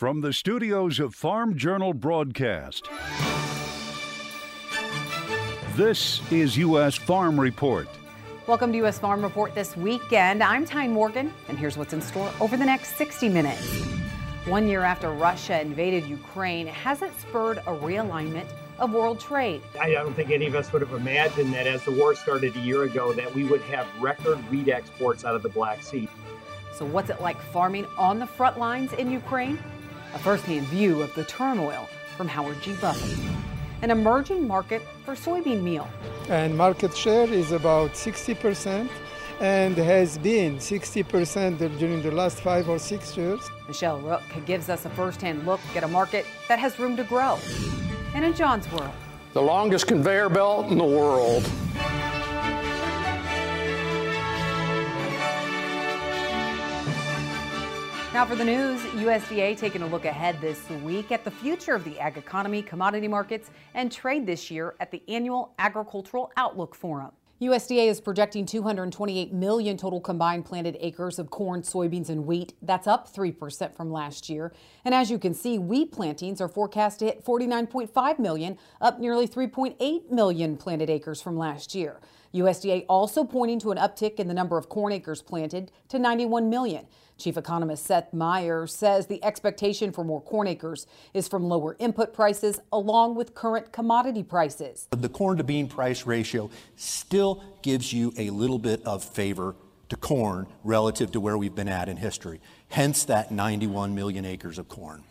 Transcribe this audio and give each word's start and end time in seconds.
From 0.00 0.22
the 0.22 0.32
studios 0.32 0.98
of 0.98 1.14
Farm 1.14 1.58
Journal 1.58 1.92
Broadcast, 1.92 2.88
this 5.76 6.22
is 6.32 6.56
U.S. 6.56 6.94
Farm 6.94 7.38
Report. 7.38 7.86
Welcome 8.46 8.72
to 8.72 8.78
U.S. 8.78 8.98
Farm 8.98 9.20
Report 9.20 9.54
this 9.54 9.76
weekend. 9.76 10.42
I'm 10.42 10.64
Tyne 10.64 10.90
Morgan, 10.90 11.30
and 11.48 11.58
here's 11.58 11.76
what's 11.76 11.92
in 11.92 12.00
store 12.00 12.32
over 12.40 12.56
the 12.56 12.64
next 12.64 12.96
60 12.96 13.28
minutes. 13.28 13.82
One 14.46 14.66
year 14.66 14.84
after 14.84 15.10
Russia 15.10 15.60
invaded 15.60 16.06
Ukraine, 16.06 16.68
has 16.68 17.02
it 17.02 17.12
spurred 17.20 17.58
a 17.58 17.76
realignment 17.76 18.46
of 18.78 18.94
world 18.94 19.20
trade? 19.20 19.60
I 19.78 19.90
don't 19.90 20.14
think 20.14 20.30
any 20.30 20.46
of 20.46 20.54
us 20.54 20.72
would 20.72 20.80
have 20.80 20.94
imagined 20.94 21.52
that 21.52 21.66
as 21.66 21.84
the 21.84 21.92
war 21.92 22.14
started 22.14 22.56
a 22.56 22.60
year 22.60 22.84
ago 22.84 23.12
that 23.12 23.34
we 23.34 23.44
would 23.44 23.60
have 23.64 23.86
record 24.00 24.38
wheat 24.50 24.70
exports 24.70 25.26
out 25.26 25.34
of 25.34 25.42
the 25.42 25.50
Black 25.50 25.82
Sea. 25.82 26.08
So, 26.72 26.86
what's 26.86 27.10
it 27.10 27.20
like 27.20 27.38
farming 27.52 27.84
on 27.98 28.18
the 28.18 28.26
front 28.26 28.58
lines 28.58 28.94
in 28.94 29.10
Ukraine? 29.10 29.58
A 30.14 30.18
firsthand 30.18 30.66
view 30.66 31.02
of 31.02 31.14
the 31.14 31.24
turmoil 31.24 31.88
from 32.16 32.26
Howard 32.26 32.60
G. 32.62 32.74
Buffett. 32.80 33.18
An 33.82 33.90
emerging 33.90 34.46
market 34.46 34.82
for 35.04 35.14
soybean 35.14 35.62
meal. 35.62 35.88
And 36.28 36.56
market 36.56 36.96
share 36.96 37.32
is 37.32 37.52
about 37.52 37.92
60% 37.92 38.88
and 39.40 39.76
has 39.76 40.18
been 40.18 40.56
60% 40.58 41.78
during 41.78 42.02
the 42.02 42.10
last 42.10 42.40
five 42.40 42.68
or 42.68 42.78
six 42.78 43.16
years. 43.16 43.40
Michelle 43.68 44.00
Rook 44.00 44.22
gives 44.46 44.68
us 44.68 44.84
a 44.84 44.90
first-hand 44.90 45.46
look 45.46 45.60
at 45.74 45.84
a 45.84 45.88
market 45.88 46.26
that 46.48 46.58
has 46.58 46.78
room 46.78 46.96
to 46.96 47.04
grow. 47.04 47.38
And 48.14 48.24
in 48.24 48.34
John's 48.34 48.70
world, 48.72 48.92
the 49.32 49.40
longest 49.40 49.86
conveyor 49.86 50.28
belt 50.28 50.70
in 50.70 50.76
the 50.76 50.84
world. 50.84 51.48
Now 58.12 58.26
for 58.26 58.34
the 58.34 58.44
news, 58.44 58.80
USDA 58.80 59.56
taking 59.56 59.82
a 59.82 59.86
look 59.86 60.04
ahead 60.04 60.40
this 60.40 60.68
week 60.82 61.12
at 61.12 61.22
the 61.22 61.30
future 61.30 61.76
of 61.76 61.84
the 61.84 61.96
ag 62.00 62.18
economy, 62.18 62.60
commodity 62.60 63.06
markets, 63.06 63.52
and 63.74 63.90
trade 63.90 64.26
this 64.26 64.50
year 64.50 64.74
at 64.80 64.90
the 64.90 65.00
annual 65.06 65.54
Agricultural 65.60 66.32
Outlook 66.36 66.74
Forum. 66.74 67.12
USDA 67.40 67.86
is 67.86 68.00
projecting 68.00 68.46
228 68.46 69.32
million 69.32 69.76
total 69.76 70.00
combined 70.00 70.44
planted 70.44 70.76
acres 70.80 71.20
of 71.20 71.30
corn, 71.30 71.62
soybeans, 71.62 72.08
and 72.08 72.26
wheat. 72.26 72.52
That's 72.62 72.88
up 72.88 73.14
3% 73.14 73.76
from 73.76 73.92
last 73.92 74.28
year. 74.28 74.52
And 74.84 74.92
as 74.92 75.08
you 75.08 75.18
can 75.20 75.32
see, 75.32 75.60
wheat 75.60 75.92
plantings 75.92 76.40
are 76.40 76.48
forecast 76.48 76.98
to 76.98 77.04
hit 77.06 77.24
49.5 77.24 78.18
million, 78.18 78.58
up 78.80 78.98
nearly 78.98 79.28
3.8 79.28 80.10
million 80.10 80.56
planted 80.56 80.90
acres 80.90 81.22
from 81.22 81.38
last 81.38 81.76
year. 81.76 82.00
USDA 82.34 82.84
also 82.88 83.24
pointing 83.24 83.58
to 83.60 83.70
an 83.72 83.78
uptick 83.78 84.16
in 84.20 84.28
the 84.28 84.34
number 84.34 84.56
of 84.56 84.68
corn 84.68 84.92
acres 84.92 85.22
planted 85.22 85.72
to 85.88 85.98
91 85.98 86.48
million. 86.48 86.86
Chief 87.18 87.36
economist 87.36 87.84
Seth 87.84 88.14
Meyer 88.14 88.66
says 88.66 89.06
the 89.06 89.22
expectation 89.22 89.92
for 89.92 90.04
more 90.04 90.22
corn 90.22 90.46
acres 90.46 90.86
is 91.12 91.28
from 91.28 91.44
lower 91.44 91.76
input 91.78 92.14
prices 92.14 92.60
along 92.72 93.14
with 93.14 93.34
current 93.34 93.72
commodity 93.72 94.22
prices. 94.22 94.88
The 94.90 95.08
corn 95.08 95.36
to 95.36 95.44
bean 95.44 95.68
price 95.68 96.06
ratio 96.06 96.50
still 96.76 97.42
gives 97.62 97.92
you 97.92 98.12
a 98.16 98.30
little 98.30 98.58
bit 98.58 98.82
of 98.86 99.04
favor 99.04 99.54
to 99.90 99.96
corn 99.96 100.46
relative 100.64 101.10
to 101.12 101.20
where 101.20 101.36
we've 101.36 101.54
been 101.54 101.68
at 101.68 101.88
in 101.88 101.96
history. 101.96 102.40
Hence 102.68 103.04
that 103.04 103.30
91 103.30 103.94
million 103.94 104.24
acres 104.24 104.58
of 104.58 104.68
corn. 104.68 105.04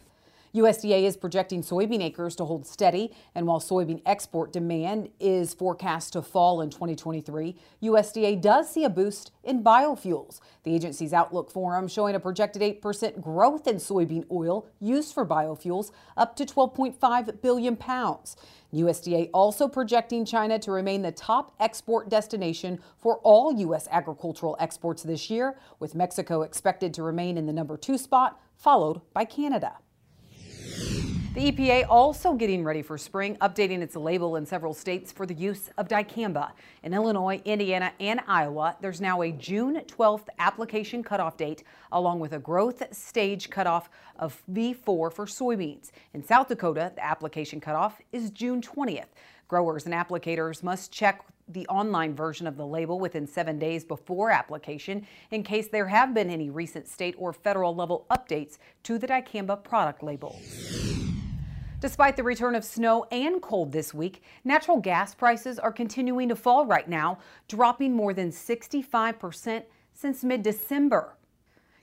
USDA 0.56 1.04
is 1.04 1.16
projecting 1.16 1.62
soybean 1.62 2.02
acres 2.02 2.36
to 2.38 2.46
hold 2.46 2.66
steady, 2.66 3.14
and 3.36 3.46
while 3.46 3.60
soybean 3.60 4.02
export 4.06 4.52
demand 4.52 5.10
is 5.20 5.54
forecast 5.54 6.14
to 6.14 6.24
fall 6.24 6.62
in 6.62 6.72
2023, 6.72 7.56
USDA 7.84 8.42
does 8.42 8.68
see 8.70 8.84
a 8.84 8.90
boost 8.90 9.32
in 9.44 9.64
biofuels. 9.64 10.40
The 10.64 10.74
agency's 10.74 11.14
Outlook 11.14 11.52
Forum 11.52 11.88
showing 11.88 12.16
a 12.16 12.20
projected 12.20 12.64
8% 12.64 13.22
growth 13.22 13.68
in 13.68 13.76
soybean 13.76 14.26
oil 14.32 14.68
used 14.80 15.14
for 15.14 15.26
biofuels, 15.26 15.92
up 16.18 16.36
to 16.38 16.46
12.5 16.46 17.42
billion 17.42 17.76
pounds. 17.76 18.36
USDA 18.74 19.30
also 19.34 19.68
projecting 19.68 20.26
China 20.26 20.58
to 20.60 20.72
remain 20.72 21.04
the 21.04 21.12
top 21.12 21.54
export 21.60 22.10
destination 22.10 22.80
for 22.98 23.18
all 23.20 23.54
U.S. 23.54 23.88
agricultural 23.92 24.56
exports 24.60 25.04
this 25.04 25.30
year, 25.30 25.58
with 25.80 25.96
Mexico 25.96 26.42
expected 26.42 26.94
to 26.96 27.04
remain 27.04 27.38
in 27.38 27.46
the 27.46 27.54
number 27.54 27.78
two 27.78 27.98
spot, 27.98 28.40
followed 28.56 29.02
by 29.14 29.26
Canada 29.26 29.78
you 30.80 31.19
the 31.36 31.52
EPA 31.52 31.86
also 31.88 32.34
getting 32.34 32.64
ready 32.64 32.82
for 32.82 32.98
spring, 32.98 33.38
updating 33.40 33.82
its 33.82 33.96
label 33.96 34.38
in 34.38 34.48
several 34.48 34.74
states 34.74 35.12
for 35.12 35.28
the 35.28 35.34
use 35.36 35.70
of 35.78 35.88
dicamba. 35.88 36.54
In 36.82 36.92
Illinois, 36.92 37.40
Indiana, 37.46 37.94
and 38.00 38.20
Iowa, 38.28 38.76
there's 38.82 39.00
now 39.00 39.22
a 39.22 39.32
June 39.32 39.80
12th 39.86 40.26
application 40.40 41.04
cutoff 41.04 41.38
date, 41.38 41.64
along 41.92 42.20
with 42.20 42.34
a 42.34 42.40
growth 42.40 42.82
stage 42.92 43.52
cutoff 43.52 43.92
of 44.18 44.42
V4 44.52 45.14
for 45.14 45.26
soybeans. 45.28 45.92
In 46.16 46.24
South 46.24 46.48
Dakota, 46.48 46.92
the 46.96 47.06
application 47.06 47.62
cutoff 47.62 48.02
is 48.12 48.32
June 48.32 48.60
20th. 48.60 49.10
Growers 49.48 49.86
and 49.86 49.94
applicators 49.94 50.64
must 50.64 50.92
check 50.92 51.24
the 51.48 51.68
online 51.68 52.16
version 52.16 52.48
of 52.48 52.58
the 52.58 52.66
label 52.66 53.00
within 53.00 53.28
seven 53.28 53.60
days 53.60 53.84
before 53.84 54.32
application 54.32 55.06
in 55.30 55.44
case 55.44 55.68
there 55.68 55.88
have 55.88 56.16
been 56.16 56.30
any 56.32 56.50
recent 56.50 56.88
state 56.88 57.14
or 57.20 57.34
federal 57.34 57.76
level 57.76 58.08
updates 58.10 58.58
to 58.82 58.98
the 58.98 59.08
dicamba 59.08 59.64
product 59.64 60.02
label. 60.02 60.40
Despite 61.82 62.18
the 62.18 62.24
return 62.24 62.56
of 62.56 62.66
snow 62.66 63.06
and 63.10 63.42
cold 63.42 63.72
this 63.72 63.94
week, 63.94 64.22
natural 64.44 64.82
gas 64.82 65.16
prices 65.16 65.58
are 65.58 65.72
continuing 65.72 66.28
to 66.28 66.36
fall 66.36 66.66
right 66.66 66.90
now, 66.90 67.20
dropping 67.48 67.94
more 67.96 68.14
than 68.14 68.32
65% 68.32 69.64
since 69.94 70.24
mid 70.26 70.44
December. 70.44 71.16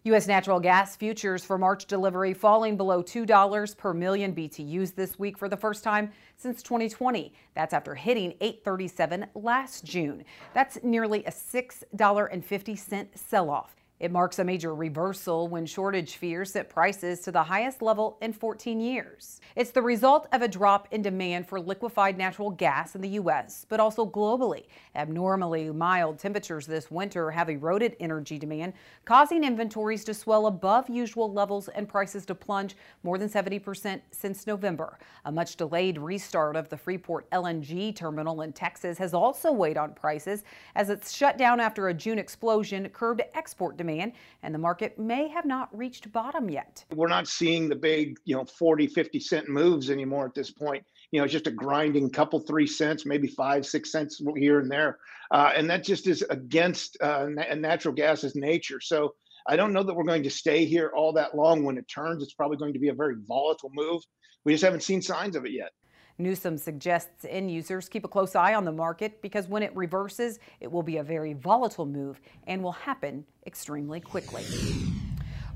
U.S. 0.04 0.26
natural 0.26 0.60
gas 0.60 0.96
futures 0.96 1.46
for 1.46 1.56
March 1.56 1.86
delivery 1.86 2.34
falling 2.34 2.76
below 2.76 3.02
$2 3.02 3.76
per 3.78 3.94
million 3.94 4.34
BTUs 4.34 4.94
this 4.94 5.18
week 5.18 5.38
for 5.38 5.48
the 5.48 5.56
first 5.56 5.82
time 5.82 6.12
since 6.36 6.62
2020. 6.62 7.32
That's 7.54 7.72
after 7.72 7.94
hitting 7.94 8.34
837 8.42 9.26
last 9.34 9.82
June. 9.82 10.24
That's 10.52 10.78
nearly 10.82 11.24
a 11.24 11.30
$6.50 11.30 13.08
sell 13.14 13.48
off. 13.48 13.75
It 13.98 14.12
marks 14.12 14.38
a 14.38 14.44
major 14.44 14.74
reversal 14.74 15.48
when 15.48 15.64
shortage 15.64 16.16
fears 16.16 16.52
set 16.52 16.68
prices 16.68 17.20
to 17.20 17.32
the 17.32 17.44
highest 17.44 17.80
level 17.80 18.18
in 18.20 18.34
14 18.34 18.78
years. 18.78 19.40
It's 19.54 19.70
the 19.70 19.80
result 19.80 20.28
of 20.32 20.42
a 20.42 20.48
drop 20.48 20.88
in 20.90 21.00
demand 21.00 21.48
for 21.48 21.58
liquefied 21.58 22.18
natural 22.18 22.50
gas 22.50 22.94
in 22.94 23.00
the 23.00 23.08
U.S., 23.10 23.64
but 23.66 23.80
also 23.80 24.04
globally. 24.04 24.64
Abnormally 24.94 25.70
mild 25.70 26.18
temperatures 26.18 26.66
this 26.66 26.90
winter 26.90 27.30
have 27.30 27.48
eroded 27.48 27.96
energy 27.98 28.38
demand, 28.38 28.74
causing 29.06 29.44
inventories 29.44 30.04
to 30.04 30.12
swell 30.12 30.46
above 30.46 30.90
usual 30.90 31.32
levels 31.32 31.68
and 31.68 31.88
prices 31.88 32.26
to 32.26 32.34
plunge 32.34 32.76
more 33.02 33.16
than 33.16 33.30
70% 33.30 34.02
since 34.10 34.46
November. 34.46 34.98
A 35.24 35.32
much 35.32 35.56
delayed 35.56 35.96
restart 35.96 36.54
of 36.54 36.68
the 36.68 36.76
Freeport 36.76 37.30
LNG 37.30 37.96
terminal 37.96 38.42
in 38.42 38.52
Texas 38.52 38.98
has 38.98 39.14
also 39.14 39.50
weighed 39.50 39.78
on 39.78 39.94
prices 39.94 40.44
as 40.74 40.90
it's 40.90 41.16
shut 41.16 41.38
down 41.38 41.60
after 41.60 41.88
a 41.88 41.94
June 41.94 42.18
explosion 42.18 42.86
curbed 42.90 43.22
export 43.34 43.78
demand 43.78 43.85
demand, 43.86 44.12
and 44.42 44.54
the 44.54 44.58
market 44.58 44.98
may 44.98 45.28
have 45.28 45.44
not 45.44 45.76
reached 45.76 46.10
bottom 46.12 46.50
yet. 46.50 46.84
We're 46.94 47.08
not 47.08 47.28
seeing 47.28 47.68
the 47.68 47.76
big, 47.76 48.16
you 48.24 48.36
know, 48.36 48.44
40, 48.44 48.86
50 48.88 49.20
cent 49.20 49.48
moves 49.48 49.90
anymore 49.90 50.26
at 50.26 50.34
this 50.34 50.50
point. 50.50 50.84
You 51.12 51.20
know, 51.20 51.24
it's 51.24 51.32
just 51.32 51.46
a 51.46 51.52
grinding 51.52 52.10
couple, 52.10 52.40
three 52.40 52.66
cents, 52.66 53.06
maybe 53.06 53.28
five, 53.28 53.64
six 53.64 53.92
cents 53.92 54.20
here 54.36 54.58
and 54.58 54.70
there. 54.70 54.98
Uh, 55.30 55.52
and 55.54 55.70
that 55.70 55.84
just 55.84 56.06
is 56.06 56.22
against 56.30 56.96
uh, 57.00 57.26
natural 57.26 57.94
gas's 57.94 58.34
nature. 58.34 58.80
So 58.80 59.14
I 59.48 59.56
don't 59.56 59.72
know 59.72 59.84
that 59.84 59.94
we're 59.94 60.04
going 60.04 60.24
to 60.24 60.30
stay 60.30 60.64
here 60.64 60.92
all 60.94 61.12
that 61.12 61.36
long. 61.36 61.64
When 61.64 61.78
it 61.78 61.86
turns, 61.88 62.22
it's 62.22 62.34
probably 62.34 62.56
going 62.56 62.72
to 62.72 62.80
be 62.80 62.88
a 62.88 62.94
very 62.94 63.14
volatile 63.26 63.70
move. 63.72 64.02
We 64.44 64.52
just 64.52 64.64
haven't 64.64 64.82
seen 64.82 65.00
signs 65.00 65.36
of 65.36 65.44
it 65.44 65.52
yet. 65.52 65.70
Newsom 66.18 66.56
suggests 66.56 67.26
end 67.28 67.50
users 67.50 67.88
keep 67.88 68.04
a 68.04 68.08
close 68.08 68.34
eye 68.34 68.54
on 68.54 68.64
the 68.64 68.72
market 68.72 69.20
because 69.20 69.48
when 69.48 69.62
it 69.62 69.74
reverses, 69.76 70.38
it 70.60 70.70
will 70.70 70.82
be 70.82 70.96
a 70.96 71.02
very 71.02 71.34
volatile 71.34 71.86
move 71.86 72.20
and 72.46 72.62
will 72.62 72.72
happen 72.72 73.24
extremely 73.46 74.00
quickly. 74.00 74.44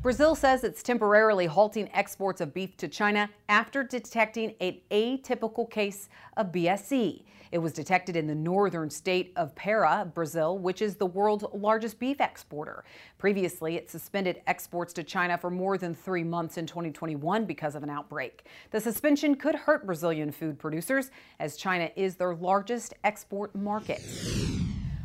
Brazil 0.02 0.34
says 0.34 0.64
it's 0.64 0.82
temporarily 0.82 1.44
halting 1.44 1.90
exports 1.92 2.40
of 2.40 2.54
beef 2.54 2.74
to 2.78 2.88
China 2.88 3.28
after 3.50 3.84
detecting 3.84 4.54
an 4.58 4.78
atypical 4.90 5.70
case 5.70 6.08
of 6.38 6.50
BSE. 6.50 7.22
It 7.52 7.58
was 7.58 7.74
detected 7.74 8.16
in 8.16 8.26
the 8.26 8.34
northern 8.34 8.88
state 8.88 9.30
of 9.36 9.54
Para, 9.54 10.10
Brazil, 10.14 10.56
which 10.56 10.80
is 10.80 10.96
the 10.96 11.04
world's 11.04 11.44
largest 11.52 11.98
beef 11.98 12.18
exporter. 12.18 12.82
Previously, 13.18 13.76
it 13.76 13.90
suspended 13.90 14.40
exports 14.46 14.94
to 14.94 15.02
China 15.02 15.36
for 15.36 15.50
more 15.50 15.76
than 15.76 15.94
three 15.94 16.24
months 16.24 16.56
in 16.56 16.64
2021 16.64 17.44
because 17.44 17.74
of 17.74 17.82
an 17.82 17.90
outbreak. 17.90 18.46
The 18.70 18.80
suspension 18.80 19.34
could 19.34 19.54
hurt 19.54 19.84
Brazilian 19.84 20.32
food 20.32 20.58
producers 20.58 21.10
as 21.38 21.58
China 21.58 21.90
is 21.94 22.16
their 22.16 22.34
largest 22.34 22.94
export 23.04 23.54
market. 23.54 24.00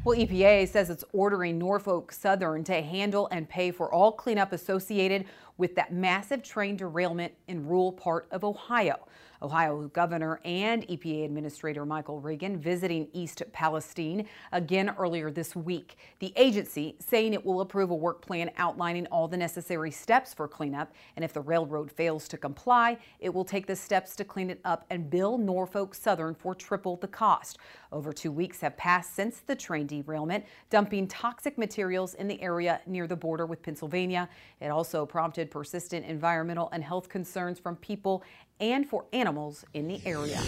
Well, 0.06 0.16
EPA 0.20 0.68
says 0.68 0.92
it's 0.92 1.04
ordering 1.14 1.58
Norfolk 1.58 2.12
Southern 2.12 2.64
to 2.66 2.80
handle 2.80 3.28
and 3.32 3.50
pay 3.50 3.72
for 3.72 3.92
all 3.92 4.12
cleanup 4.12 4.54
associated 4.54 5.26
with 5.58 5.74
that 5.78 5.92
massive 5.92 6.44
train 6.44 6.78
derailment 6.78 7.34
in 7.48 7.66
rural 7.66 7.92
part 7.92 8.28
of 8.30 8.44
Ohio. 8.44 9.00
Ohio 9.42 9.88
Governor 9.90 10.40
and 10.46 10.88
EPA 10.88 11.26
Administrator 11.26 11.86
Michael 11.86 12.20
Regan 12.20 12.58
visiting 12.58 13.08
East 13.14 13.44
Palestine 13.52 14.28
again 14.52 14.94
earlier 14.98 15.32
this 15.32 15.56
week. 15.56 15.98
The 16.20 16.34
agency 16.36 16.96
saying 17.00 17.34
it 17.34 17.46
will 17.46 17.62
approve 17.62 17.90
a 17.92 17.96
work 17.96 18.26
plan 18.26 18.52
outlining 18.58 19.06
all 19.08 19.28
the 19.28 19.38
necessary 19.38 19.92
steps 19.92 20.34
for 20.34 20.48
cleanup, 20.48 20.94
and 21.16 21.26
if 21.26 21.34
the 21.34 21.42
railroad 21.42 21.92
fails 21.92 22.28
to 22.30 22.38
comply, 22.38 22.98
it 23.20 23.34
will 23.34 23.46
take 23.46 23.68
the 23.68 23.76
steps 23.76 24.16
to 24.16 24.24
clean 24.24 24.50
it 24.50 24.62
up 24.66 24.86
and 24.90 25.10
bill 25.10 25.38
Norfolk 25.38 25.96
Southern 25.96 26.36
for 26.36 26.56
triple 26.56 26.98
the 26.98 27.08
cost. 27.08 27.58
Over 27.92 28.12
two 28.12 28.32
weeks 28.32 28.60
have 28.62 28.76
passed 28.78 29.16
since 29.16 29.40
the 29.40 29.56
train 29.56 29.88
derailment, 29.88 30.46
dumping 30.70 31.08
toxic 31.08 31.58
materials 31.58 32.14
in 32.16 32.28
the 32.28 32.42
area 32.42 32.82
near 32.86 33.08
the 33.08 33.16
border 33.16 33.46
with 33.46 33.62
Pennsylvania. 33.62 34.28
It 34.60 34.68
also 34.68 35.06
prompted 35.06 35.52
persistent 35.52 36.06
environmental 36.06 36.70
and 36.72 36.84
health 36.84 37.10
concerns 37.10 37.60
from 37.60 37.76
people 37.78 38.24
and 38.60 38.88
for 38.88 39.06
animals 39.14 39.66
in 39.74 39.88
the 39.88 40.02
area. 40.06 40.40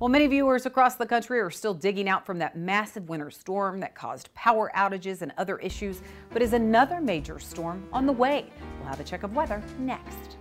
Well, 0.00 0.08
many 0.08 0.28
viewers 0.28 0.64
across 0.64 0.94
the 0.94 1.06
country 1.06 1.40
are 1.40 1.50
still 1.50 1.74
digging 1.74 2.08
out 2.08 2.24
from 2.24 2.38
that 2.38 2.56
massive 2.56 3.08
winter 3.08 3.32
storm 3.32 3.80
that 3.80 3.96
caused 3.96 4.32
power 4.32 4.70
outages 4.76 5.22
and 5.22 5.32
other 5.36 5.58
issues, 5.58 6.02
but 6.30 6.40
is 6.40 6.52
another 6.52 7.00
major 7.00 7.40
storm 7.40 7.84
on 7.92 8.06
the 8.06 8.12
way. 8.12 8.46
We'll 8.78 8.88
have 8.88 9.00
a 9.00 9.04
check 9.04 9.24
of 9.24 9.34
weather 9.34 9.60
next. 9.78 10.37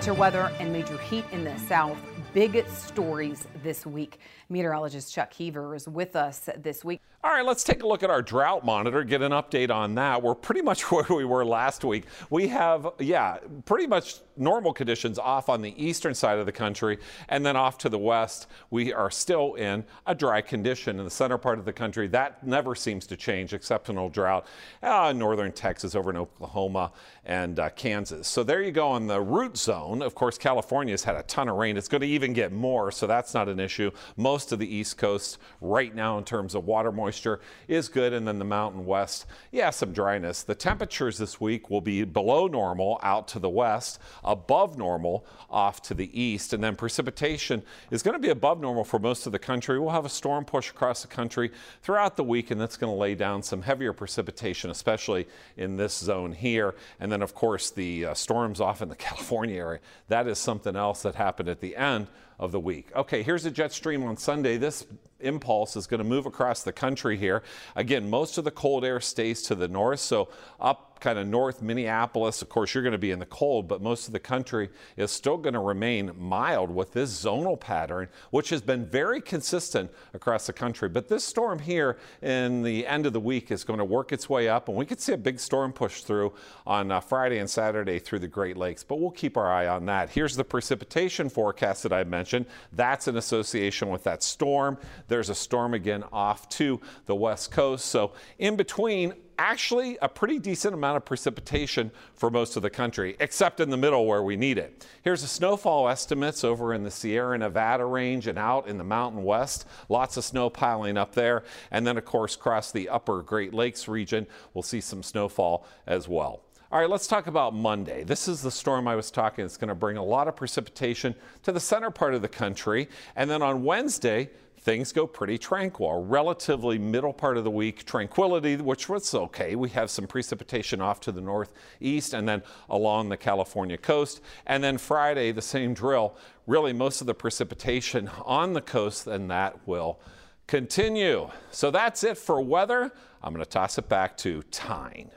Winter 0.00 0.14
weather 0.14 0.50
and 0.58 0.72
major 0.72 0.96
heat 0.96 1.26
in 1.30 1.44
the 1.44 1.54
south 1.58 1.98
big 2.32 2.66
stories 2.68 3.46
this 3.62 3.84
week. 3.84 4.18
Meteorologist 4.48 5.12
Chuck 5.12 5.32
Heaver 5.32 5.74
is 5.74 5.88
with 5.88 6.16
us 6.16 6.48
this 6.58 6.84
week. 6.84 7.00
All 7.22 7.30
right, 7.30 7.44
let's 7.44 7.62
take 7.62 7.82
a 7.82 7.86
look 7.86 8.02
at 8.02 8.08
our 8.08 8.22
drought 8.22 8.64
monitor, 8.64 9.04
get 9.04 9.20
an 9.20 9.32
update 9.32 9.70
on 9.70 9.94
that. 9.96 10.22
We're 10.22 10.34
pretty 10.34 10.62
much 10.62 10.82
where 10.90 11.06
we 11.10 11.24
were 11.24 11.44
last 11.44 11.84
week. 11.84 12.06
We 12.30 12.48
have, 12.48 12.88
yeah, 12.98 13.38
pretty 13.66 13.86
much 13.86 14.20
normal 14.38 14.72
conditions 14.72 15.18
off 15.18 15.50
on 15.50 15.60
the 15.60 15.74
eastern 15.82 16.14
side 16.14 16.38
of 16.38 16.46
the 16.46 16.52
country, 16.52 16.98
and 17.28 17.44
then 17.44 17.56
off 17.56 17.76
to 17.78 17.90
the 17.90 17.98
west, 17.98 18.46
we 18.70 18.92
are 18.92 19.10
still 19.10 19.54
in 19.54 19.84
a 20.06 20.14
dry 20.14 20.40
condition 20.40 20.98
in 20.98 21.04
the 21.04 21.10
center 21.10 21.36
part 21.36 21.58
of 21.58 21.66
the 21.66 21.72
country. 21.72 22.08
That 22.08 22.44
never 22.46 22.74
seems 22.74 23.06
to 23.08 23.16
change, 23.16 23.52
exceptional 23.52 24.08
drought 24.08 24.46
uh, 24.82 25.12
northern 25.14 25.52
Texas, 25.52 25.94
over 25.94 26.10
in 26.10 26.16
Oklahoma 26.16 26.92
and 27.26 27.60
uh, 27.60 27.68
Kansas. 27.70 28.28
So 28.28 28.42
there 28.42 28.62
you 28.62 28.72
go 28.72 28.88
on 28.88 29.06
the 29.06 29.20
root 29.20 29.58
zone. 29.58 29.89
Of 29.90 30.14
course, 30.14 30.38
California's 30.38 31.02
had 31.02 31.16
a 31.16 31.22
ton 31.24 31.48
of 31.48 31.56
rain. 31.56 31.76
It's 31.76 31.88
going 31.88 32.02
to 32.02 32.06
even 32.06 32.32
get 32.32 32.52
more, 32.52 32.92
so 32.92 33.06
that's 33.06 33.34
not 33.34 33.48
an 33.48 33.58
issue. 33.58 33.90
Most 34.16 34.52
of 34.52 34.60
the 34.60 34.74
East 34.74 34.98
Coast 34.98 35.38
right 35.60 35.92
now 35.92 36.16
in 36.16 36.24
terms 36.24 36.54
of 36.54 36.64
water 36.64 36.92
moisture 36.92 37.40
is 37.66 37.88
good. 37.88 38.12
And 38.12 38.26
then 38.26 38.38
the 38.38 38.44
mountain 38.44 38.86
west, 38.86 39.26
yeah, 39.50 39.70
some 39.70 39.92
dryness. 39.92 40.44
The 40.44 40.54
temperatures 40.54 41.18
this 41.18 41.40
week 41.40 41.70
will 41.70 41.80
be 41.80 42.04
below 42.04 42.46
normal 42.46 43.00
out 43.02 43.26
to 43.28 43.40
the 43.40 43.50
west, 43.50 43.98
above 44.22 44.78
normal 44.78 45.26
off 45.50 45.82
to 45.82 45.94
the 45.94 46.18
east. 46.18 46.52
And 46.52 46.62
then 46.62 46.76
precipitation 46.76 47.62
is 47.90 48.02
going 48.02 48.14
to 48.14 48.20
be 48.20 48.30
above 48.30 48.60
normal 48.60 48.84
for 48.84 49.00
most 49.00 49.26
of 49.26 49.32
the 49.32 49.38
country. 49.38 49.80
We'll 49.80 49.90
have 49.90 50.04
a 50.04 50.10
storm 50.10 50.44
push 50.44 50.70
across 50.70 51.02
the 51.02 51.08
country 51.08 51.50
throughout 51.82 52.16
the 52.16 52.24
week, 52.24 52.50
and 52.50 52.60
that's 52.60 52.76
going 52.76 52.92
to 52.92 52.98
lay 52.98 53.14
down 53.16 53.42
some 53.42 53.62
heavier 53.62 53.92
precipitation, 53.92 54.70
especially 54.70 55.26
in 55.56 55.76
this 55.76 55.96
zone 55.98 56.32
here. 56.32 56.74
And 57.00 57.10
then, 57.10 57.22
of 57.22 57.34
course, 57.34 57.70
the 57.70 58.06
uh, 58.06 58.14
storms 58.14 58.60
off 58.60 58.82
in 58.82 58.88
the 58.88 58.96
California 59.00 59.56
area. 59.56 59.79
That 60.08 60.26
is 60.26 60.38
something 60.38 60.76
else 60.76 61.02
that 61.02 61.14
happened 61.14 61.48
at 61.48 61.60
the 61.60 61.76
end 61.76 62.08
of 62.40 62.52
the 62.52 62.58
week. 62.58 62.90
Okay, 62.96 63.22
here's 63.22 63.44
a 63.44 63.50
jet 63.50 63.70
stream 63.70 64.02
on 64.02 64.16
Sunday. 64.16 64.56
This 64.56 64.86
impulse 65.20 65.76
is 65.76 65.86
going 65.86 65.98
to 65.98 66.04
move 66.04 66.24
across 66.24 66.62
the 66.62 66.72
country 66.72 67.16
here. 67.16 67.42
Again, 67.76 68.08
most 68.08 68.38
of 68.38 68.44
the 68.44 68.50
cold 68.50 68.84
air 68.84 68.98
stays 68.98 69.42
to 69.42 69.54
the 69.54 69.68
north, 69.68 70.00
so 70.00 70.30
up 70.58 70.86
kind 71.00 71.18
of 71.18 71.26
north 71.26 71.62
Minneapolis. 71.62 72.42
Of 72.42 72.50
course, 72.50 72.74
you're 72.74 72.82
going 72.82 72.92
to 72.92 72.98
be 72.98 73.10
in 73.10 73.18
the 73.18 73.26
cold, 73.26 73.66
but 73.66 73.80
most 73.80 74.06
of 74.06 74.12
the 74.12 74.20
country 74.20 74.68
is 74.96 75.10
still 75.10 75.38
going 75.38 75.54
to 75.54 75.60
remain 75.60 76.12
mild 76.18 76.70
with 76.70 76.92
this 76.92 77.24
zonal 77.24 77.58
pattern, 77.58 78.08
which 78.30 78.50
has 78.50 78.60
been 78.60 78.84
very 78.84 79.20
consistent 79.20 79.90
across 80.12 80.46
the 80.46 80.52
country. 80.52 80.88
But 80.88 81.08
this 81.08 81.24
storm 81.24 81.58
here 81.58 81.98
in 82.22 82.62
the 82.62 82.86
end 82.86 83.06
of 83.06 83.14
the 83.14 83.20
week 83.20 83.50
is 83.50 83.64
going 83.64 83.78
to 83.78 83.84
work 83.84 84.12
its 84.12 84.28
way 84.28 84.48
up, 84.48 84.68
and 84.68 84.76
we 84.76 84.84
could 84.84 85.00
see 85.00 85.12
a 85.12 85.18
big 85.18 85.40
storm 85.40 85.72
push 85.72 86.02
through 86.02 86.34
on 86.66 86.90
uh, 86.90 87.00
Friday 87.00 87.38
and 87.38 87.48
Saturday 87.48 87.98
through 87.98 88.18
the 88.18 88.28
Great 88.28 88.56
Lakes. 88.56 88.84
But 88.84 89.00
we'll 89.00 89.10
keep 89.10 89.36
our 89.36 89.50
eye 89.50 89.68
on 89.68 89.86
that. 89.86 90.10
Here's 90.10 90.36
the 90.36 90.44
precipitation 90.44 91.28
forecast 91.28 91.82
that 91.84 91.92
I 91.92 92.04
mentioned. 92.04 92.29
That's 92.72 93.08
in 93.08 93.16
association 93.16 93.88
with 93.88 94.04
that 94.04 94.22
storm. 94.22 94.78
There's 95.08 95.28
a 95.28 95.34
storm 95.34 95.74
again 95.74 96.04
off 96.12 96.48
to 96.50 96.80
the 97.06 97.14
west 97.14 97.50
coast. 97.50 97.86
So 97.86 98.12
in 98.38 98.56
between, 98.56 99.14
actually 99.40 99.96
a 100.02 100.08
pretty 100.08 100.38
decent 100.38 100.74
amount 100.74 100.98
of 100.98 101.04
precipitation 101.06 101.90
for 102.12 102.30
most 102.30 102.56
of 102.56 102.62
the 102.62 102.68
country, 102.68 103.16
except 103.20 103.58
in 103.58 103.70
the 103.70 103.76
middle 103.76 104.04
where 104.04 104.22
we 104.22 104.36
need 104.36 104.58
it. 104.58 104.86
Here's 105.02 105.22
the 105.22 105.28
snowfall 105.28 105.88
estimates 105.88 106.44
over 106.44 106.74
in 106.74 106.84
the 106.84 106.90
Sierra 106.90 107.38
Nevada 107.38 107.86
range 107.86 108.26
and 108.26 108.38
out 108.38 108.68
in 108.68 108.76
the 108.76 108.84
Mountain 108.84 109.24
West. 109.24 109.66
Lots 109.88 110.18
of 110.18 110.24
snow 110.24 110.50
piling 110.50 110.98
up 110.98 111.14
there. 111.14 111.42
And 111.70 111.86
then, 111.86 111.96
of 111.96 112.04
course, 112.04 112.34
across 112.34 112.70
the 112.70 112.90
upper 112.90 113.22
Great 113.22 113.54
Lakes 113.54 113.88
region, 113.88 114.26
we'll 114.52 114.62
see 114.62 114.82
some 114.82 115.02
snowfall 115.02 115.66
as 115.86 116.06
well. 116.06 116.42
All 116.72 116.78
right, 116.78 116.88
let's 116.88 117.08
talk 117.08 117.26
about 117.26 117.52
Monday. 117.52 118.04
This 118.04 118.28
is 118.28 118.42
the 118.42 118.50
storm 118.52 118.86
I 118.86 118.94
was 118.94 119.10
talking. 119.10 119.44
It's 119.44 119.56
going 119.56 119.70
to 119.70 119.74
bring 119.74 119.96
a 119.96 120.04
lot 120.04 120.28
of 120.28 120.36
precipitation 120.36 121.16
to 121.42 121.50
the 121.50 121.58
center 121.58 121.90
part 121.90 122.14
of 122.14 122.22
the 122.22 122.28
country. 122.28 122.88
And 123.16 123.28
then 123.28 123.42
on 123.42 123.64
Wednesday, 123.64 124.30
things 124.60 124.92
go 124.92 125.04
pretty 125.04 125.36
tranquil. 125.36 126.04
Relatively 126.04 126.78
middle 126.78 127.12
part 127.12 127.36
of 127.36 127.42
the 127.42 127.50
week, 127.50 127.84
tranquility, 127.86 128.54
which 128.54 128.88
was 128.88 129.12
okay. 129.12 129.56
We 129.56 129.70
have 129.70 129.90
some 129.90 130.06
precipitation 130.06 130.80
off 130.80 131.00
to 131.00 131.10
the 131.10 131.20
northeast 131.20 132.14
and 132.14 132.28
then 132.28 132.40
along 132.68 133.08
the 133.08 133.16
California 133.16 133.76
coast. 133.76 134.20
And 134.46 134.62
then 134.62 134.78
Friday, 134.78 135.32
the 135.32 135.42
same 135.42 135.74
drill. 135.74 136.16
Really, 136.46 136.72
most 136.72 137.00
of 137.00 137.08
the 137.08 137.14
precipitation 137.14 138.08
on 138.24 138.52
the 138.52 138.60
coast, 138.60 139.08
and 139.08 139.28
that 139.28 139.66
will 139.66 139.98
continue. 140.46 141.30
So 141.50 141.72
that's 141.72 142.04
it 142.04 142.16
for 142.16 142.40
weather. 142.40 142.92
I'm 143.24 143.34
going 143.34 143.44
to 143.44 143.50
toss 143.50 143.76
it 143.76 143.88
back 143.88 144.16
to 144.18 144.44
Tyne. 144.52 145.10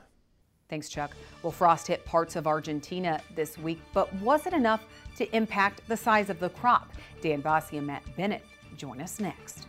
Thanks, 0.74 0.88
Chuck. 0.88 1.12
Well, 1.44 1.52
frost 1.52 1.86
hit 1.86 2.04
parts 2.04 2.34
of 2.34 2.48
Argentina 2.48 3.20
this 3.36 3.56
week, 3.56 3.80
but 3.92 4.12
was 4.14 4.44
it 4.44 4.52
enough 4.52 4.82
to 5.16 5.36
impact 5.36 5.82
the 5.86 5.96
size 5.96 6.30
of 6.30 6.40
the 6.40 6.48
crop? 6.48 6.92
Dan 7.20 7.42
Basse 7.42 7.74
and 7.74 7.86
Matt 7.86 8.02
Bennett 8.16 8.42
Join 8.76 9.00
us 9.00 9.20
next. 9.20 9.68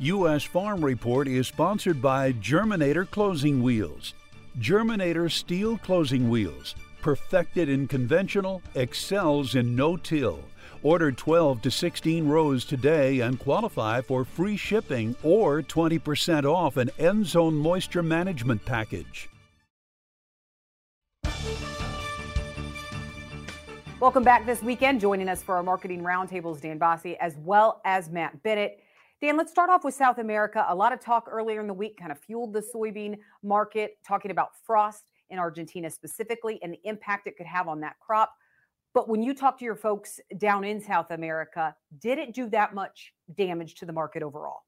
U.S. 0.00 0.42
Farm 0.42 0.84
Report 0.84 1.28
is 1.28 1.48
sponsored 1.48 2.02
by 2.02 2.34
Germinator 2.34 3.10
Closing 3.10 3.62
Wheels. 3.62 4.12
Germinator 4.60 5.32
steel 5.32 5.78
closing 5.78 6.28
wheels, 6.28 6.74
perfected 7.00 7.70
in 7.70 7.88
conventional, 7.88 8.60
excels 8.74 9.54
in 9.54 9.74
no-till. 9.74 10.40
Order 10.82 11.10
12 11.10 11.62
to 11.62 11.70
16 11.70 12.28
rows 12.28 12.66
today 12.66 13.20
and 13.20 13.38
qualify 13.38 14.02
for 14.02 14.26
free 14.26 14.58
shipping 14.58 15.16
or 15.22 15.62
20% 15.62 16.44
off 16.44 16.76
an 16.76 16.90
end 16.98 17.24
zone 17.24 17.54
moisture 17.54 18.02
management 18.02 18.62
package. 18.66 19.30
Welcome 24.04 24.22
back 24.22 24.44
this 24.44 24.62
weekend. 24.62 25.00
Joining 25.00 25.30
us 25.30 25.42
for 25.42 25.54
our 25.54 25.62
marketing 25.62 26.02
roundtables, 26.02 26.60
Dan 26.60 26.76
Basse, 26.76 27.16
as 27.20 27.38
well 27.38 27.80
as 27.86 28.10
Matt 28.10 28.42
Bennett. 28.42 28.80
Dan, 29.22 29.38
let's 29.38 29.50
start 29.50 29.70
off 29.70 29.82
with 29.82 29.94
South 29.94 30.18
America. 30.18 30.62
A 30.68 30.74
lot 30.74 30.92
of 30.92 31.00
talk 31.00 31.26
earlier 31.26 31.58
in 31.58 31.66
the 31.66 31.72
week 31.72 31.96
kind 31.96 32.12
of 32.12 32.18
fueled 32.18 32.52
the 32.52 32.60
soybean 32.60 33.16
market, 33.42 33.96
talking 34.06 34.30
about 34.30 34.50
frost 34.66 35.04
in 35.30 35.38
Argentina 35.38 35.88
specifically 35.88 36.58
and 36.62 36.70
the 36.70 36.80
impact 36.84 37.26
it 37.26 37.38
could 37.38 37.46
have 37.46 37.66
on 37.66 37.80
that 37.80 37.94
crop. 37.98 38.34
But 38.92 39.08
when 39.08 39.22
you 39.22 39.32
talk 39.32 39.58
to 39.60 39.64
your 39.64 39.74
folks 39.74 40.20
down 40.36 40.64
in 40.64 40.82
South 40.82 41.10
America, 41.10 41.74
did 41.98 42.18
it 42.18 42.34
do 42.34 42.50
that 42.50 42.74
much 42.74 43.14
damage 43.34 43.74
to 43.76 43.86
the 43.86 43.92
market 43.94 44.22
overall? 44.22 44.64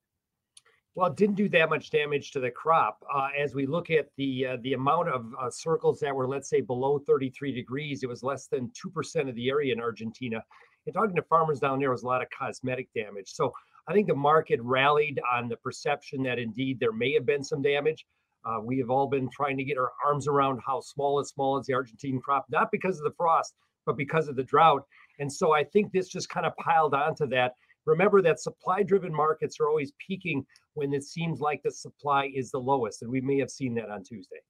Well, 0.97 1.11
it 1.11 1.17
didn't 1.17 1.35
do 1.35 1.51
that 1.51 1.69
much 1.69 1.91
damage 1.91 2.31
to 2.31 2.41
the 2.41 2.51
crop. 2.51 3.05
Uh, 3.15 3.29
as 3.39 3.55
we 3.55 3.67
look 3.67 3.91
at 3.91 4.09
the 4.17 4.47
uh, 4.47 4.57
the 4.63 4.73
amount 4.73 5.11
of 5.11 5.27
uh, 5.39 5.51
circles 5.51 6.01
that 6.01 6.17
were, 6.17 6.27
let's 6.27 6.49
say, 6.49 6.63
below 6.63 6.99
33 6.99 7.53
degrees, 7.53 8.03
it 8.03 8.09
was 8.09 8.23
less 8.23 8.47
than 8.47 8.73
two 8.73 8.89
percent 8.89 9.29
of 9.29 9.35
the 9.35 9.51
area 9.51 9.75
in 9.75 9.79
Argentina. 9.79 10.43
And 10.87 10.95
talking 10.95 11.15
to 11.17 11.23
farmers 11.23 11.61
down 11.61 11.81
there 11.81 11.91
was 11.91 12.03
a 12.03 12.07
lot 12.07 12.23
of 12.23 12.29
cosmetic 12.31 12.89
damage. 12.95 13.29
So 13.29 13.53
I 13.87 13.93
think 13.93 14.09
the 14.09 14.15
market 14.15 14.59
rallied 14.63 15.21
on 15.31 15.51
the 15.51 15.59
perception 15.59 16.23
that 16.23 16.39
indeed 16.39 16.81
there 16.81 16.93
may 16.93 17.13
have 17.13 17.27
been 17.27 17.45
some 17.45 17.61
damage. 17.61 18.07
Uh, 18.47 18.61
we 18.63 18.79
have 18.79 18.89
all 18.89 19.07
been 19.07 19.29
trying 19.29 19.59
to 19.59 19.65
get 19.65 19.77
our 19.77 19.93
arms 20.03 20.27
around 20.27 20.61
how 20.67 20.81
small 20.81 21.19
and 21.19 21.29
small 21.29 21.59
is 21.59 21.67
the 21.67 21.75
Argentine 21.75 22.23
crop, 22.23 22.47
not 22.49 22.71
because 22.73 22.97
of 22.97 23.05
the 23.05 23.15
frost, 23.19 23.55
but 23.85 23.99
because 23.99 24.29
of 24.29 24.37
the 24.37 24.45
drought. 24.45 24.83
And 25.19 25.31
so 25.31 25.53
I 25.53 25.63
think 25.63 25.93
this 25.93 26.09
just 26.09 26.31
kind 26.31 26.47
of 26.47 26.57
piled 26.57 26.95
onto 26.95 27.27
that 27.27 27.53
remember 27.87 28.21
that 28.23 28.41
supply 28.41 28.83
driven 28.83 29.13
markets 29.13 29.59
are 29.61 29.69
always 29.69 29.93
peaking 30.05 30.45
when 30.75 30.93
it 30.93 31.05
seems 31.05 31.41
like 31.41 31.63
the 31.63 31.71
supply 31.71 32.31
is 32.35 32.51
the 32.51 32.59
lowest. 32.59 33.03
And 33.03 33.11
we 33.11 33.21
may 33.21 33.39
have 33.39 33.51
seen 33.51 33.75
that 33.77 33.89
on 33.89 34.03
Tuesday. 34.03 34.41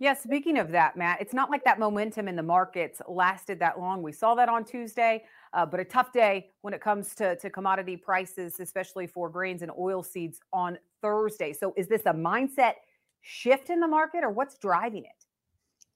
Yeah, 0.00 0.14
speaking 0.14 0.58
of 0.58 0.72
that, 0.72 0.96
Matt, 0.96 1.20
it's 1.20 1.32
not 1.32 1.50
like 1.50 1.62
that 1.64 1.78
momentum 1.78 2.26
in 2.26 2.34
the 2.34 2.42
markets 2.42 3.00
lasted 3.06 3.60
that 3.60 3.78
long. 3.78 4.02
We 4.02 4.10
saw 4.10 4.34
that 4.34 4.48
on 4.48 4.64
Tuesday, 4.64 5.22
uh, 5.52 5.64
but 5.64 5.78
a 5.78 5.84
tough 5.84 6.12
day 6.12 6.50
when 6.62 6.74
it 6.74 6.80
comes 6.80 7.14
to, 7.14 7.36
to 7.36 7.48
commodity 7.48 7.96
prices, 7.96 8.58
especially 8.58 9.06
for 9.06 9.30
grains 9.30 9.62
and 9.62 9.70
oil 9.78 10.02
seeds 10.02 10.40
on 10.52 10.78
Thursday. 11.00 11.52
So, 11.52 11.72
is 11.76 11.86
this 11.86 12.02
a 12.06 12.12
mindset 12.12 12.72
shift 13.20 13.70
in 13.70 13.78
the 13.78 13.86
market 13.86 14.24
or 14.24 14.30
what's 14.30 14.58
driving 14.58 15.04
it? 15.04 15.23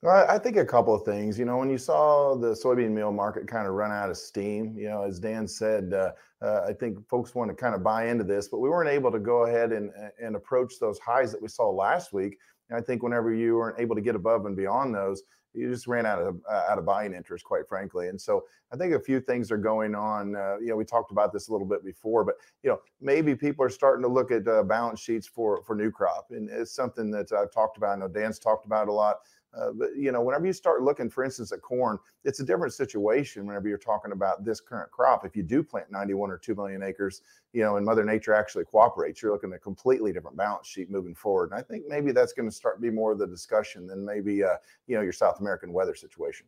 Well, 0.00 0.26
I 0.28 0.38
think 0.38 0.56
a 0.56 0.64
couple 0.64 0.94
of 0.94 1.02
things. 1.04 1.38
You 1.38 1.44
know, 1.44 1.56
when 1.56 1.70
you 1.70 1.78
saw 1.78 2.36
the 2.36 2.52
soybean 2.52 2.90
meal 2.92 3.10
market 3.10 3.48
kind 3.48 3.66
of 3.66 3.74
run 3.74 3.90
out 3.90 4.10
of 4.10 4.16
steam, 4.16 4.76
you 4.78 4.88
know, 4.88 5.02
as 5.02 5.18
Dan 5.18 5.48
said, 5.48 5.92
uh, 5.92 6.12
uh, 6.40 6.66
I 6.68 6.72
think 6.72 7.04
folks 7.08 7.34
want 7.34 7.50
to 7.50 7.54
kind 7.56 7.74
of 7.74 7.82
buy 7.82 8.06
into 8.06 8.22
this, 8.22 8.46
but 8.46 8.58
we 8.60 8.68
weren't 8.68 8.88
able 8.90 9.10
to 9.10 9.18
go 9.18 9.46
ahead 9.46 9.72
and 9.72 9.90
and 10.22 10.36
approach 10.36 10.74
those 10.78 11.00
highs 11.00 11.32
that 11.32 11.42
we 11.42 11.48
saw 11.48 11.68
last 11.70 12.12
week. 12.12 12.38
And 12.70 12.78
I 12.78 12.82
think 12.82 13.02
whenever 13.02 13.34
you 13.34 13.56
weren't 13.56 13.80
able 13.80 13.96
to 13.96 14.00
get 14.00 14.14
above 14.14 14.46
and 14.46 14.56
beyond 14.56 14.94
those, 14.94 15.22
you 15.52 15.68
just 15.68 15.88
ran 15.88 16.06
out 16.06 16.20
of 16.22 16.40
uh, 16.48 16.66
out 16.68 16.78
of 16.78 16.84
buying 16.86 17.12
interest, 17.12 17.44
quite 17.44 17.66
frankly. 17.68 18.06
And 18.06 18.20
so 18.20 18.44
I 18.72 18.76
think 18.76 18.94
a 18.94 19.00
few 19.00 19.18
things 19.20 19.50
are 19.50 19.56
going 19.58 19.96
on. 19.96 20.36
Uh, 20.36 20.58
you 20.60 20.68
know, 20.68 20.76
we 20.76 20.84
talked 20.84 21.10
about 21.10 21.32
this 21.32 21.48
a 21.48 21.52
little 21.52 21.66
bit 21.66 21.84
before, 21.84 22.22
but 22.22 22.36
you 22.62 22.70
know, 22.70 22.78
maybe 23.00 23.34
people 23.34 23.64
are 23.64 23.68
starting 23.70 24.02
to 24.04 24.08
look 24.08 24.30
at 24.30 24.46
uh, 24.46 24.62
balance 24.62 25.00
sheets 25.00 25.26
for 25.26 25.60
for 25.64 25.74
new 25.74 25.90
crop, 25.90 26.26
and 26.30 26.48
it's 26.50 26.72
something 26.72 27.10
that 27.10 27.32
I've 27.32 27.50
talked 27.50 27.78
about. 27.78 27.96
I 27.96 28.00
know 28.00 28.06
Dan's 28.08 28.38
talked 28.38 28.64
about 28.64 28.86
a 28.86 28.92
lot. 28.92 29.16
Uh, 29.58 29.72
but 29.72 29.96
you 29.96 30.12
know, 30.12 30.20
whenever 30.20 30.46
you 30.46 30.52
start 30.52 30.82
looking, 30.82 31.10
for 31.10 31.24
instance, 31.24 31.52
at 31.52 31.60
corn, 31.62 31.98
it's 32.24 32.40
a 32.40 32.44
different 32.44 32.72
situation. 32.72 33.46
Whenever 33.46 33.68
you're 33.68 33.78
talking 33.78 34.12
about 34.12 34.44
this 34.44 34.60
current 34.60 34.90
crop, 34.90 35.24
if 35.24 35.34
you 35.34 35.42
do 35.42 35.62
plant 35.62 35.90
91 35.90 36.30
or 36.30 36.38
2 36.38 36.54
million 36.54 36.82
acres, 36.82 37.22
you 37.52 37.62
know, 37.62 37.76
and 37.76 37.84
Mother 37.84 38.04
Nature 38.04 38.34
actually 38.34 38.64
cooperates, 38.64 39.22
you're 39.22 39.32
looking 39.32 39.52
at 39.52 39.56
a 39.56 39.60
completely 39.60 40.12
different 40.12 40.36
balance 40.36 40.66
sheet 40.66 40.90
moving 40.90 41.14
forward. 41.14 41.50
And 41.50 41.58
I 41.58 41.62
think 41.62 41.84
maybe 41.88 42.12
that's 42.12 42.32
going 42.32 42.48
to 42.48 42.54
start 42.54 42.80
be 42.80 42.90
more 42.90 43.12
of 43.12 43.18
the 43.18 43.26
discussion 43.26 43.86
than 43.86 44.04
maybe 44.04 44.44
uh, 44.44 44.56
you 44.86 44.96
know 44.96 45.02
your 45.02 45.12
South 45.12 45.40
American 45.40 45.72
weather 45.72 45.94
situation. 45.94 46.46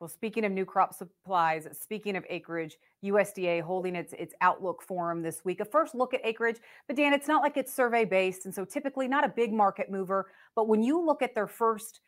Well, 0.00 0.08
speaking 0.08 0.44
of 0.44 0.52
new 0.52 0.64
crop 0.64 0.94
supplies, 0.94 1.66
speaking 1.72 2.14
of 2.14 2.24
acreage, 2.30 2.78
USDA 3.04 3.62
holding 3.62 3.96
its 3.96 4.12
its 4.12 4.32
outlook 4.40 4.80
forum 4.80 5.22
this 5.22 5.44
week. 5.44 5.58
A 5.58 5.64
first 5.64 5.92
look 5.92 6.14
at 6.14 6.20
acreage, 6.24 6.58
but 6.86 6.94
Dan, 6.94 7.12
it's 7.12 7.26
not 7.26 7.42
like 7.42 7.56
it's 7.56 7.74
survey 7.74 8.04
based, 8.04 8.44
and 8.44 8.54
so 8.54 8.64
typically 8.64 9.08
not 9.08 9.24
a 9.24 9.28
big 9.28 9.52
market 9.52 9.90
mover. 9.90 10.30
But 10.58 10.66
when 10.66 10.82
you 10.82 11.00
look 11.00 11.22
at 11.22 11.36
their 11.36 11.46
first 11.46 12.00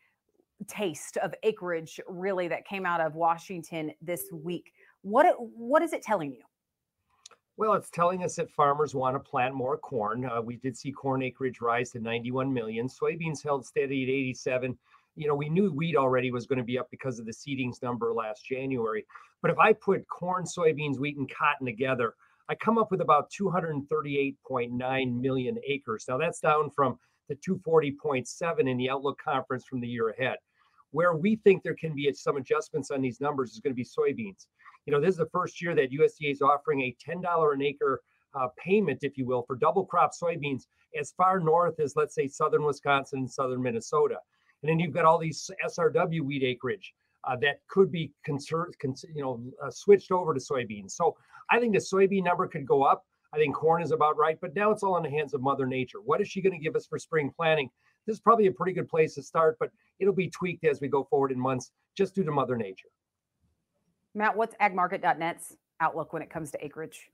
taste 0.67 1.17
of 1.19 1.33
acreage, 1.45 2.01
really 2.09 2.49
that 2.49 2.67
came 2.67 2.85
out 2.85 3.01
of 3.01 3.15
Washington 3.15 3.93
this 4.03 4.25
week, 4.33 4.73
what 5.03 5.37
what 5.39 5.83
is 5.83 5.93
it 5.93 6.03
telling 6.03 6.33
you? 6.33 6.43
Well, 7.57 7.75
it's 7.75 7.91
telling 7.91 8.25
us 8.25 8.35
that 8.35 8.51
farmers 8.51 8.93
want 8.93 9.15
to 9.15 9.21
plant 9.21 9.55
more 9.55 9.79
corn. 9.79 10.25
Uh, 10.25 10.43
we 10.43 10.57
did 10.57 10.77
see 10.77 10.91
corn 10.91 11.23
acreage 11.23 11.61
rise 11.61 11.93
to 11.93 12.01
91 12.01 12.53
million. 12.53 12.89
Soybeans 12.89 13.41
held 13.41 13.65
steady 13.65 14.03
at 14.03 14.09
87 14.09 14.77
you 15.15 15.29
know, 15.29 15.35
we 15.35 15.49
knew 15.49 15.71
wheat 15.71 15.97
already 15.97 16.33
was 16.33 16.47
going 16.47 16.59
to 16.59 16.65
be 16.65 16.79
up 16.79 16.89
because 16.91 17.19
of 17.19 17.27
the 17.27 17.33
seedings 17.33 17.83
number 17.83 18.13
last 18.13 18.45
January. 18.45 19.05
But 19.43 19.51
if 19.51 19.59
I 19.59 19.75
put 19.75 20.09
corn, 20.09 20.45
soybeans, 20.45 20.99
wheat, 20.99 21.19
and 21.19 21.31
cotton 21.31 21.67
together, 21.67 22.15
I 22.49 22.55
come 22.57 22.79
up 22.79 22.91
with 22.91 23.01
about 23.01 23.31
238.9 23.31 25.21
million 25.21 25.59
acres. 25.65 26.05
Now 26.09 26.19
that's 26.19 26.41
down 26.41 26.71
from 26.71 26.99
the 27.31 27.37
240.7 27.37 28.69
in 28.69 28.77
the 28.77 28.91
Outlook 28.91 29.19
conference 29.25 29.65
from 29.65 29.81
the 29.81 29.89
year 29.89 30.11
ahead. 30.11 30.37
Where 30.91 31.15
we 31.15 31.37
think 31.37 31.63
there 31.63 31.77
can 31.77 31.95
be 31.95 32.13
some 32.13 32.37
adjustments 32.37 32.91
on 32.91 33.01
these 33.01 33.21
numbers 33.21 33.53
is 33.53 33.61
going 33.61 33.73
to 33.73 33.77
be 33.77 33.85
soybeans. 33.85 34.47
You 34.85 34.93
know, 34.93 35.01
this 35.01 35.11
is 35.11 35.19
the 35.19 35.29
first 35.33 35.63
year 35.63 35.75
that 35.77 35.93
USDA 35.93 36.33
is 36.33 36.43
offering 36.43 36.81
a 36.83 36.97
$10 37.09 37.55
an 37.55 37.63
acre 37.63 38.03
uh, 38.35 38.49
payment, 38.59 38.99
if 39.03 39.17
you 39.17 39.25
will, 39.25 39.43
for 39.43 39.55
double 39.55 39.87
crop 39.87 40.11
soybeans 40.21 40.65
as 40.99 41.13
far 41.17 41.39
north 41.39 41.79
as, 41.79 41.95
let's 41.95 42.15
say, 42.15 42.27
southern 42.27 42.65
Wisconsin 42.65 43.21
and 43.21 43.31
southern 43.31 43.63
Minnesota. 43.63 44.17
And 44.63 44.69
then 44.69 44.81
you've 44.81 44.93
got 44.93 45.05
all 45.05 45.19
these 45.19 45.49
SRW 45.65 46.23
wheat 46.23 46.43
acreage 46.43 46.93
uh, 47.25 47.37
that 47.37 47.61
could 47.69 47.93
be 47.93 48.13
concerned, 48.25 48.75
you 49.15 49.23
know, 49.23 49.41
uh, 49.65 49.71
switched 49.71 50.11
over 50.11 50.35
to 50.35 50.41
soybeans. 50.41 50.93
So 50.93 51.17
I 51.51 51.61
think 51.61 51.75
the 51.75 51.79
soybean 51.79 52.25
number 52.25 52.49
could 52.49 52.67
go 52.67 52.83
up. 52.83 53.05
I 53.33 53.39
think 53.39 53.55
corn 53.55 53.83
is 53.83 53.93
about 53.93 54.17
right, 54.17 54.39
but 54.41 54.55
now 54.57 54.71
it's 54.71 54.83
all 54.83 54.97
in 54.97 55.03
the 55.03 55.11
hands 55.11 55.35
of 55.35 55.41
Mother 55.41 55.67
Nature. 55.67 56.01
What 56.01 56.21
is 56.21 56.29
she 56.29 56.43
going 56.43 56.53
to 56.53 56.59
give 56.59 56.75
us 56.75 56.87
for 56.87 56.99
spring 56.99 57.33
planting? 57.35 57.71
This 58.07 58.15
is 58.15 58.21
probably 58.21 58.47
a 58.47 58.53
pretty 58.53 58.73
good 58.73 58.89
place 58.89 59.15
to 59.15 59.23
start, 59.23 59.57
but 59.61 59.71
it'll 60.01 60.15
be 60.15 60.29
tweaked 60.29 60.65
as 60.65 60.81
we 60.81 60.89
go 60.89 61.05
forward 61.05 61.31
in 61.31 61.39
months 61.39 61.71
just 61.97 62.15
due 62.15 62.25
to 62.25 62.33
Mother 62.33 62.57
Nature. 62.57 62.89
Matt, 64.15 64.37
what's 64.37 64.57
agmarket.net's 64.57 65.57
outlook 65.81 66.13
when 66.13 66.23
it 66.23 66.31
comes 66.31 66.51
to 66.51 66.65
acreage? 66.65 67.09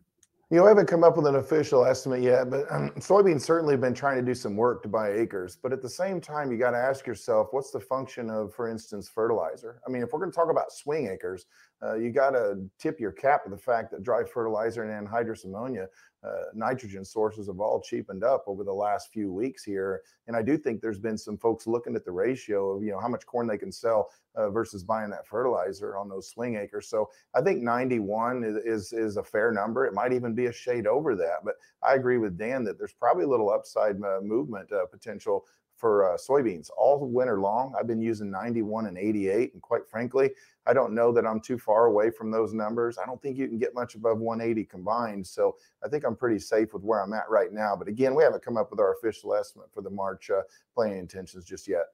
You 0.49 0.59
know, 0.59 0.63
we 0.63 0.69
haven't 0.69 0.87
come 0.87 1.03
up 1.03 1.17
with 1.17 1.27
an 1.27 1.35
official 1.35 1.85
estimate 1.85 2.23
yet, 2.23 2.51
but 2.51 2.71
um, 2.71 2.91
soybeans 2.99 3.41
certainly 3.41 3.75
have 3.75 3.81
been 3.81 3.95
trying 3.95 4.15
to 4.17 4.23
do 4.23 4.33
some 4.33 4.55
work 4.55 4.81
to 4.85 4.89
buy 4.89 5.11
acres. 5.11 5.59
But 5.61 5.73
at 5.73 5.83
the 5.83 5.89
same 5.89 6.21
time, 6.21 6.53
you 6.53 6.57
got 6.57 6.71
to 6.71 6.77
ask 6.77 7.05
yourself, 7.05 7.49
what's 7.51 7.73
the 7.73 7.81
function 7.81 8.31
of, 8.31 8.55
for 8.55 8.69
instance, 8.69 9.09
fertilizer? 9.09 9.81
I 9.85 9.91
mean, 9.91 10.05
if 10.05 10.13
we're 10.13 10.21
going 10.21 10.31
to 10.31 10.37
talk 10.37 10.49
about 10.49 10.71
swing 10.71 11.09
acres, 11.09 11.47
uh, 11.83 11.97
you 11.97 12.13
got 12.13 12.31
to 12.31 12.59
tip 12.79 13.01
your 13.01 13.11
cap 13.11 13.43
to 13.43 13.51
the 13.51 13.59
fact 13.59 13.91
that 13.91 14.05
dry 14.05 14.23
fertilizer 14.23 14.85
and 14.85 15.09
anhydrous 15.09 15.45
ammonia 15.45 15.89
uh, 16.27 16.45
nitrogen 16.55 17.05
sources 17.05 17.47
have 17.47 17.61
all 17.61 17.81
cheapened 17.81 18.25
up 18.25 18.45
over 18.47 18.65
the 18.65 18.73
last 18.73 19.13
few 19.13 19.33
weeks 19.33 19.63
here. 19.63 20.03
And 20.27 20.37
I 20.37 20.43
do 20.43 20.59
think 20.59 20.81
there's 20.81 20.99
been 20.99 21.19
some 21.19 21.39
folks 21.39 21.67
looking 21.67 21.95
at 21.95 22.05
the 22.05 22.13
ratio 22.13 22.71
of, 22.71 22.83
you 22.83 22.91
know, 22.91 23.01
how 23.01 23.09
much 23.09 23.27
corn 23.27 23.47
they 23.47 23.59
can 23.59 23.71
sell 23.71 24.11
uh, 24.35 24.51
versus 24.51 24.83
buying 24.83 25.11
that 25.11 25.27
fertilizer 25.27 25.97
on 25.97 26.09
those 26.09 26.29
swing 26.29 26.57
acres. 26.57 26.89
So 26.89 27.09
I 27.35 27.41
think 27.41 27.63
91 27.63 28.45
is, 28.45 28.57
is, 28.57 28.93
is, 28.93 29.17
a 29.17 29.23
fair 29.23 29.53
number. 29.53 29.87
It 29.87 29.95
might 29.95 30.13
even 30.13 30.35
be 30.35 30.47
a 30.47 30.53
shade 30.53 30.87
over 30.87 31.15
that. 31.15 31.45
But 31.45 31.55
I 31.83 31.95
agree 31.95 32.19
with 32.19 32.37
Dan 32.37 32.65
that 32.65 32.79
there's 32.79 32.93
probably 32.93 33.25
a 33.25 33.29
little 33.29 33.51
upside 33.51 33.97
uh, 34.03 34.21
movement 34.23 34.71
uh, 34.73 34.87
potential 34.87 35.45
for 35.77 36.13
uh, 36.13 36.17
soybeans 36.17 36.71
all 36.77 37.07
winter 37.07 37.41
long. 37.41 37.75
I've 37.79 37.87
been 37.87 38.01
using 38.01 38.31
91 38.31 38.87
and 38.87 38.99
88. 38.99 39.53
And 39.53 39.63
quite 39.63 39.87
frankly, 39.89 40.31
I 40.67 40.73
don't 40.73 40.95
know 40.95 41.13
that 41.13 41.27
I'm 41.27 41.41
too 41.41 41.59
far 41.59 41.87
away 41.87 42.11
from 42.11 42.31
those 42.31 42.53
numbers. 42.53 42.99
I 42.99 43.07
don't 43.07 43.21
think 43.21 43.37
you 43.37 43.47
can 43.47 43.59
get 43.59 43.75
much 43.75 43.95
above 43.95 44.19
180 44.19 44.65
combined. 44.65 45.27
So 45.27 45.57
I 45.85 45.89
think 45.89 46.05
I'm 46.05 46.17
pretty 46.17 46.39
safe 46.39 46.73
with 46.73 46.83
where 46.83 47.03
I'm 47.03 47.13
at 47.13 47.29
right 47.29 47.53
now. 47.53 47.77
But 47.77 47.89
again, 47.89 48.15
we 48.15 48.23
haven't 48.23 48.45
come 48.45 48.57
up 48.57 48.71
with 48.71 48.81
our 48.81 48.95
official 48.95 49.35
estimate 49.35 49.69
for 49.73 49.83
the 49.83 49.91
March 49.91 50.31
uh, 50.31 50.43
planting 50.75 50.99
intentions 50.99 51.45
just 51.45 51.69
yet. 51.69 51.85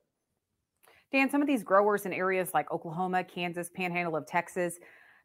Dan, 1.12 1.28
some 1.28 1.42
of 1.42 1.46
these 1.46 1.62
growers 1.62 2.06
in 2.06 2.12
areas 2.12 2.54
like 2.54 2.72
Oklahoma, 2.72 3.22
Kansas, 3.22 3.68
Panhandle 3.68 4.16
of 4.16 4.26
Texas, 4.26 4.78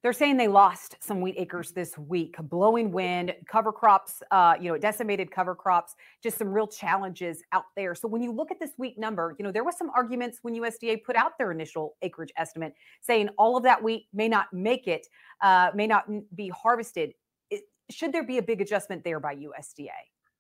they're 0.03 0.13
saying 0.13 0.37
they 0.37 0.47
lost 0.47 0.95
some 0.99 1.21
wheat 1.21 1.35
acres 1.37 1.71
this 1.71 1.97
week. 1.97 2.35
Blowing 2.39 2.91
wind, 2.91 3.33
cover 3.47 3.71
crops, 3.71 4.21
uh, 4.29 4.55
you 4.59 4.69
know, 4.69 4.77
decimated 4.77 5.31
cover 5.31 5.55
crops, 5.55 5.95
just 6.21 6.37
some 6.37 6.49
real 6.49 6.67
challenges 6.67 7.41
out 7.51 7.65
there. 7.75 7.95
So 7.95 8.07
when 8.07 8.21
you 8.21 8.31
look 8.31 8.51
at 8.51 8.59
this 8.59 8.71
wheat 8.77 8.99
number, 8.99 9.35
you 9.39 9.43
know, 9.43 9.51
there 9.51 9.63
was 9.63 9.77
some 9.77 9.89
arguments 9.95 10.39
when 10.43 10.55
USDA 10.55 11.03
put 11.03 11.15
out 11.15 11.37
their 11.39 11.51
initial 11.51 11.95
acreage 12.03 12.31
estimate 12.37 12.73
saying 13.01 13.29
all 13.37 13.57
of 13.57 13.63
that 13.63 13.81
wheat 13.81 14.07
may 14.13 14.27
not 14.27 14.47
make 14.53 14.87
it, 14.87 15.07
uh, 15.41 15.71
may 15.73 15.87
not 15.87 16.05
be 16.35 16.49
harvested. 16.49 17.13
It, 17.49 17.63
should 17.89 18.13
there 18.13 18.23
be 18.23 18.37
a 18.37 18.43
big 18.43 18.61
adjustment 18.61 19.03
there 19.03 19.19
by 19.19 19.35
USDA? 19.35 19.89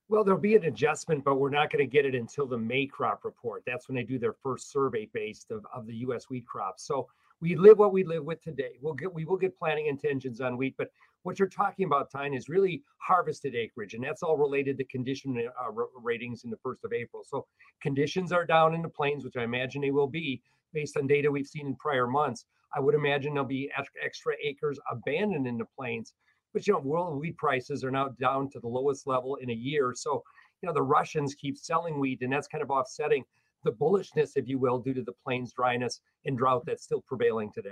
Well, 0.09 0.23
there'll 0.23 0.39
be 0.39 0.55
an 0.55 0.65
adjustment, 0.65 1.23
but 1.25 1.35
we're 1.35 1.49
not 1.49 1.69
going 1.69 1.83
to 1.83 1.91
get 1.91 2.05
it 2.05 2.15
until 2.15 2.45
the 2.47 2.57
May 2.57 2.85
crop 2.85 3.25
report. 3.25 3.63
That's 3.65 3.89
when 3.89 3.95
they 3.95 4.03
do 4.03 4.17
their 4.17 4.33
first 4.33 4.71
survey 4.71 5.09
based 5.13 5.51
of, 5.51 5.65
of 5.73 5.85
the 5.85 5.95
U.S. 5.95 6.29
wheat 6.29 6.45
crop. 6.45 6.79
So 6.79 7.09
we 7.41 7.55
live 7.55 7.77
what 7.77 7.93
we 7.93 8.03
live 8.03 8.25
with 8.25 8.41
today. 8.41 8.77
We'll 8.81 8.93
get 8.93 9.13
we 9.13 9.25
will 9.25 9.37
get 9.37 9.57
planting 9.57 9.87
intentions 9.87 10.41
on 10.41 10.57
wheat, 10.57 10.75
but 10.77 10.89
what 11.23 11.39
you're 11.39 11.49
talking 11.49 11.85
about, 11.85 12.09
Tyne, 12.09 12.33
is 12.33 12.47
really 12.47 12.83
harvested 12.99 13.53
acreage, 13.53 13.93
and 13.93 14.03
that's 14.03 14.23
all 14.23 14.37
related 14.37 14.77
to 14.77 14.85
condition 14.85 15.49
uh, 15.61 15.71
ratings 16.01 16.45
in 16.45 16.49
the 16.49 16.57
first 16.57 16.85
of 16.85 16.93
April. 16.93 17.23
So 17.25 17.45
conditions 17.81 18.31
are 18.31 18.45
down 18.45 18.73
in 18.73 18.81
the 18.81 18.89
plains, 18.89 19.25
which 19.25 19.35
I 19.35 19.43
imagine 19.43 19.81
they 19.81 19.91
will 19.91 20.07
be 20.07 20.41
based 20.73 20.95
on 20.95 21.05
data 21.05 21.29
we've 21.29 21.47
seen 21.47 21.67
in 21.67 21.75
prior 21.75 22.07
months. 22.07 22.45
I 22.75 22.79
would 22.79 22.95
imagine 22.95 23.33
there'll 23.33 23.47
be 23.47 23.69
extra 24.03 24.33
acres 24.41 24.79
abandoned 24.89 25.47
in 25.47 25.57
the 25.57 25.65
plains. 25.77 26.13
But 26.53 26.65
you 26.65 26.73
know, 26.73 26.79
world 26.79 27.19
wheat 27.19 27.37
prices 27.37 27.83
are 27.83 27.91
now 27.91 28.09
down 28.19 28.49
to 28.51 28.59
the 28.59 28.67
lowest 28.67 29.05
level 29.05 29.35
in 29.35 29.49
a 29.49 29.53
year. 29.53 29.93
So, 29.95 30.23
you 30.61 30.67
know, 30.67 30.73
the 30.73 30.81
Russians 30.81 31.35
keep 31.35 31.57
selling 31.57 31.99
wheat, 31.99 32.21
and 32.21 32.31
that's 32.31 32.47
kind 32.47 32.63
of 32.63 32.71
offsetting 32.71 33.25
the 33.67 33.73
bullishness, 33.73 34.31
if 34.35 34.47
you 34.47 34.57
will, 34.57 34.79
due 34.79 34.93
to 34.93 35.03
the 35.03 35.13
plains 35.23 35.53
dryness 35.53 35.99
and 36.25 36.37
drought 36.37 36.63
that's 36.65 36.83
still 36.83 37.01
prevailing 37.01 37.51
today. 37.53 37.69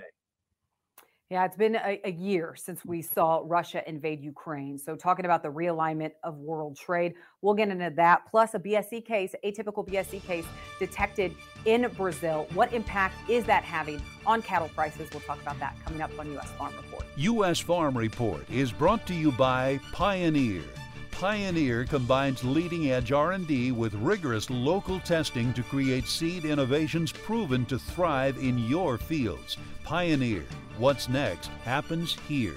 Yeah, 1.31 1.43
it's 1.45 1.57
been 1.57 1.75
a, 1.75 1.99
a, 2.03 2.11
year 2.11 2.53
since 2.55 2.85
we 2.85 3.01
saw 3.01 3.41
Russia 3.43 3.81
invade 3.89 4.21
Ukraine. 4.21 4.77
So, 4.77 4.95
talking 4.95 5.25
about 5.25 5.41
the 5.41 5.49
realignment 5.49 6.11
of 6.23 6.37
world 6.37 6.77
trade, 6.77 7.15
we'll 7.41 7.55
get 7.55 7.69
into 7.69 7.91
that. 7.95 8.21
Plus, 8.29 8.53
a 8.53 8.59
BSE 8.59 9.03
case, 9.03 9.33
atypical 9.43 9.87
BSE 9.87 10.21
case 10.21 10.45
detected 10.77 11.33
in 11.65 11.89
Brazil. 11.97 12.45
What 12.53 12.71
impact 12.73 13.27
is 13.27 13.43
that 13.45 13.63
having 13.63 13.99
on 14.27 14.43
cattle 14.43 14.69
prices? 14.75 15.09
We'll 15.11 15.21
talk 15.21 15.41
about 15.41 15.57
that 15.59 15.75
coming 15.83 16.01
up 16.01 16.11
on 16.19 16.31
U.S. 16.33 16.51
Farm 16.51 16.75
Report. 16.77 17.05
U.S. 17.17 17.59
Farm 17.59 17.97
Report 17.97 18.47
is 18.51 18.71
brought 18.71 19.07
to 19.07 19.15
you 19.15 19.31
by 19.31 19.79
Pioneer 19.93 20.61
Pioneer 21.19 21.85
combines 21.85 22.43
leading-edge 22.43 23.13
R&D 23.13 23.71
with 23.71 23.93
rigorous 23.95 24.49
local 24.49 24.99
testing 24.99 25.53
to 25.53 25.63
create 25.63 26.07
seed 26.07 26.43
innovations 26.43 27.13
proven 27.13 27.65
to 27.67 27.79
thrive 27.79 28.37
in 28.37 28.57
your 28.59 28.97
fields. 28.97 29.55
Pioneer, 29.85 30.43
what's 30.77 31.07
next 31.07 31.47
happens 31.63 32.17
here. 32.27 32.53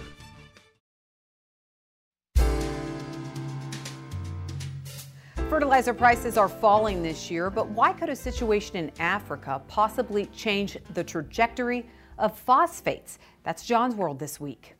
Fertilizer 5.48 5.94
prices 5.94 6.36
are 6.36 6.48
falling 6.48 7.00
this 7.00 7.30
year, 7.30 7.50
but 7.50 7.68
why 7.68 7.92
could 7.92 8.08
a 8.08 8.16
situation 8.16 8.74
in 8.74 8.90
Africa 8.98 9.62
possibly 9.68 10.26
change 10.26 10.76
the 10.94 11.04
trajectory 11.04 11.88
of 12.18 12.36
phosphates? 12.36 13.20
That's 13.44 13.64
John's 13.64 13.94
World 13.94 14.18
this 14.18 14.40
week. 14.40 14.74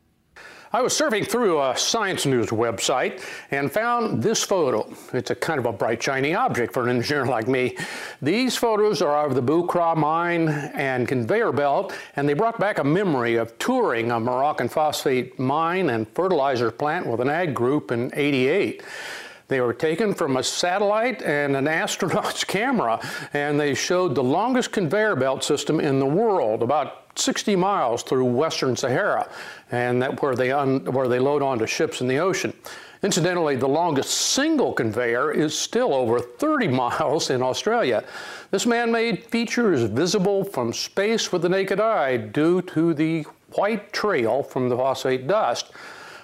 I 0.71 0.83
was 0.83 0.93
surfing 0.93 1.27
through 1.27 1.59
a 1.63 1.75
science 1.75 2.27
news 2.27 2.49
website 2.49 3.23
and 3.49 3.71
found 3.71 4.21
this 4.21 4.43
photo. 4.43 4.87
It's 5.13 5.31
a 5.31 5.35
kind 5.35 5.57
of 5.57 5.65
a 5.65 5.71
bright, 5.71 6.01
shiny 6.01 6.35
object 6.35 6.73
for 6.73 6.83
an 6.83 6.95
engineer 6.95 7.25
like 7.25 7.47
me. 7.47 7.75
These 8.21 8.55
photos 8.55 9.01
are 9.01 9.25
of 9.25 9.33
the 9.33 9.41
Bu 9.41 9.65
Craa 9.65 9.95
mine 9.95 10.47
and 10.47 11.07
conveyor 11.07 11.53
belt, 11.53 11.95
and 12.17 12.29
they 12.29 12.35
brought 12.35 12.59
back 12.59 12.77
a 12.77 12.83
memory 12.83 13.35
of 13.35 13.57
touring 13.57 14.11
a 14.11 14.19
Moroccan 14.19 14.69
phosphate 14.69 15.39
mine 15.39 15.89
and 15.89 16.07
fertilizer 16.09 16.69
plant 16.69 17.07
with 17.07 17.19
an 17.19 17.29
ag 17.29 17.55
group 17.55 17.91
in 17.91 18.11
88. 18.13 18.83
They 19.47 19.61
were 19.61 19.73
taken 19.73 20.13
from 20.13 20.37
a 20.37 20.43
satellite 20.43 21.23
and 21.23 21.55
an 21.55 21.67
astronaut's 21.67 22.43
camera, 22.43 22.99
and 23.33 23.59
they 23.59 23.73
showed 23.73 24.13
the 24.13 24.23
longest 24.23 24.71
conveyor 24.71 25.15
belt 25.15 25.43
system 25.43 25.79
in 25.79 25.97
the 25.97 26.05
world, 26.05 26.61
about 26.61 27.08
60 27.19 27.55
miles 27.55 28.03
through 28.03 28.25
western 28.25 28.75
Sahara, 28.75 29.29
and 29.71 30.01
that 30.01 30.21
where 30.21 30.35
they 30.35 30.51
un, 30.51 30.85
where 30.85 31.07
they 31.07 31.19
load 31.19 31.41
onto 31.41 31.65
ships 31.65 32.01
in 32.01 32.07
the 32.07 32.19
ocean. 32.19 32.53
Incidentally, 33.01 33.55
the 33.55 33.67
longest 33.67 34.09
single 34.09 34.73
conveyor 34.73 35.31
is 35.31 35.57
still 35.57 35.93
over 35.93 36.19
30 36.19 36.67
miles 36.83 37.29
in 37.29 37.41
Australia. 37.41 38.03
This 38.51 38.65
man-made 38.65 39.23
feature 39.25 39.71
is 39.71 39.83
visible 39.83 40.43
from 40.43 40.73
space 40.73 41.31
with 41.31 41.43
the 41.43 41.49
naked 41.49 41.79
eye 41.79 42.17
due 42.17 42.61
to 42.63 42.93
the 42.93 43.25
white 43.53 43.93
trail 43.93 44.43
from 44.43 44.69
the 44.69 44.75
phosphate 44.75 45.27
dust. 45.27 45.71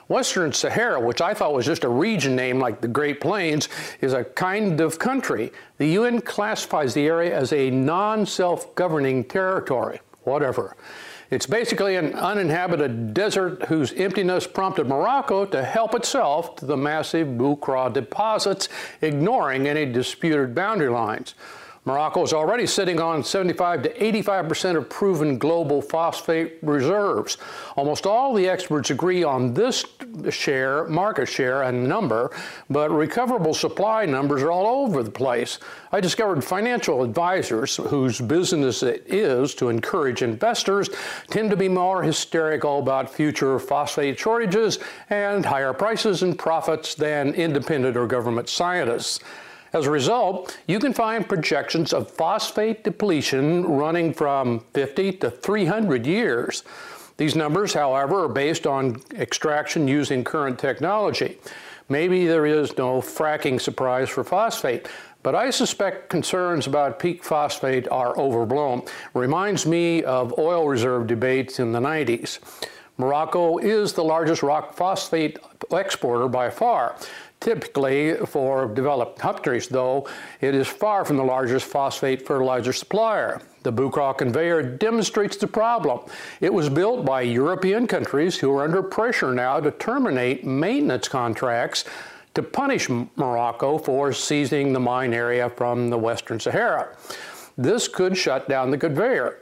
Western 0.08 0.54
Sahara, 0.54 1.00
which 1.00 1.22
I 1.22 1.34
thought 1.34 1.54
was 1.54 1.66
just 1.66 1.84
a 1.84 1.90
region 1.90 2.36
name 2.36 2.60
like 2.60 2.80
the 2.80 2.88
Great 2.88 3.20
Plains, 3.20 3.70
is 4.02 4.14
a 4.14 4.24
kind 4.24 4.80
of 4.80 5.00
country. 5.00 5.52
The 5.78 5.88
UN 5.90 6.22
classifies 6.22 6.94
the 6.94 7.08
area 7.08 7.36
as 7.36 7.52
a 7.54 7.72
non 7.72 8.26
self 8.26 8.76
governing 8.76 9.24
territory. 9.24 10.00
Whatever. 10.26 10.76
It's 11.32 11.48
basically 11.48 11.96
an 11.96 12.14
uninhabited 12.14 13.14
desert 13.14 13.64
whose 13.66 13.94
emptiness 13.94 14.46
prompted 14.46 14.88
Morocco 14.88 15.46
to 15.46 15.64
help 15.64 15.96
itself 15.96 16.56
to 16.58 16.66
the 16.66 16.78
massive 16.78 17.38
Bu 17.38 17.56
Craa 17.58 17.92
deposits, 17.92 18.70
ignoring 19.02 19.68
any 19.68 19.92
disputed 19.92 20.54
boundary 20.54 20.90
lines. 20.90 21.34
Morocco 21.86 22.24
is 22.24 22.34
already 22.34 22.66
sitting 22.66 23.00
on 23.00 23.24
75 23.24 23.84
to 23.84 24.04
85 24.04 24.48
percent 24.50 24.78
of 24.78 24.90
proven 24.90 25.38
global 25.38 25.84
phosphate 25.84 26.58
reserves. 26.64 27.38
Almost 27.76 28.08
all 28.08 28.34
the 28.34 28.50
experts 28.50 28.90
agree 28.90 29.24
on 29.24 29.54
this 29.54 29.86
share, 30.32 30.86
market 30.86 31.28
share, 31.28 31.62
and 31.62 31.88
number, 31.88 32.32
but 32.72 32.90
recoverable 32.90 33.54
supply 33.54 34.06
numbers 34.06 34.42
are 34.42 34.52
all 34.52 34.84
over 34.84 35.04
the 35.04 35.12
place. 35.12 35.60
I 35.92 36.00
discovered 36.00 36.44
financial 36.44 37.04
advisors 37.04 37.76
whose 37.76 38.20
business 38.20 38.82
it 38.82 39.04
is 39.06 39.54
to 39.56 39.70
encourage 39.70 40.24
investors 40.24 40.90
tend 41.30 41.52
to 41.52 41.58
be 41.58 41.70
more 41.70 42.02
hysterical 42.02 42.80
about 42.80 43.14
future 43.14 43.60
phosphate 43.60 44.18
shortages 44.18 44.80
and 45.12 45.46
higher 45.46 45.74
prices 45.74 46.24
and 46.24 46.38
profits 46.38 46.96
than 46.96 47.36
independent 47.36 47.96
or 47.96 48.08
government 48.08 48.50
scientists. 48.50 49.20
As 49.76 49.88
a 49.88 49.92
result, 49.92 50.58
you 50.68 50.80
can 50.80 50.94
find 50.94 51.28
projections 51.28 51.92
of 51.92 52.10
phosphate 52.10 52.86
depletion 52.86 53.66
running 53.66 54.14
from 54.14 54.62
50 54.74 55.12
to 55.18 55.30
300 55.30 56.08
years. 56.08 56.64
These 57.18 57.36
numbers, 57.36 57.74
however, 57.74 58.24
are 58.24 58.30
based 58.30 58.66
on 58.66 59.02
extraction 59.16 59.86
using 59.86 60.24
current 60.24 60.58
technology. 60.58 61.40
Maybe 61.90 62.26
there 62.26 62.46
is 62.46 62.78
no 62.78 63.02
fracking 63.02 63.60
surprise 63.60 64.08
for 64.08 64.24
phosphate, 64.24 64.88
but 65.24 65.36
I 65.36 65.50
suspect 65.50 66.08
concerns 66.10 66.68
about 66.68 66.98
peak 66.98 67.22
phosphate 67.22 67.90
are 67.90 68.18
overblown. 68.18 68.84
Reminds 69.14 69.66
me 69.66 70.04
of 70.04 70.40
oil 70.40 70.70
reserve 70.70 71.06
debates 71.06 71.60
in 71.60 71.74
the 71.74 71.82
90s. 71.82 72.40
Morocco 72.98 73.58
is 73.58 73.92
the 73.94 74.04
largest 74.04 74.42
rock 74.42 74.74
phosphate 74.74 75.38
exporter 75.72 76.28
by 76.28 76.50
far. 76.50 76.96
Typically, 77.42 78.16
for 78.26 78.68
developed 78.68 79.20
countries, 79.20 79.68
though, 79.68 80.08
it 80.40 80.56
is 80.56 80.68
far 80.68 81.04
from 81.04 81.18
the 81.18 81.24
largest 81.24 81.66
phosphate 81.66 82.26
fertilizer 82.26 82.72
supplier. 82.72 83.42
The 83.64 83.72
Bu 83.72 83.90
Craa 83.90 84.18
conveyor 84.18 84.78
demonstrates 84.78 85.36
the 85.36 85.48
problem. 85.48 86.10
It 86.40 86.54
was 86.54 86.70
built 86.70 87.06
by 87.06 87.22
European 87.22 87.86
countries 87.86 88.38
who 88.38 88.52
are 88.56 88.64
under 88.64 88.82
pressure 88.82 89.34
now 89.34 89.60
to 89.60 89.72
terminate 89.72 90.46
maintenance 90.46 91.08
contracts 91.10 91.84
to 92.36 92.44
punish 92.44 92.90
Morocco 92.90 93.78
for 93.78 94.14
seizing 94.14 94.72
the 94.72 94.80
mine 94.80 95.14
area 95.14 95.50
from 95.50 95.90
the 95.90 95.98
Western 95.98 96.40
Sahara. 96.40 96.96
This 97.58 97.88
could 97.88 98.18
shut 98.18 98.48
down 98.48 98.72
the 98.72 98.78
conveyor. 98.78 99.40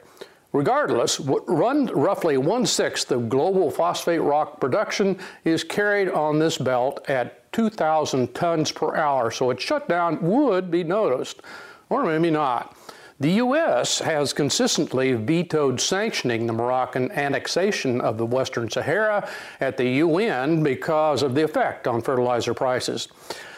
Regardless, 0.53 1.19
run 1.19 1.87
roughly 1.87 2.37
one 2.37 2.67
sixth 2.67 3.11
of 3.11 3.27
global 3.27 3.71
phosphate 3.71 4.21
rock 4.21 4.59
production 4.59 5.17
is 5.43 5.63
carried 5.63 6.09
on 6.09 6.37
this 6.37 6.59
belt 6.59 7.03
at 7.09 7.51
2,000 7.53 8.33
tons 8.35 8.71
per 8.71 8.95
hour, 8.95 9.31
so 9.31 9.49
its 9.49 9.63
shutdown 9.63 10.19
would 10.21 10.69
be 10.69 10.83
noticed, 10.83 11.41
or 11.89 12.03
maybe 12.03 12.29
not. 12.29 12.77
The 13.19 13.31
U.S. 13.33 13.99
has 13.99 14.33
consistently 14.33 15.13
vetoed 15.13 15.79
sanctioning 15.79 16.45
the 16.45 16.53
Moroccan 16.53 17.11
annexation 17.11 18.01
of 18.01 18.17
the 18.17 18.25
Western 18.25 18.69
Sahara 18.69 19.27
at 19.59 19.77
the 19.77 19.87
UN 19.87 20.61
because 20.61 21.23
of 21.23 21.33
the 21.33 21.43
effect 21.43 21.87
on 21.87 22.01
fertilizer 22.01 22.53
prices. 22.53 23.07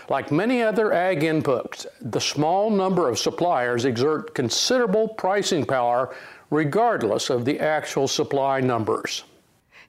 Like 0.07 0.31
many 0.31 0.61
other 0.61 0.93
ag 0.93 1.21
inputs, 1.21 1.87
the 1.99 2.21
small 2.21 2.69
number 2.69 3.09
of 3.09 3.17
suppliers 3.17 3.85
exert 3.85 4.35
considerable 4.35 5.07
pricing 5.07 5.65
power 5.65 6.13
regardless 6.49 7.29
of 7.29 7.45
the 7.45 7.59
actual 7.59 8.07
supply 8.07 8.59
numbers. 8.59 9.23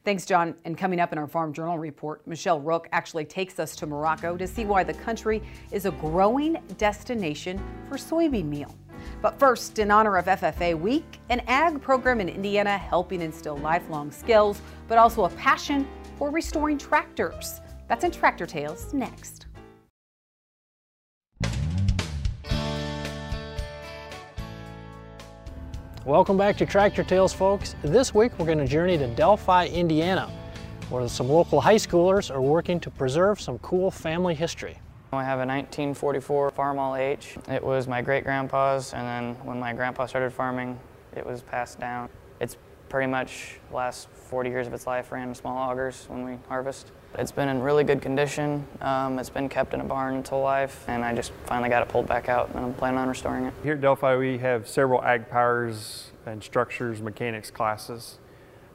Thanks, 0.04 0.24
John. 0.24 0.54
And 0.64 0.78
coming 0.78 1.00
up 1.00 1.12
in 1.12 1.18
our 1.18 1.26
Farm 1.26 1.52
Journal 1.52 1.78
report, 1.78 2.24
Michelle 2.28 2.60
Rook 2.60 2.88
actually 2.92 3.24
takes 3.24 3.58
us 3.58 3.74
to 3.74 3.86
Morocco 3.86 4.36
to 4.36 4.46
see 4.46 4.64
why 4.64 4.84
the 4.84 4.94
country 4.94 5.42
is 5.72 5.84
a 5.84 5.90
growing 5.90 6.56
destination 6.78 7.60
for 7.88 7.96
soybean 7.96 8.44
meal. 8.44 8.72
But 9.20 9.38
first, 9.38 9.80
in 9.80 9.90
honor 9.90 10.16
of 10.16 10.26
FFA 10.26 10.78
Week, 10.78 11.18
an 11.28 11.40
ag 11.48 11.82
program 11.82 12.20
in 12.20 12.28
Indiana 12.28 12.78
helping 12.78 13.20
instill 13.20 13.56
lifelong 13.56 14.12
skills, 14.12 14.60
but 14.86 14.96
also 14.96 15.24
a 15.24 15.30
passion 15.30 15.88
for 16.18 16.30
restoring 16.30 16.78
tractors. 16.78 17.60
That's 17.88 18.04
in 18.04 18.12
Tractor 18.12 18.46
Tales 18.46 18.94
next. 18.94 19.45
Welcome 26.06 26.36
back 26.36 26.56
to 26.58 26.66
Tractor 26.66 27.02
Tales, 27.02 27.32
folks. 27.32 27.74
This 27.82 28.14
week 28.14 28.38
we're 28.38 28.46
going 28.46 28.58
to 28.58 28.66
journey 28.66 28.96
to 28.96 29.08
Delphi, 29.08 29.66
Indiana, 29.66 30.30
where 30.88 31.08
some 31.08 31.28
local 31.28 31.60
high 31.60 31.74
schoolers 31.74 32.32
are 32.32 32.40
working 32.40 32.78
to 32.78 32.90
preserve 32.90 33.40
some 33.40 33.58
cool 33.58 33.90
family 33.90 34.32
history. 34.32 34.78
I 35.12 35.24
have 35.24 35.40
a 35.40 35.46
1944 35.46 36.52
Farmall 36.52 36.96
H. 36.96 37.36
It 37.48 37.60
was 37.60 37.88
my 37.88 38.02
great-grandpa's, 38.02 38.92
and 38.94 39.04
then 39.04 39.44
when 39.44 39.58
my 39.58 39.72
grandpa 39.72 40.06
started 40.06 40.32
farming, 40.32 40.78
it 41.16 41.26
was 41.26 41.42
passed 41.42 41.80
down. 41.80 42.08
It's 42.38 42.56
pretty 42.88 43.10
much 43.10 43.58
the 43.70 43.76
last 43.76 44.08
40 44.08 44.48
years 44.48 44.68
of 44.68 44.74
its 44.74 44.86
life 44.86 45.10
ran 45.10 45.34
small 45.34 45.58
augers 45.58 46.08
when 46.08 46.24
we 46.24 46.38
harvest. 46.46 46.92
It's 47.18 47.32
been 47.32 47.48
in 47.48 47.62
really 47.62 47.82
good 47.82 48.02
condition. 48.02 48.66
Um, 48.82 49.18
it's 49.18 49.30
been 49.30 49.48
kept 49.48 49.72
in 49.72 49.80
a 49.80 49.84
barn 49.84 50.22
whole 50.22 50.42
life, 50.42 50.84
and 50.86 51.02
I 51.02 51.14
just 51.14 51.32
finally 51.46 51.70
got 51.70 51.82
it 51.82 51.88
pulled 51.88 52.06
back 52.06 52.28
out, 52.28 52.50
and 52.50 52.58
I'm 52.58 52.74
planning 52.74 52.98
on 52.98 53.08
restoring 53.08 53.46
it. 53.46 53.54
Here 53.62 53.72
at 53.72 53.80
Delphi, 53.80 54.16
we 54.16 54.36
have 54.38 54.68
several 54.68 55.02
ag 55.02 55.30
powers 55.30 56.12
and 56.26 56.44
structures 56.44 57.00
mechanics 57.00 57.50
classes. 57.50 58.18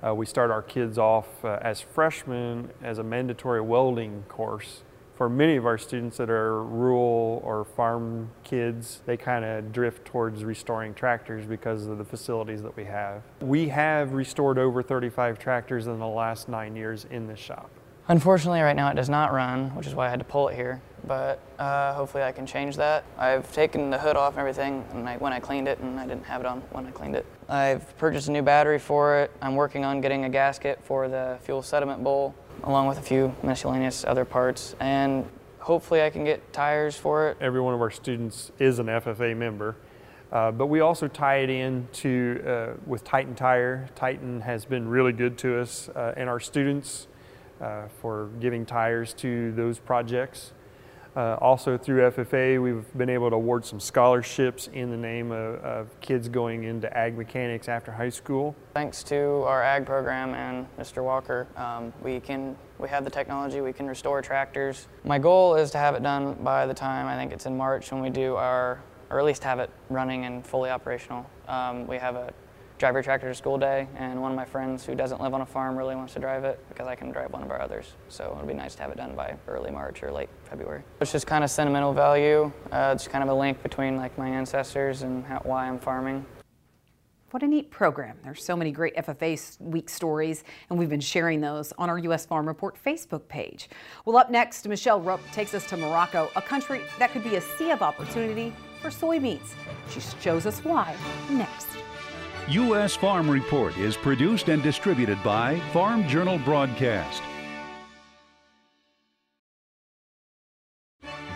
Uh, 0.03 0.15
we 0.15 0.25
start 0.25 0.49
our 0.49 0.63
kids 0.63 0.97
off 0.97 1.27
uh, 1.45 1.59
as 1.61 1.81
freshmen 1.81 2.71
as 2.81 2.97
a 2.97 3.03
mandatory 3.03 3.61
welding 3.61 4.23
course. 4.27 4.81
For 5.13 5.29
many 5.29 5.55
of 5.55 5.67
our 5.67 5.77
students 5.77 6.17
that 6.17 6.31
are 6.31 6.63
rural 6.63 7.43
or 7.45 7.63
farm 7.63 8.31
kids, 8.43 9.01
they 9.05 9.17
kind 9.17 9.45
of 9.45 9.71
drift 9.71 10.03
towards 10.03 10.43
restoring 10.43 10.95
tractors 10.95 11.45
because 11.45 11.85
of 11.85 11.99
the 11.99 12.05
facilities 12.05 12.63
that 12.63 12.75
we 12.75 12.85
have. 12.85 13.21
We 13.39 13.69
have 13.69 14.13
restored 14.13 14.57
over 14.57 14.81
35 14.81 15.37
tractors 15.37 15.85
in 15.85 15.99
the 15.99 16.07
last 16.07 16.49
nine 16.49 16.75
years 16.75 17.05
in 17.11 17.27
this 17.27 17.39
shop. 17.39 17.69
Unfortunately, 18.11 18.59
right 18.59 18.75
now 18.75 18.89
it 18.89 18.95
does 18.95 19.07
not 19.07 19.31
run, 19.31 19.73
which 19.73 19.87
is 19.87 19.95
why 19.95 20.07
I 20.07 20.09
had 20.09 20.19
to 20.19 20.25
pull 20.25 20.49
it 20.49 20.55
here. 20.55 20.81
But 21.07 21.39
uh, 21.57 21.93
hopefully 21.93 22.23
I 22.23 22.33
can 22.33 22.45
change 22.45 22.75
that. 22.75 23.05
I've 23.17 23.49
taken 23.53 23.89
the 23.89 23.97
hood 23.97 24.17
off 24.17 24.33
and 24.33 24.41
everything 24.41 24.85
and 24.91 25.07
I, 25.07 25.15
when 25.15 25.31
I 25.31 25.39
cleaned 25.39 25.69
it, 25.69 25.79
and 25.79 25.97
I 25.97 26.05
didn't 26.05 26.25
have 26.25 26.41
it 26.41 26.45
on 26.45 26.59
when 26.71 26.85
I 26.85 26.91
cleaned 26.91 27.15
it. 27.15 27.25
I've 27.47 27.97
purchased 27.97 28.27
a 28.27 28.33
new 28.33 28.41
battery 28.41 28.79
for 28.79 29.17
it. 29.21 29.31
I'm 29.41 29.55
working 29.55 29.85
on 29.85 30.01
getting 30.01 30.25
a 30.25 30.29
gasket 30.29 30.83
for 30.83 31.07
the 31.07 31.39
fuel 31.43 31.61
sediment 31.61 32.03
bowl, 32.03 32.35
along 32.65 32.87
with 32.87 32.97
a 32.97 33.01
few 33.01 33.33
miscellaneous 33.43 34.03
other 34.03 34.25
parts. 34.25 34.75
And 34.81 35.25
hopefully 35.59 36.01
I 36.01 36.09
can 36.09 36.25
get 36.25 36.51
tires 36.51 36.97
for 36.97 37.29
it. 37.29 37.37
Every 37.39 37.61
one 37.61 37.73
of 37.73 37.79
our 37.79 37.91
students 37.91 38.51
is 38.59 38.79
an 38.79 38.87
FFA 38.87 39.37
member. 39.37 39.77
Uh, 40.33 40.51
but 40.51 40.65
we 40.65 40.81
also 40.81 41.07
tie 41.07 41.37
it 41.37 41.49
in 41.49 41.87
to, 41.93 42.43
uh, 42.45 42.73
with 42.85 43.05
Titan 43.05 43.35
Tire. 43.35 43.87
Titan 43.95 44.41
has 44.41 44.65
been 44.65 44.89
really 44.89 45.13
good 45.13 45.37
to 45.37 45.61
us 45.61 45.87
uh, 45.87 46.13
and 46.17 46.27
our 46.27 46.41
students 46.41 47.07
uh, 47.61 47.87
for 48.01 48.29
giving 48.39 48.65
tires 48.65 49.13
to 49.13 49.51
those 49.53 49.79
projects. 49.79 50.53
Uh, 51.13 51.35
also 51.41 51.77
through 51.77 52.09
FFA, 52.09 52.61
we've 52.61 52.85
been 52.97 53.09
able 53.09 53.29
to 53.29 53.35
award 53.35 53.65
some 53.65 53.81
scholarships 53.81 54.67
in 54.67 54.89
the 54.89 54.97
name 54.97 55.31
of, 55.31 55.55
of, 55.55 55.99
kids 55.99 56.29
going 56.29 56.63
into 56.63 56.95
ag 56.97 57.17
mechanics 57.17 57.67
after 57.67 57.91
high 57.91 58.09
school. 58.09 58.55
Thanks 58.73 59.03
to 59.03 59.43
our 59.43 59.61
ag 59.61 59.85
program 59.85 60.33
and 60.33 60.65
Mr. 60.79 61.03
Walker, 61.03 61.47
um, 61.57 61.91
we 62.01 62.21
can 62.21 62.55
we 62.79 62.87
have 62.87 63.03
the 63.03 63.09
technology. 63.09 63.59
We 63.59 63.73
can 63.73 63.87
restore 63.87 64.21
tractors. 64.21 64.87
My 65.03 65.19
goal 65.19 65.55
is 65.55 65.69
to 65.71 65.77
have 65.77 65.95
it 65.95 66.01
done 66.01 66.33
by 66.35 66.65
the 66.65 66.73
time 66.73 67.07
I 67.07 67.15
think 67.15 67.33
it's 67.33 67.45
in 67.45 67.55
March 67.55 67.91
when 67.91 68.01
we 68.01 68.09
do 68.09 68.37
our, 68.37 68.81
or 69.09 69.19
at 69.19 69.25
least 69.25 69.43
have 69.43 69.59
it 69.59 69.69
running 69.89 70.25
and 70.25 70.45
fully 70.45 70.69
operational. 70.69 71.29
Um, 71.47 71.85
we 71.87 71.97
have 71.97 72.15
a 72.15 72.33
drive 72.81 72.95
your 72.95 73.03
tractor 73.03 73.27
to 73.29 73.35
school 73.35 73.59
day, 73.59 73.87
and 73.95 74.19
one 74.19 74.31
of 74.31 74.35
my 74.35 74.43
friends 74.43 74.83
who 74.83 74.95
doesn't 74.95 75.21
live 75.21 75.35
on 75.35 75.41
a 75.41 75.45
farm 75.45 75.77
really 75.77 75.95
wants 75.95 76.13
to 76.13 76.19
drive 76.19 76.43
it 76.43 76.59
because 76.67 76.87
I 76.87 76.95
can 76.95 77.11
drive 77.11 77.31
one 77.31 77.43
of 77.43 77.51
our 77.51 77.61
others. 77.61 77.93
So 78.09 78.33
it'd 78.35 78.47
be 78.47 78.55
nice 78.55 78.73
to 78.73 78.81
have 78.81 78.91
it 78.91 78.97
done 78.97 79.15
by 79.15 79.35
early 79.47 79.69
March 79.69 80.01
or 80.01 80.11
late 80.11 80.29
February. 80.45 80.81
It's 80.99 81.11
just 81.11 81.27
kind 81.27 81.43
of 81.43 81.51
sentimental 81.51 81.93
value. 81.93 82.51
Uh, 82.71 82.91
it's 82.95 83.07
kind 83.07 83.23
of 83.23 83.29
a 83.29 83.33
link 83.35 83.61
between 83.61 83.97
like 83.97 84.17
my 84.17 84.27
ancestors 84.27 85.03
and 85.03 85.23
how, 85.25 85.41
why 85.43 85.67
I'm 85.67 85.77
farming. 85.77 86.25
What 87.29 87.43
a 87.43 87.47
neat 87.47 87.69
program. 87.69 88.17
There's 88.23 88.43
so 88.43 88.55
many 88.55 88.71
great 88.71 88.95
FFA 88.95 89.61
week 89.61 89.87
stories, 89.87 90.43
and 90.71 90.79
we've 90.79 90.89
been 90.89 90.99
sharing 90.99 91.39
those 91.39 91.71
on 91.77 91.87
our 91.87 91.99
U.S. 91.99 92.25
Farm 92.25 92.47
Report 92.47 92.75
Facebook 92.83 93.27
page. 93.27 93.69
Well, 94.05 94.17
up 94.17 94.31
next, 94.31 94.67
Michelle 94.67 94.99
Rook 94.99 95.21
takes 95.31 95.53
us 95.53 95.67
to 95.67 95.77
Morocco, 95.77 96.31
a 96.35 96.41
country 96.41 96.81
that 96.97 97.11
could 97.11 97.23
be 97.23 97.35
a 97.35 97.41
sea 97.41 97.69
of 97.69 97.83
opportunity 97.83 98.51
for 98.81 98.89
soybeans. 98.89 99.53
She 99.91 99.99
shows 100.19 100.47
us 100.47 100.65
why 100.65 100.95
next. 101.29 101.67
U.S. 102.49 102.95
Farm 102.95 103.29
Report 103.29 103.77
is 103.77 103.95
produced 103.95 104.49
and 104.49 104.63
distributed 104.63 105.21
by 105.23 105.59
Farm 105.71 106.07
Journal 106.07 106.39
Broadcast. 106.39 107.21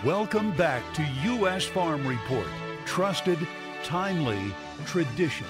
Welcome 0.03 0.51
back 0.57 0.81
to 0.95 1.07
U.S. 1.25 1.63
Farm 1.63 2.05
Report. 2.07 2.47
Trusted, 2.85 3.37
timely, 3.83 4.53
tradition. 4.87 5.45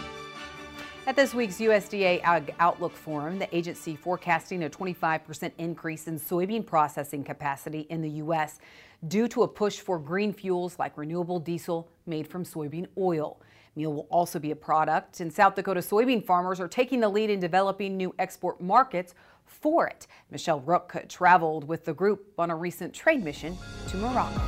At 1.08 1.16
this 1.16 1.34
week's 1.34 1.58
USDA 1.58 2.22
Ag 2.24 2.54
Outlook 2.60 2.92
Forum, 2.92 3.40
the 3.40 3.56
agency 3.56 3.96
forecasting 3.96 4.66
a 4.66 4.70
25% 4.70 5.52
increase 5.58 6.08
in 6.08 6.20
soybean 6.20 6.66
processing 6.66 7.24
capacity 7.24 7.88
in 7.90 8.02
the 8.02 8.10
U.S. 8.10 8.60
due 9.08 9.30
to 9.30 9.44
a 9.44 9.48
push 9.48 9.80
for 9.80 10.00
green 10.00 10.34
fuels 10.34 10.78
like 10.78 10.98
renewable 10.98 11.40
diesel 11.40 11.88
made 12.06 12.28
from 12.28 12.44
soybean 12.44 12.88
oil. 12.98 13.40
Meal 13.76 13.94
will 13.94 14.08
also 14.10 14.40
be 14.40 14.52
a 14.52 14.56
product, 14.56 15.20
and 15.20 15.32
South 15.32 15.56
Dakota 15.56 15.82
soybean 15.82 16.26
farmers 16.26 16.62
are 16.62 16.68
taking 16.68 17.02
the 17.02 17.10
lead 17.10 17.30
in 17.30 17.42
developing 17.42 17.98
new 17.98 18.16
export 18.20 18.62
markets 18.62 19.14
for 19.44 19.86
it. 19.86 20.08
Michelle 20.32 20.62
Rook 20.62 20.96
traveled 21.10 21.68
with 21.68 21.84
the 21.84 21.94
group 21.94 22.34
on 22.38 22.50
a 22.52 22.56
recent 22.56 22.94
trade 22.94 23.24
mission 23.24 23.58
to 23.90 23.98
Morocco. 23.98 24.42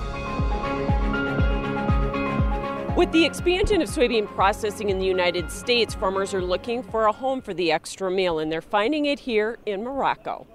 With 2.96 3.12
the 3.12 3.26
expansion 3.26 3.82
of 3.82 3.90
soybean 3.90 4.26
processing 4.28 4.90
in 4.90 4.98
the 4.98 5.06
United 5.06 5.52
States, 5.52 5.94
farmers 5.94 6.34
are 6.34 6.42
looking 6.42 6.82
for 6.82 7.06
a 7.06 7.12
home 7.12 7.42
for 7.42 7.54
the 7.54 7.72
extra 7.72 8.10
meal, 8.10 8.40
and 8.40 8.52
they're 8.52 8.62
finding 8.62 9.06
it 9.06 9.20
here 9.20 9.60
in 9.66 9.84
Morocco. 9.84 10.48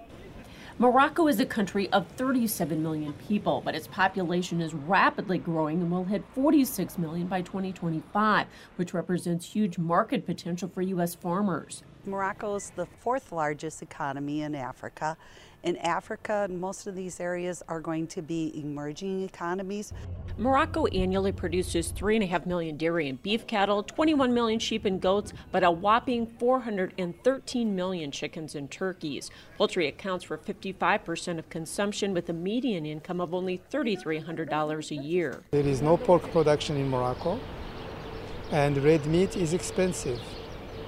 Morocco 0.79 1.29
is 1.29 1.39
a 1.39 1.45
country 1.45 1.89
of 1.91 2.07
37 2.17 2.83
million 2.83 3.13
people, 3.13 3.61
but 3.63 3.75
its 3.75 3.87
population 3.87 4.61
is 4.63 4.73
rapidly 4.73 5.37
growing 5.37 5.83
and 5.83 5.91
will 5.91 6.05
hit 6.05 6.25
46 6.35 6.97
million 6.97 7.27
by 7.27 7.43
2025, 7.43 8.47
which 8.77 8.95
represents 8.95 9.53
huge 9.53 9.77
market 9.77 10.25
potential 10.25 10.71
for 10.73 10.81
U.S. 10.81 11.15
farmers. 11.15 11.83
Morocco 12.07 12.55
is 12.55 12.71
the 12.75 12.87
fourth 12.87 13.33
largest 13.33 13.83
economy 13.83 14.41
in 14.41 14.55
Africa. 14.55 15.19
In 15.63 15.77
Africa, 15.77 16.49
most 16.51 16.89
of 16.89 16.97
these 16.97 17.21
areas 17.21 17.63
are 17.69 17.81
going 17.81 18.09
to 18.09 18.23
be 18.23 18.53
emerging 18.59 19.23
economies. 19.23 19.93
Morocco 20.37 20.87
annually 20.87 21.31
produces 21.31 21.93
3.5 21.93 22.47
million 22.47 22.77
dairy 22.77 23.09
and 23.09 23.23
beef 23.23 23.47
cattle, 23.47 23.85
21 23.85 24.35
million 24.35 24.59
sheep 24.59 24.85
and 24.85 25.01
goats, 25.01 25.33
but 25.53 25.63
a 25.63 25.71
whopping 25.71 26.27
413 26.41 27.77
million 27.77 28.11
chickens 28.11 28.57
and 28.57 28.73
turkeys. 28.73 29.31
Poultry 29.57 29.87
accounts 29.87 30.25
for 30.25 30.37
55% 30.37 31.39
of 31.39 31.49
consumption 31.49 32.13
with 32.13 32.29
a 32.29 32.33
median 32.33 32.85
income 32.85 33.21
of 33.21 33.33
only 33.33 33.63
$3,300 33.71 34.91
a 34.91 34.95
year. 34.97 35.45
There 35.53 35.65
is 35.65 35.81
no 35.81 35.97
pork 35.97 36.29
production 36.33 36.77
in 36.77 36.91
Morocco, 36.91 37.39
and 38.51 38.77
red 38.79 39.07
meat 39.07 39.37
is 39.37 39.53
expensive. 39.53 40.21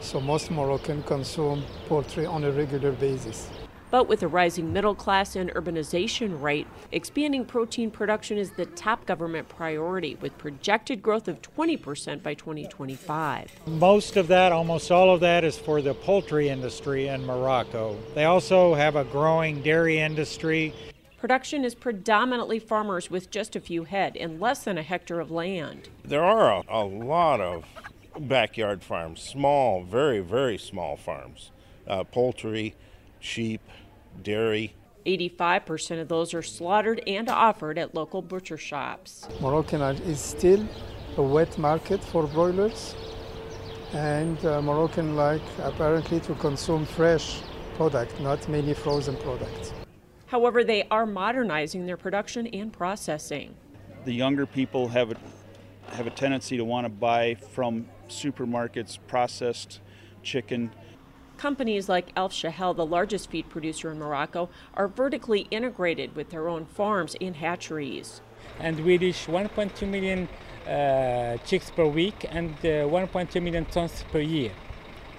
So 0.01 0.21
most 0.21 0.51
Moroccans 0.51 1.07
consume 1.07 1.63
poultry 1.87 2.27
on 2.27 2.43
a 2.43 2.51
regular 2.51 2.91
basis. 2.91 3.49
But 3.91 4.09
with 4.09 4.23
a 4.23 4.29
rising 4.29 4.73
middle 4.73 4.95
class 4.95 5.37
and 5.37 5.51
urbanization 5.51 6.41
rate, 6.43 6.67
expanding 6.91 7.45
protein 7.45 7.91
production 7.91 8.39
is 8.39 8.53
the 8.53 8.67
top 8.67 9.07
government 9.07 9.49
priority, 9.49 10.17
with 10.21 10.37
projected 10.39 11.03
growth 11.03 11.29
of 11.29 11.41
20% 11.43 12.23
by 12.23 12.35
2025. 12.35 13.53
Most 13.67 14.17
of 14.17 14.29
that, 14.29 14.53
almost 14.53 14.91
all 14.91 15.15
of 15.15 15.21
that, 15.21 15.45
is 15.45 15.59
for 15.59 15.81
the 15.83 15.95
poultry 15.95 16.49
industry 16.49 17.09
in 17.09 17.25
Morocco. 17.25 17.97
They 18.15 18.25
also 18.25 18.75
have 18.75 18.97
a 18.97 19.05
growing 19.05 19.63
dairy 19.63 19.99
industry. 19.99 20.75
Production 21.19 21.65
is 21.65 21.75
predominantly 21.75 22.59
farmers 22.59 23.11
with 23.11 23.31
just 23.31 23.57
a 23.57 23.61
few 23.61 23.85
head 23.85 24.17
and 24.17 24.41
less 24.41 24.65
than 24.65 24.77
a 24.77 24.83
hectare 24.83 25.21
of 25.21 25.31
land. 25.31 25.89
There 26.05 26.25
are 26.25 26.53
a, 26.53 26.63
a 26.69 26.85
lot 26.85 27.41
of 27.41 27.65
backyard 28.19 28.83
farms, 28.83 29.23
small, 29.23 29.83
very, 29.85 30.21
very 30.21 30.59
small 30.59 30.97
farms, 30.97 31.51
uh, 31.89 32.05
poultry, 32.05 32.75
sheep, 33.25 33.61
dairy. 34.23 34.75
85% 35.07 36.01
of 36.01 36.09
those 36.09 36.33
are 36.35 36.43
slaughtered 36.43 37.03
and 37.07 37.29
offered 37.29 37.79
at 37.79 37.95
local 37.95 38.23
butcher 38.23 38.57
shops. 38.57 39.27
Moroccan 39.41 39.81
is 39.83 40.21
still 40.21 40.67
a 41.17 41.23
wet 41.23 41.59
market 41.59 42.03
for 42.03 42.27
broilers, 42.27 42.95
and 43.93 44.43
uh, 44.47 44.63
Moroccan 44.63 45.17
like 45.17 45.43
apparently 45.63 46.21
to 46.21 46.35
consume 46.37 46.87
fresh 46.87 47.41
product, 47.77 48.19
not 48.21 48.49
many 48.49 48.73
frozen 48.73 49.17
products. 49.17 49.73
However, 50.27 50.65
they 50.65 50.87
are 50.91 51.07
modernizing 51.07 51.87
their 51.87 51.97
production 51.97 52.47
and 52.49 52.73
processing. 52.73 53.55
The 54.05 54.13
younger 54.13 54.47
people 54.47 54.89
have 54.89 55.13
a, 55.13 55.17
have 55.93 56.07
a 56.07 56.11
tendency 56.11 56.57
to 56.57 56.65
want 56.65 56.87
to 56.87 56.89
buy 56.89 57.35
from 57.35 57.87
supermarkets 58.09 58.99
processed 59.07 59.81
chicken 60.23 60.71
Companies 61.45 61.91
like 61.91 62.07
Alf 62.17 62.33
Sahel, 62.33 62.73
the 62.73 62.87
largest 62.87 63.29
feed 63.31 63.51
producer 63.51 63.91
in 63.93 63.99
Morocco, 63.99 64.49
are 64.73 64.89
vertically 64.89 65.41
integrated 65.51 66.17
with 66.17 66.31
their 66.31 66.49
own 66.49 66.65
farms 66.65 67.15
and 67.21 67.37
hatcheries. 67.37 68.23
And 68.61 68.83
we 68.83 68.97
reach 68.97 69.27
1.2 69.27 69.87
million 69.87 70.27
uh, 70.67 71.37
chicks 71.45 71.69
per 71.69 71.85
week 71.85 72.25
and 72.31 72.55
uh, 72.61 72.89
1.2 72.89 73.43
million 73.43 73.67
tons 73.67 74.07
per 74.11 74.21
year 74.21 74.53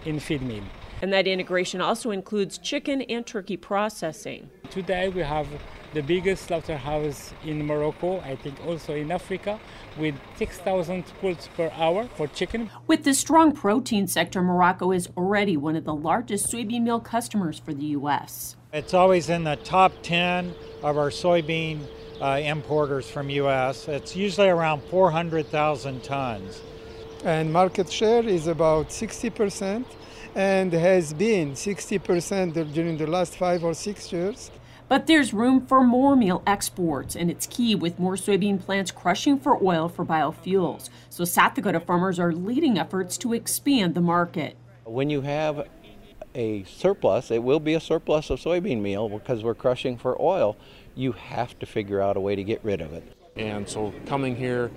in 0.03 0.19
feed 0.19 0.41
mill. 0.41 0.63
And 1.03 1.13
that 1.13 1.27
integration 1.27 1.79
also 1.79 2.09
includes 2.09 2.57
chicken 2.57 3.03
and 3.03 3.23
turkey 3.23 3.55
processing. 3.55 4.49
Today 4.71 5.09
we 5.09 5.21
have 5.21 5.47
the 5.95 6.03
biggest 6.03 6.43
slaughterhouse 6.43 7.33
in 7.45 7.65
Morocco, 7.65 8.19
I 8.19 8.35
think 8.35 8.59
also 8.67 8.93
in 8.93 9.11
Africa, 9.11 9.57
with 9.97 10.13
6,000 10.35 11.05
pulls 11.21 11.47
per 11.55 11.71
hour 11.73 12.09
for 12.17 12.27
chicken. 12.27 12.69
With 12.85 13.05
the 13.05 13.13
strong 13.13 13.53
protein 13.53 14.05
sector, 14.05 14.41
Morocco 14.41 14.91
is 14.91 15.07
already 15.15 15.55
one 15.55 15.77
of 15.77 15.85
the 15.85 15.95
largest 15.95 16.51
soybean 16.51 16.83
meal 16.83 16.99
customers 16.99 17.59
for 17.59 17.73
the 17.73 17.85
U.S. 17.99 18.57
It's 18.73 18.93
always 18.93 19.29
in 19.29 19.45
the 19.45 19.55
top 19.55 19.93
10 20.03 20.53
of 20.83 20.97
our 20.97 21.09
soybean 21.09 21.87
uh, 22.19 22.41
importers 22.43 23.09
from 23.09 23.29
U.S. 23.29 23.87
It's 23.87 24.17
usually 24.17 24.49
around 24.49 24.81
400,000 24.89 26.03
tons. 26.03 26.61
And 27.23 27.53
market 27.53 27.89
share 27.89 28.27
is 28.27 28.47
about 28.47 28.89
60% 28.89 29.85
and 30.35 30.73
has 30.73 31.13
been 31.13 31.53
60% 31.53 32.73
during 32.73 32.97
the 32.97 33.07
last 33.07 33.37
five 33.37 33.63
or 33.63 33.73
six 33.73 34.11
years. 34.11 34.51
But 34.87 35.07
there's 35.07 35.33
room 35.33 35.65
for 35.65 35.83
more 35.83 36.15
meal 36.15 36.43
exports, 36.45 37.15
and 37.15 37.31
it's 37.31 37.47
key 37.47 37.73
with 37.73 37.97
more 37.97 38.15
soybean 38.15 38.63
plants 38.63 38.91
crushing 38.91 39.39
for 39.39 39.61
oil 39.63 39.89
for 39.89 40.05
biofuels. 40.05 40.89
So 41.09 41.25
South 41.25 41.55
Dakota 41.55 41.79
farmers 41.79 42.19
are 42.19 42.31
leading 42.31 42.77
efforts 42.77 43.17
to 43.19 43.33
expand 43.33 43.95
the 43.95 44.01
market. 44.01 44.55
When 44.83 45.09
you 45.09 45.21
have 45.21 45.67
a 46.35 46.63
surplus, 46.65 47.31
it 47.31 47.41
will 47.41 47.59
be 47.59 47.73
a 47.73 47.79
surplus 47.79 48.29
of 48.29 48.39
soybean 48.39 48.81
meal 48.81 49.09
because 49.09 49.43
we're 49.43 49.55
crushing 49.55 49.97
for 49.97 50.21
oil. 50.21 50.55
You 50.93 51.13
have 51.13 51.57
to 51.59 51.65
figure 51.65 51.99
out 51.99 52.15
a 52.15 52.19
way 52.19 52.35
to 52.35 52.43
get 52.43 52.63
rid 52.63 52.81
of 52.81 52.93
it. 52.93 53.03
And 53.35 53.67
so 53.67 53.91
coming 54.05 54.35
here, 54.35 54.69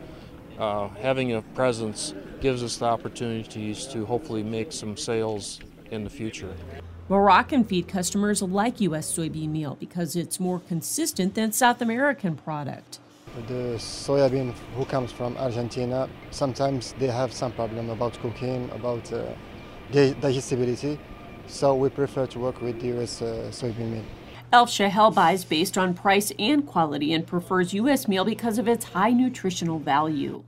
uh, 0.59 0.89
having 0.89 1.35
a 1.35 1.43
presence 1.43 2.15
gives 2.41 2.63
us 2.63 2.79
the 2.79 2.87
opportunities 2.87 3.87
to 3.89 4.07
hopefully 4.07 4.43
make 4.43 4.73
some 4.73 4.97
sales 4.97 5.61
in 5.91 6.03
the 6.05 6.11
future. 6.11 6.55
Moroccan 7.11 7.65
feed 7.65 7.89
customers 7.89 8.43
like 8.43 8.83
U.S. 8.83 9.11
soybean 9.11 9.49
meal 9.49 9.79
because 9.81 10.15
it's 10.15 10.39
more 10.39 10.61
consistent 10.69 11.35
than 11.35 11.53
South 11.53 11.81
American 11.81 12.37
product. 12.37 12.99
The 13.47 13.77
soybean 13.79 14.53
who 14.77 14.85
comes 14.85 15.11
from 15.11 15.35
Argentina, 15.39 16.07
sometimes 16.31 16.95
they 16.99 17.07
have 17.07 17.33
some 17.33 17.53
problem 17.53 17.89
about 17.89 18.13
cooking, 18.21 18.71
about 18.73 19.11
uh, 19.11 19.25
digestibility. 19.91 20.99
So 21.47 21.75
we 21.75 21.89
prefer 21.89 22.27
to 22.27 22.39
work 22.39 22.61
with 22.61 22.83
U.S. 22.85 23.23
Uh, 23.23 23.49
soybean 23.53 23.91
meal. 23.91 24.05
Alf 24.53 24.69
Sahel 24.69 25.11
buys 25.11 25.47
based 25.47 25.79
on 25.79 25.95
price 25.95 26.31
and 26.39 26.67
quality 26.67 27.15
and 27.15 27.27
prefers 27.27 27.73
U.S. 27.73 28.07
meal 28.07 28.25
because 28.27 28.59
of 28.59 28.69
its 28.69 28.85
high 28.85 29.13
nutritional 29.13 29.79
value. 29.79 30.45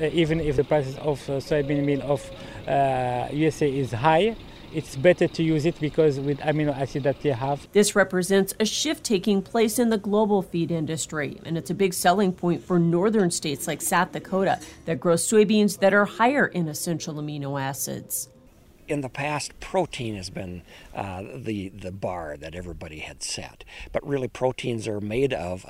Uh, 0.00 0.06
even 0.06 0.40
if 0.40 0.56
the 0.56 0.64
price 0.64 0.96
of 0.96 1.20
uh, 1.28 1.32
soybean 1.34 1.84
meal 1.84 2.00
of 2.02 2.30
uh, 2.66 3.28
USA 3.32 3.70
is 3.70 3.92
high, 3.92 4.34
it's 4.74 4.96
better 4.96 5.28
to 5.28 5.42
use 5.42 5.64
it 5.64 5.78
because 5.80 6.18
with 6.18 6.38
amino 6.40 6.76
acid 6.76 7.04
that 7.04 7.22
they 7.22 7.30
have. 7.30 7.66
This 7.72 7.94
represents 7.94 8.54
a 8.58 8.64
shift 8.64 9.04
taking 9.04 9.40
place 9.40 9.78
in 9.78 9.90
the 9.90 9.98
global 9.98 10.42
feed 10.42 10.70
industry, 10.70 11.40
and 11.44 11.56
it's 11.56 11.70
a 11.70 11.74
big 11.74 11.94
selling 11.94 12.32
point 12.32 12.62
for 12.62 12.78
northern 12.78 13.30
states 13.30 13.66
like 13.66 13.80
South 13.80 14.12
Dakota 14.12 14.58
that 14.86 15.00
grow 15.00 15.14
soybeans 15.14 15.78
that 15.78 15.94
are 15.94 16.04
higher 16.04 16.46
in 16.46 16.68
essential 16.68 17.14
amino 17.14 17.60
acids 17.60 18.28
in 18.86 19.00
the 19.00 19.08
past, 19.08 19.58
protein 19.60 20.14
has 20.14 20.28
been 20.28 20.62
uh, 20.94 21.22
the 21.34 21.70
the 21.70 21.90
bar 21.90 22.36
that 22.36 22.54
everybody 22.54 22.98
had 22.98 23.22
set. 23.22 23.64
But 23.92 24.06
really, 24.06 24.28
proteins 24.28 24.86
are 24.86 25.00
made 25.00 25.32
of 25.32 25.64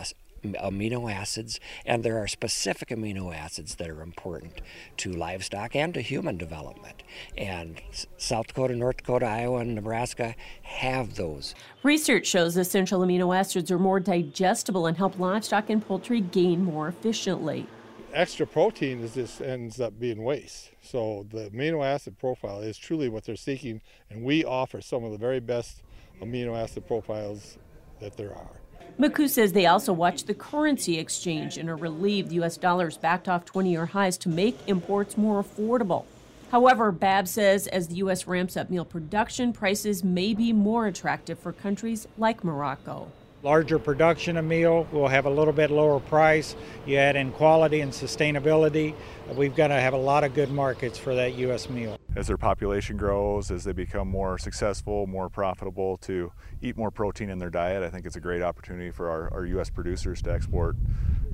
amino 0.52 1.12
acids, 1.12 1.58
and 1.84 2.04
there 2.04 2.18
are 2.18 2.28
specific 2.28 2.90
amino 2.90 3.34
acids 3.34 3.76
that 3.76 3.88
are 3.88 4.02
important 4.02 4.60
to 4.98 5.12
livestock 5.12 5.74
and 5.74 5.94
to 5.94 6.00
human 6.00 6.36
development. 6.36 7.02
And 7.36 7.80
South 8.16 8.48
Dakota, 8.48 8.76
North 8.76 8.98
Dakota, 8.98 9.26
Iowa, 9.26 9.60
and 9.60 9.74
Nebraska 9.74 10.34
have 10.62 11.16
those. 11.16 11.54
Research 11.82 12.26
shows 12.26 12.56
essential 12.56 13.00
amino 13.00 13.36
acids 13.36 13.70
are 13.70 13.78
more 13.78 14.00
digestible 14.00 14.86
and 14.86 14.96
help 14.96 15.18
livestock 15.18 15.70
and 15.70 15.86
poultry 15.86 16.20
gain 16.20 16.64
more 16.64 16.88
efficiently. 16.88 17.66
Extra 18.12 18.46
protein 18.46 19.00
is 19.00 19.14
just 19.14 19.40
ends 19.40 19.80
up 19.80 19.98
being 19.98 20.22
waste. 20.22 20.70
So 20.80 21.26
the 21.30 21.50
amino 21.50 21.84
acid 21.84 22.16
profile 22.18 22.60
is 22.60 22.78
truly 22.78 23.08
what 23.08 23.24
they're 23.24 23.34
seeking, 23.34 23.80
and 24.08 24.22
we 24.22 24.44
offer 24.44 24.80
some 24.80 25.02
of 25.02 25.10
the 25.10 25.18
very 25.18 25.40
best 25.40 25.82
amino 26.22 26.56
acid 26.56 26.86
profiles 26.86 27.58
that 28.00 28.16
there 28.16 28.32
are. 28.32 28.60
McCoo 28.98 29.28
says 29.28 29.52
they 29.52 29.66
also 29.66 29.92
watch 29.92 30.24
the 30.24 30.34
currency 30.34 30.98
exchange 30.98 31.58
and 31.58 31.68
are 31.68 31.76
relieved 31.76 32.30
the 32.30 32.36
U.S. 32.36 32.56
dollars 32.56 32.96
backed 32.96 33.28
off 33.28 33.44
20 33.44 33.70
year 33.70 33.86
highs 33.86 34.16
to 34.18 34.28
make 34.28 34.56
imports 34.68 35.16
more 35.16 35.42
affordable. 35.42 36.04
However, 36.52 36.92
Babb 36.92 37.26
says 37.26 37.66
as 37.66 37.88
the 37.88 37.96
U.S. 37.96 38.28
ramps 38.28 38.56
up 38.56 38.70
meal 38.70 38.84
production, 38.84 39.52
prices 39.52 40.04
may 40.04 40.32
be 40.32 40.52
more 40.52 40.86
attractive 40.86 41.38
for 41.40 41.52
countries 41.52 42.06
like 42.16 42.44
Morocco 42.44 43.10
larger 43.44 43.78
production 43.78 44.38
of 44.38 44.44
meal 44.46 44.88
will 44.90 45.06
have 45.06 45.26
a 45.26 45.30
little 45.30 45.52
bit 45.52 45.70
lower 45.70 46.00
price. 46.00 46.56
You 46.86 46.96
add 46.96 47.14
in 47.14 47.30
quality 47.30 47.82
and 47.82 47.92
sustainability. 47.92 48.94
We've 49.36 49.54
got 49.54 49.68
to 49.68 49.74
have 49.74 49.92
a 49.92 49.98
lot 49.98 50.24
of 50.24 50.34
good 50.34 50.50
markets 50.50 50.98
for 50.98 51.14
that 51.14 51.34
U.S. 51.34 51.68
meal. 51.68 52.00
As 52.16 52.28
their 52.28 52.36
population 52.36 52.96
grows, 52.96 53.50
as 53.50 53.64
they 53.64 53.72
become 53.72 54.06
more 54.08 54.38
successful, 54.38 55.06
more 55.08 55.28
profitable 55.28 55.96
to 55.98 56.30
eat 56.62 56.76
more 56.76 56.92
protein 56.92 57.28
in 57.28 57.40
their 57.40 57.50
diet, 57.50 57.82
I 57.82 57.90
think 57.90 58.06
it's 58.06 58.14
a 58.14 58.20
great 58.20 58.40
opportunity 58.40 58.92
for 58.92 59.10
our, 59.10 59.32
our 59.34 59.46
U.S. 59.46 59.68
producers 59.68 60.22
to 60.22 60.32
export, 60.32 60.76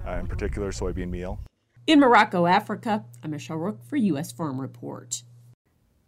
uh, 0.06 0.12
in 0.12 0.26
particular, 0.26 0.72
soybean 0.72 1.10
meal. 1.10 1.38
In 1.86 2.00
Morocco, 2.00 2.46
Africa, 2.46 3.04
I'm 3.22 3.32
Michelle 3.32 3.58
Rook 3.58 3.84
for 3.84 3.96
U.S. 3.96 4.32
Farm 4.32 4.58
Report. 4.58 5.22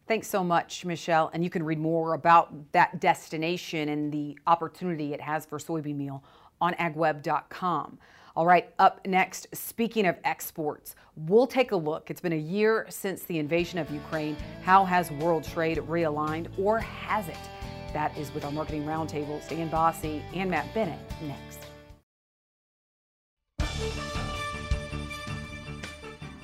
Thanks 0.08 0.28
so 0.28 0.42
much, 0.42 0.86
Michelle. 0.86 1.30
And 1.34 1.44
you 1.44 1.50
can 1.50 1.62
read 1.62 1.78
more 1.78 2.14
about 2.14 2.72
that 2.72 2.98
destination 2.98 3.90
and 3.90 4.10
the 4.10 4.38
opportunity 4.46 5.12
it 5.12 5.20
has 5.20 5.44
for 5.44 5.58
soybean 5.58 5.96
meal 5.96 6.24
on 6.62 6.72
agweb.com. 6.74 7.98
All 8.34 8.46
right, 8.46 8.70
up 8.78 9.06
next, 9.06 9.46
speaking 9.52 10.06
of 10.06 10.16
exports, 10.24 10.94
we'll 11.16 11.46
take 11.46 11.72
a 11.72 11.76
look. 11.76 12.10
It's 12.10 12.22
been 12.22 12.32
a 12.32 12.36
year 12.36 12.86
since 12.88 13.24
the 13.24 13.38
invasion 13.38 13.78
of 13.78 13.90
Ukraine. 13.90 14.38
How 14.62 14.86
has 14.86 15.10
world 15.10 15.44
trade 15.44 15.76
realigned, 15.76 16.46
or 16.56 16.78
has 16.78 17.28
it? 17.28 17.36
That 17.92 18.16
is 18.16 18.32
with 18.32 18.46
our 18.46 18.50
marketing 18.50 18.86
roundtable, 18.86 19.42
Stan 19.42 19.68
Basse 19.68 20.22
and 20.32 20.50
Matt 20.50 20.72
Bennett 20.72 20.98
next. 21.20 21.58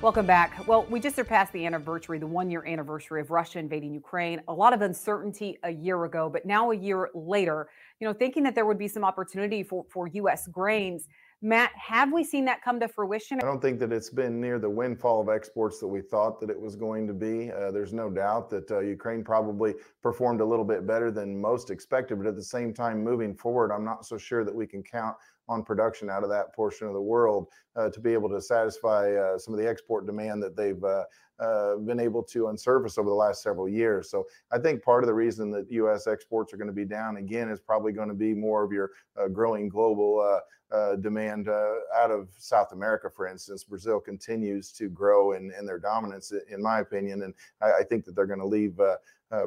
Welcome 0.03 0.27
back. 0.27 0.69
Well, 0.69 0.85
we 0.91 1.01
just 1.01 1.17
surpassed 1.17 1.53
the 1.55 1.65
anniversary, 1.65 2.19
the 2.19 2.27
one 2.27 2.51
year 2.51 2.65
anniversary 2.67 3.23
of 3.23 3.31
Russia 3.31 3.59
invading 3.59 3.95
Ukraine. 3.95 4.43
A 4.47 4.53
lot 4.53 4.75
of 4.75 4.83
uncertainty 4.83 5.59
a 5.65 5.73
year 5.73 6.05
ago, 6.05 6.29
but 6.31 6.45
now 6.45 6.71
a 6.71 6.77
year 6.77 7.09
later, 7.15 7.69
you 7.99 8.07
know, 8.07 8.13
thinking 8.13 8.43
that 8.43 8.55
there 8.55 8.67
would 8.67 8.79
be 8.79 8.89
some 8.89 9.05
opportunity 9.05 9.63
for, 9.63 9.87
for 9.89 10.07
U.S. 10.07 10.47
grains. 10.49 11.09
Matt, 11.41 11.71
have 11.77 12.13
we 12.13 12.25
seen 12.25 12.45
that 12.47 12.63
come 12.63 12.81
to 12.81 12.89
fruition? 12.89 13.39
I 13.41 13.45
don't 13.45 13.63
think 13.63 13.79
that 13.79 13.93
it's 13.93 14.11
been 14.11 14.41
near 14.41 14.59
the 14.59 14.69
windfall 14.69 15.21
of 15.21 15.29
exports 15.29 15.79
that 15.79 15.87
we 15.87 16.01
thought 16.01 16.41
that 16.41 16.51
it 16.51 16.61
was 16.61 16.75
going 16.75 17.07
to 17.07 17.15
be. 17.15 17.53
Uh, 17.53 17.71
there's 17.71 17.93
no 17.93 18.11
doubt 18.11 18.51
that 18.51 18.69
uh, 18.73 18.81
Ukraine 18.81 19.23
probably 19.23 19.75
performed 20.03 20.41
a 20.41 20.45
little 20.45 20.65
bit 20.65 20.85
better 20.85 21.13
than 21.13 21.41
most 21.41 21.71
expected, 21.71 22.19
but 22.19 22.27
at 22.27 22.35
the 22.35 22.43
same 22.43 22.75
time, 22.75 23.05
moving 23.05 23.37
forward, 23.37 23.71
I'm 23.71 23.85
not 23.85 24.05
so 24.05 24.19
sure 24.19 24.45
that 24.45 24.55
we 24.55 24.67
can 24.67 24.83
count 24.83 25.17
on 25.49 25.63
production 25.63 26.11
out 26.11 26.23
of 26.23 26.29
that 26.29 26.55
portion 26.55 26.87
of 26.87 26.93
the 26.93 27.01
world 27.01 27.49
uh, 27.77 27.89
to 27.91 28.01
be 28.01 28.13
able 28.13 28.29
to 28.29 28.41
satisfy 28.41 29.15
uh, 29.15 29.39
some 29.39 29.55
of 29.55 29.61
the 29.61 29.69
export 29.69 30.07
demand 30.07 30.43
that 30.43 30.57
they've 30.57 30.83
uh, 30.85 31.05
uh 31.39 31.77
been 31.77 32.01
able 32.01 32.23
to 32.23 32.45
unsurface 32.45 32.99
over 32.99 33.09
the 33.09 33.15
last 33.15 33.43
several 33.43 33.69
years. 33.69 34.11
So 34.11 34.27
I 34.51 34.59
think 34.59 34.83
part 34.83 35.05
of 35.05 35.09
the 35.09 35.15
reason 35.15 35.51
that 35.53 35.71
U.S. 35.71 36.07
exports 36.07 36.53
are 36.53 36.57
going 36.57 36.69
to 36.69 36.75
be 36.75 36.85
down 36.85 37.19
again 37.19 37.49
is 37.49 37.61
probably 37.61 37.93
going 37.93 38.09
to 38.09 38.15
be 38.15 38.35
more 38.35 38.65
of 38.65 38.73
your 38.73 38.91
uh, 39.17 39.29
growing 39.29 39.69
global 39.69 40.41
uh, 40.73 40.97
demand 40.97 41.49
out 41.49 42.11
of 42.11 42.29
South 42.37 42.73
America, 42.73 43.09
for 43.09 43.27
instance. 43.27 43.65
Brazil 43.65 44.01
continues 44.01 44.73
to 44.73 44.89
grow 44.89 45.33
in, 45.33 45.53
in 45.59 45.65
their 45.65 45.79
dominance, 45.79 46.33
in 46.51 46.61
my 46.61 46.81
opinion, 46.81 47.23
and 47.23 47.33
I, 47.63 47.81
I 47.81 47.83
think 47.85 48.05
that 48.05 48.15
they're 48.17 48.27
going 48.27 48.41
to 48.41 48.47
leave. 48.47 48.79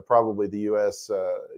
Probably 0.06 0.48
the 0.48 0.60
U.S. 0.60 1.10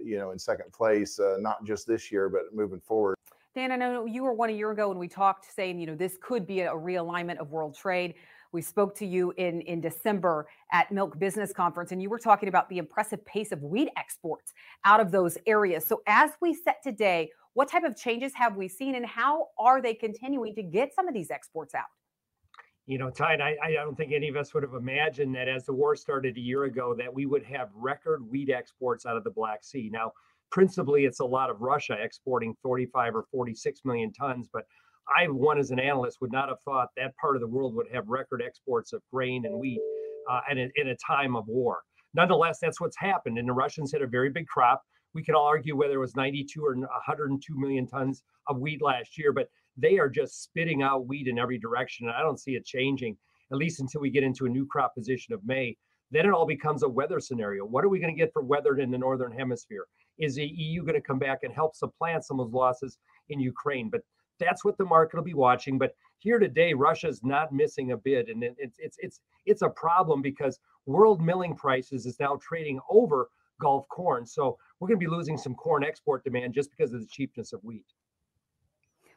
You 0.02 0.18
know 0.18 0.32
in 0.32 0.38
second 0.38 0.72
place, 0.72 1.20
not 1.38 1.64
just 1.64 1.86
this 1.86 2.10
year, 2.10 2.28
but 2.28 2.54
moving 2.54 2.80
forward. 2.80 3.16
Dan, 3.54 3.70
I 3.70 3.76
know 3.76 4.04
you 4.04 4.24
were 4.24 4.32
one 4.32 4.50
a 4.50 4.52
year 4.52 4.72
ago 4.72 4.88
when 4.88 4.98
we 4.98 5.06
talked 5.06 5.46
saying, 5.54 5.78
you 5.78 5.86
know, 5.86 5.94
this 5.94 6.18
could 6.20 6.44
be 6.44 6.62
a 6.62 6.72
realignment 6.72 7.38
of 7.38 7.52
world 7.52 7.76
trade. 7.76 8.14
We 8.50 8.60
spoke 8.60 8.96
to 8.96 9.06
you 9.06 9.32
in, 9.36 9.60
in 9.62 9.80
December 9.80 10.48
at 10.72 10.90
Milk 10.90 11.18
Business 11.20 11.52
Conference, 11.52 11.92
and 11.92 12.02
you 12.02 12.10
were 12.10 12.18
talking 12.18 12.48
about 12.48 12.68
the 12.68 12.78
impressive 12.78 13.24
pace 13.24 13.52
of 13.52 13.62
wheat 13.62 13.90
exports 13.96 14.54
out 14.84 14.98
of 14.98 15.12
those 15.12 15.38
areas. 15.46 15.84
So, 15.84 16.02
as 16.08 16.30
we 16.40 16.52
set 16.52 16.82
today, 16.82 17.30
what 17.52 17.68
type 17.68 17.84
of 17.84 17.96
changes 17.96 18.32
have 18.34 18.56
we 18.56 18.66
seen, 18.66 18.96
and 18.96 19.06
how 19.06 19.48
are 19.56 19.80
they 19.80 19.94
continuing 19.94 20.54
to 20.56 20.62
get 20.62 20.92
some 20.92 21.06
of 21.06 21.14
these 21.14 21.30
exports 21.30 21.76
out? 21.76 21.86
You 22.86 22.98
know, 22.98 23.08
Ty, 23.08 23.36
I, 23.36 23.56
I 23.64 23.72
don't 23.72 23.96
think 23.96 24.12
any 24.12 24.28
of 24.28 24.36
us 24.36 24.52
would 24.52 24.64
have 24.64 24.74
imagined 24.74 25.34
that 25.36 25.48
as 25.48 25.64
the 25.64 25.72
war 25.72 25.94
started 25.96 26.36
a 26.36 26.40
year 26.40 26.64
ago, 26.64 26.94
that 26.94 27.12
we 27.12 27.26
would 27.26 27.44
have 27.44 27.70
record 27.74 28.28
wheat 28.28 28.50
exports 28.50 29.06
out 29.06 29.16
of 29.16 29.24
the 29.24 29.30
Black 29.30 29.64
Sea. 29.64 29.88
Now, 29.92 30.12
principally 30.54 31.04
it's 31.04 31.18
a 31.18 31.24
lot 31.24 31.50
of 31.50 31.60
Russia 31.60 31.96
exporting 32.00 32.54
45 32.62 33.16
or 33.16 33.24
46 33.32 33.80
million 33.84 34.12
tons. 34.12 34.48
But 34.52 34.62
I, 35.18 35.26
one 35.26 35.58
as 35.58 35.72
an 35.72 35.80
analyst, 35.80 36.18
would 36.20 36.30
not 36.30 36.48
have 36.48 36.58
thought 36.64 36.90
that 36.96 37.12
part 37.16 37.34
of 37.34 37.40
the 37.40 37.48
world 37.48 37.74
would 37.74 37.88
have 37.92 38.08
record 38.08 38.40
exports 38.40 38.92
of 38.92 39.02
grain 39.12 39.46
and 39.46 39.58
wheat 39.58 39.80
uh, 40.30 40.42
in, 40.48 40.58
a, 40.58 40.68
in 40.76 40.88
a 40.90 40.96
time 41.04 41.34
of 41.34 41.48
war. 41.48 41.80
Nonetheless, 42.14 42.58
that's 42.62 42.80
what's 42.80 42.96
happened. 42.96 43.36
And 43.36 43.48
the 43.48 43.52
Russians 43.52 43.90
had 43.90 44.00
a 44.00 44.06
very 44.06 44.30
big 44.30 44.46
crop. 44.46 44.80
We 45.12 45.24
can 45.24 45.34
all 45.34 45.44
argue 45.44 45.76
whether 45.76 45.94
it 45.94 45.98
was 45.98 46.14
92 46.14 46.64
or 46.64 46.76
102 46.76 47.58
million 47.58 47.88
tons 47.88 48.22
of 48.48 48.60
wheat 48.60 48.80
last 48.80 49.18
year, 49.18 49.32
but 49.32 49.48
they 49.76 49.98
are 49.98 50.08
just 50.08 50.44
spitting 50.44 50.82
out 50.82 51.08
wheat 51.08 51.26
in 51.26 51.36
every 51.36 51.58
direction. 51.58 52.06
And 52.06 52.14
I 52.14 52.20
don't 52.20 52.38
see 52.38 52.54
it 52.54 52.64
changing, 52.64 53.16
at 53.50 53.58
least 53.58 53.80
until 53.80 54.02
we 54.02 54.10
get 54.10 54.22
into 54.22 54.46
a 54.46 54.48
new 54.48 54.66
crop 54.66 54.94
position 54.94 55.34
of 55.34 55.40
May. 55.44 55.76
Then 56.12 56.26
it 56.26 56.32
all 56.32 56.46
becomes 56.46 56.84
a 56.84 56.88
weather 56.88 57.18
scenario. 57.18 57.64
What 57.64 57.84
are 57.84 57.88
we 57.88 57.98
going 57.98 58.14
to 58.14 58.16
get 58.18 58.32
for 58.32 58.42
weather 58.44 58.76
in 58.76 58.92
the 58.92 58.98
northern 58.98 59.32
hemisphere? 59.32 59.86
Is 60.18 60.36
the 60.36 60.46
EU 60.46 60.82
going 60.82 60.94
to 60.94 61.00
come 61.00 61.18
back 61.18 61.40
and 61.42 61.52
help 61.52 61.74
supplant 61.74 62.24
some 62.24 62.40
of 62.40 62.48
those 62.48 62.54
losses 62.54 62.98
in 63.28 63.40
Ukraine? 63.40 63.90
But 63.90 64.02
that's 64.38 64.64
what 64.64 64.76
the 64.78 64.84
market 64.84 65.16
will 65.16 65.24
be 65.24 65.34
watching. 65.34 65.78
But 65.78 65.94
here 66.18 66.38
today, 66.38 66.74
Russia 66.74 67.08
is 67.08 67.22
not 67.22 67.52
missing 67.52 67.92
a 67.92 67.96
bid, 67.96 68.28
and 68.28 68.42
it's 68.42 68.78
it's 68.78 68.96
it's 69.00 69.20
it's 69.46 69.62
a 69.62 69.68
problem 69.68 70.22
because 70.22 70.58
world 70.86 71.20
milling 71.20 71.54
prices 71.54 72.06
is 72.06 72.18
now 72.20 72.38
trading 72.42 72.80
over 72.90 73.28
Gulf 73.60 73.88
corn. 73.88 74.26
So 74.26 74.58
we're 74.78 74.88
going 74.88 75.00
to 75.00 75.06
be 75.06 75.10
losing 75.10 75.38
some 75.38 75.54
corn 75.54 75.84
export 75.84 76.24
demand 76.24 76.54
just 76.54 76.70
because 76.70 76.92
of 76.92 77.00
the 77.00 77.06
cheapness 77.06 77.52
of 77.52 77.62
wheat. 77.62 77.86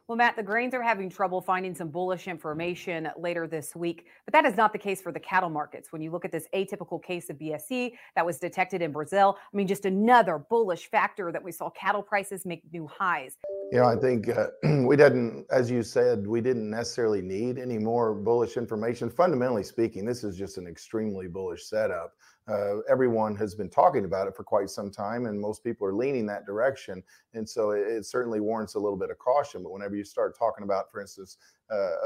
Well, 0.08 0.16
Matt, 0.16 0.36
the 0.36 0.42
grains 0.42 0.72
are 0.72 0.80
having 0.80 1.10
trouble 1.10 1.42
finding 1.42 1.74
some 1.74 1.88
bullish 1.88 2.28
information 2.28 3.10
later 3.18 3.46
this 3.46 3.76
week, 3.76 4.06
but 4.24 4.32
that 4.32 4.46
is 4.46 4.56
not 4.56 4.72
the 4.72 4.78
case 4.78 5.02
for 5.02 5.12
the 5.12 5.20
cattle 5.20 5.50
markets. 5.50 5.92
When 5.92 6.00
you 6.00 6.10
look 6.10 6.24
at 6.24 6.32
this 6.32 6.46
atypical 6.54 7.02
case 7.02 7.28
of 7.28 7.36
BSE 7.36 7.92
that 8.14 8.24
was 8.24 8.38
detected 8.38 8.80
in 8.80 8.90
Brazil, 8.90 9.36
I 9.38 9.54
mean, 9.54 9.66
just 9.66 9.84
another 9.84 10.38
bullish 10.38 10.90
factor 10.90 11.30
that 11.30 11.44
we 11.44 11.52
saw 11.52 11.68
cattle 11.68 12.02
prices 12.02 12.46
make 12.46 12.62
new 12.72 12.86
highs. 12.86 13.36
You 13.70 13.80
know, 13.80 13.84
I 13.84 13.96
think 13.96 14.30
uh, 14.30 14.46
we 14.86 14.96
didn't, 14.96 15.44
as 15.50 15.70
you 15.70 15.82
said, 15.82 16.26
we 16.26 16.40
didn't 16.40 16.70
necessarily 16.70 17.20
need 17.20 17.58
any 17.58 17.76
more 17.76 18.14
bullish 18.14 18.56
information. 18.56 19.10
Fundamentally 19.10 19.62
speaking, 19.62 20.06
this 20.06 20.24
is 20.24 20.38
just 20.38 20.56
an 20.56 20.66
extremely 20.66 21.28
bullish 21.28 21.66
setup 21.66 22.14
uh, 22.48 22.78
everyone 22.88 23.36
has 23.36 23.54
been 23.54 23.68
talking 23.68 24.04
about 24.04 24.26
it 24.26 24.34
for 24.34 24.42
quite 24.42 24.70
some 24.70 24.90
time, 24.90 25.26
and 25.26 25.38
most 25.38 25.62
people 25.62 25.86
are 25.86 25.94
leaning 25.94 26.26
that 26.26 26.46
direction. 26.46 27.02
And 27.34 27.48
so 27.48 27.72
it, 27.72 27.80
it, 27.80 28.06
certainly 28.06 28.40
warrants 28.40 28.74
a 28.74 28.78
little 28.78 28.96
bit 28.96 29.10
of 29.10 29.18
caution. 29.18 29.62
But 29.62 29.72
whenever 29.72 29.96
you 29.96 30.04
start 30.04 30.38
talking 30.38 30.64
about, 30.64 30.90
for 30.90 31.00
instance, 31.00 31.36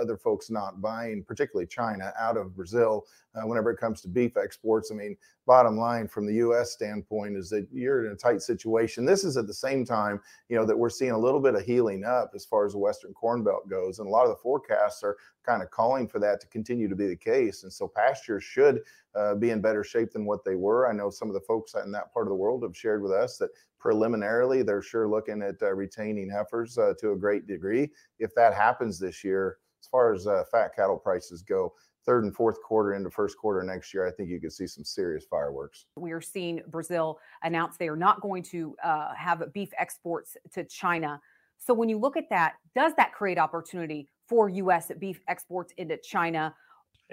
other 0.00 0.16
folks 0.16 0.50
not 0.50 0.80
buying, 0.80 1.22
particularly 1.24 1.66
China, 1.66 2.12
out 2.18 2.36
of 2.36 2.54
Brazil 2.54 3.06
uh, 3.34 3.46
whenever 3.46 3.70
it 3.70 3.78
comes 3.78 4.00
to 4.02 4.08
beef 4.08 4.36
exports. 4.36 4.90
I 4.90 4.94
mean, 4.94 5.16
bottom 5.46 5.76
line 5.76 6.08
from 6.08 6.26
the 6.26 6.34
U.S. 6.34 6.72
standpoint 6.72 7.36
is 7.36 7.48
that 7.50 7.66
you're 7.72 8.06
in 8.06 8.12
a 8.12 8.16
tight 8.16 8.42
situation. 8.42 9.04
This 9.04 9.24
is 9.24 9.36
at 9.36 9.46
the 9.46 9.54
same 9.54 9.84
time, 9.84 10.20
you 10.48 10.56
know, 10.56 10.64
that 10.64 10.78
we're 10.78 10.90
seeing 10.90 11.12
a 11.12 11.18
little 11.18 11.40
bit 11.40 11.54
of 11.54 11.62
healing 11.62 12.04
up 12.04 12.32
as 12.34 12.44
far 12.44 12.66
as 12.66 12.72
the 12.72 12.78
Western 12.78 13.12
Corn 13.12 13.42
Belt 13.42 13.68
goes, 13.68 13.98
and 13.98 14.08
a 14.08 14.10
lot 14.10 14.24
of 14.24 14.30
the 14.30 14.42
forecasts 14.42 15.02
are 15.02 15.16
kind 15.44 15.62
of 15.62 15.70
calling 15.70 16.06
for 16.06 16.18
that 16.20 16.40
to 16.40 16.46
continue 16.48 16.88
to 16.88 16.96
be 16.96 17.08
the 17.08 17.16
case. 17.16 17.64
And 17.64 17.72
so 17.72 17.88
pastures 17.88 18.44
should 18.44 18.82
uh, 19.14 19.34
be 19.34 19.50
in 19.50 19.60
better 19.60 19.84
shape 19.84 20.12
than 20.12 20.24
what 20.24 20.44
they 20.44 20.54
were. 20.54 20.88
I 20.88 20.92
know 20.92 21.10
some 21.10 21.28
of 21.28 21.34
the 21.34 21.40
folks 21.40 21.74
in 21.74 21.92
that 21.92 22.12
part 22.12 22.26
of 22.26 22.30
the 22.30 22.36
world 22.36 22.62
have 22.62 22.76
shared 22.76 23.02
with 23.02 23.12
us 23.12 23.38
that 23.38 23.50
preliminarily 23.82 24.62
they're 24.62 24.80
sure 24.80 25.08
looking 25.08 25.42
at 25.42 25.60
uh, 25.60 25.72
retaining 25.74 26.30
heifers 26.30 26.78
uh, 26.78 26.94
to 27.00 27.10
a 27.10 27.16
great 27.16 27.48
degree. 27.48 27.90
If 28.20 28.32
that 28.36 28.54
happens 28.54 28.98
this 28.98 29.24
year, 29.24 29.58
as 29.82 29.88
far 29.88 30.14
as 30.14 30.28
uh, 30.28 30.44
fat 30.52 30.70
cattle 30.76 30.96
prices 30.96 31.42
go, 31.42 31.74
third 32.06 32.22
and 32.22 32.34
fourth 32.34 32.62
quarter 32.62 32.94
into 32.94 33.10
first 33.10 33.36
quarter 33.36 33.60
next 33.64 33.92
year, 33.92 34.06
I 34.06 34.12
think 34.12 34.30
you 34.30 34.40
could 34.40 34.52
see 34.52 34.68
some 34.68 34.84
serious 34.84 35.24
fireworks. 35.28 35.86
We 35.96 36.12
are 36.12 36.20
seeing 36.20 36.62
Brazil 36.68 37.18
announce 37.42 37.76
they 37.76 37.88
are 37.88 37.96
not 37.96 38.20
going 38.20 38.44
to 38.44 38.76
uh, 38.84 39.14
have 39.14 39.42
beef 39.52 39.70
exports 39.76 40.36
to 40.54 40.62
China. 40.64 41.20
So 41.58 41.74
when 41.74 41.88
you 41.88 41.98
look 41.98 42.16
at 42.16 42.30
that, 42.30 42.54
does 42.76 42.92
that 42.96 43.12
create 43.12 43.38
opportunity 43.38 44.08
for 44.28 44.48
U.S. 44.48 44.92
beef 44.98 45.20
exports 45.26 45.72
into 45.76 45.96
China? 45.96 46.54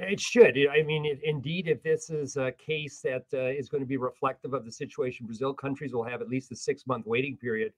It 0.02 0.20
should. 0.20 0.58
I 0.72 0.82
mean, 0.84 1.06
it, 1.06 1.20
indeed, 1.24 1.68
if 1.68 1.84
this 1.84 2.10
is 2.10 2.38
a 2.38 2.54
case 2.54 3.02
that 3.02 3.26
uh, 3.34 3.48
is 3.48 3.68
going 3.68 3.82
to 3.82 3.88
be 3.88 3.98
reflective 3.98 4.54
of 4.54 4.64
the 4.64 4.72
situation, 4.72 5.26
Brazil 5.26 5.54
countries 5.54 5.94
will 5.94 6.06
have 6.06 6.22
at 6.22 6.30
least 6.30 6.52
a 6.52 6.56
six 6.56 6.88
month 6.88 7.06
waiting 7.06 7.36
period 7.36 7.74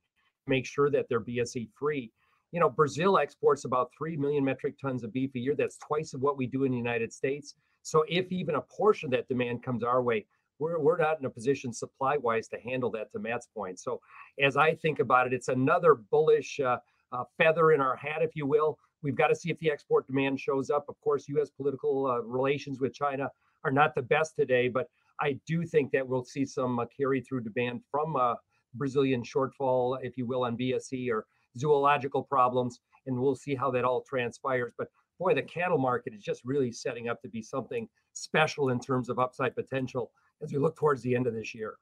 to 0.45 0.49
make 0.49 0.65
sure 0.65 0.91
that 0.91 1.07
they're 1.09 1.21
BSE 1.21 1.67
free. 1.73 2.11
You 2.51 2.59
know, 2.59 2.69
Brazil 2.69 3.17
exports 3.17 3.65
about 3.65 3.91
3 3.97 4.17
million 4.17 4.43
metric 4.43 4.75
tons 4.79 5.03
of 5.03 5.13
beef 5.13 5.31
a 5.35 5.39
year. 5.39 5.55
That's 5.55 5.77
twice 5.77 6.13
of 6.13 6.21
what 6.21 6.37
we 6.37 6.45
do 6.45 6.63
in 6.63 6.71
the 6.71 6.77
United 6.77 7.11
States. 7.11 7.55
So, 7.81 8.03
if 8.07 8.31
even 8.31 8.55
a 8.55 8.61
portion 8.61 9.07
of 9.07 9.11
that 9.11 9.27
demand 9.27 9.63
comes 9.63 9.83
our 9.83 10.03
way, 10.03 10.25
we're, 10.59 10.77
we're 10.77 10.97
not 10.97 11.19
in 11.19 11.25
a 11.25 11.29
position 11.29 11.73
supply 11.73 12.17
wise 12.17 12.47
to 12.49 12.59
handle 12.59 12.91
that, 12.91 13.11
to 13.13 13.19
Matt's 13.19 13.47
point. 13.47 13.79
So, 13.79 13.99
as 14.39 14.57
I 14.57 14.75
think 14.75 14.99
about 14.99 15.25
it, 15.25 15.33
it's 15.33 15.47
another 15.47 15.95
bullish 15.95 16.59
uh, 16.59 16.77
uh, 17.11 17.23
feather 17.37 17.71
in 17.71 17.81
our 17.81 17.95
hat, 17.95 18.21
if 18.21 18.35
you 18.35 18.45
will, 18.45 18.77
We've 19.03 19.15
got 19.15 19.27
to 19.27 19.35
see 19.35 19.49
if 19.49 19.59
the 19.59 19.71
export 19.71 20.07
demand 20.07 20.39
shows 20.39 20.69
up. 20.69 20.85
Of 20.87 20.99
course, 21.01 21.27
U.S. 21.29 21.49
political 21.49 22.07
uh, 22.07 22.21
relations 22.21 22.79
with 22.79 22.93
China 22.93 23.29
are 23.63 23.71
not 23.71 23.95
the 23.95 24.01
best 24.01 24.35
today, 24.35 24.67
but 24.67 24.87
I 25.19 25.39
do 25.45 25.65
think 25.65 25.91
that 25.91 26.07
we'll 26.07 26.23
see 26.23 26.45
some 26.45 26.79
uh, 26.79 26.85
carry 26.95 27.21
through 27.21 27.41
demand 27.41 27.81
from 27.89 28.15
uh, 28.15 28.35
Brazilian 28.73 29.23
shortfall, 29.23 29.97
if 30.01 30.17
you 30.17 30.25
will, 30.25 30.43
on 30.45 30.57
BSE 30.57 31.09
or 31.11 31.25
zoological 31.57 32.23
problems, 32.23 32.79
and 33.05 33.17
we'll 33.17 33.35
see 33.35 33.55
how 33.55 33.71
that 33.71 33.85
all 33.85 34.01
transpires. 34.01 34.73
But 34.77 34.87
boy, 35.19 35.33
the 35.35 35.43
cattle 35.43 35.77
market 35.77 36.13
is 36.13 36.23
just 36.23 36.41
really 36.43 36.71
setting 36.71 37.09
up 37.09 37.21
to 37.21 37.29
be 37.29 37.41
something 37.41 37.87
special 38.13 38.69
in 38.69 38.79
terms 38.79 39.09
of 39.09 39.19
upside 39.19 39.55
potential 39.55 40.11
as 40.41 40.51
we 40.51 40.59
look 40.59 40.75
towards 40.75 41.01
the 41.03 41.15
end 41.15 41.27
of 41.27 41.33
this 41.33 41.53
year. 41.53 41.75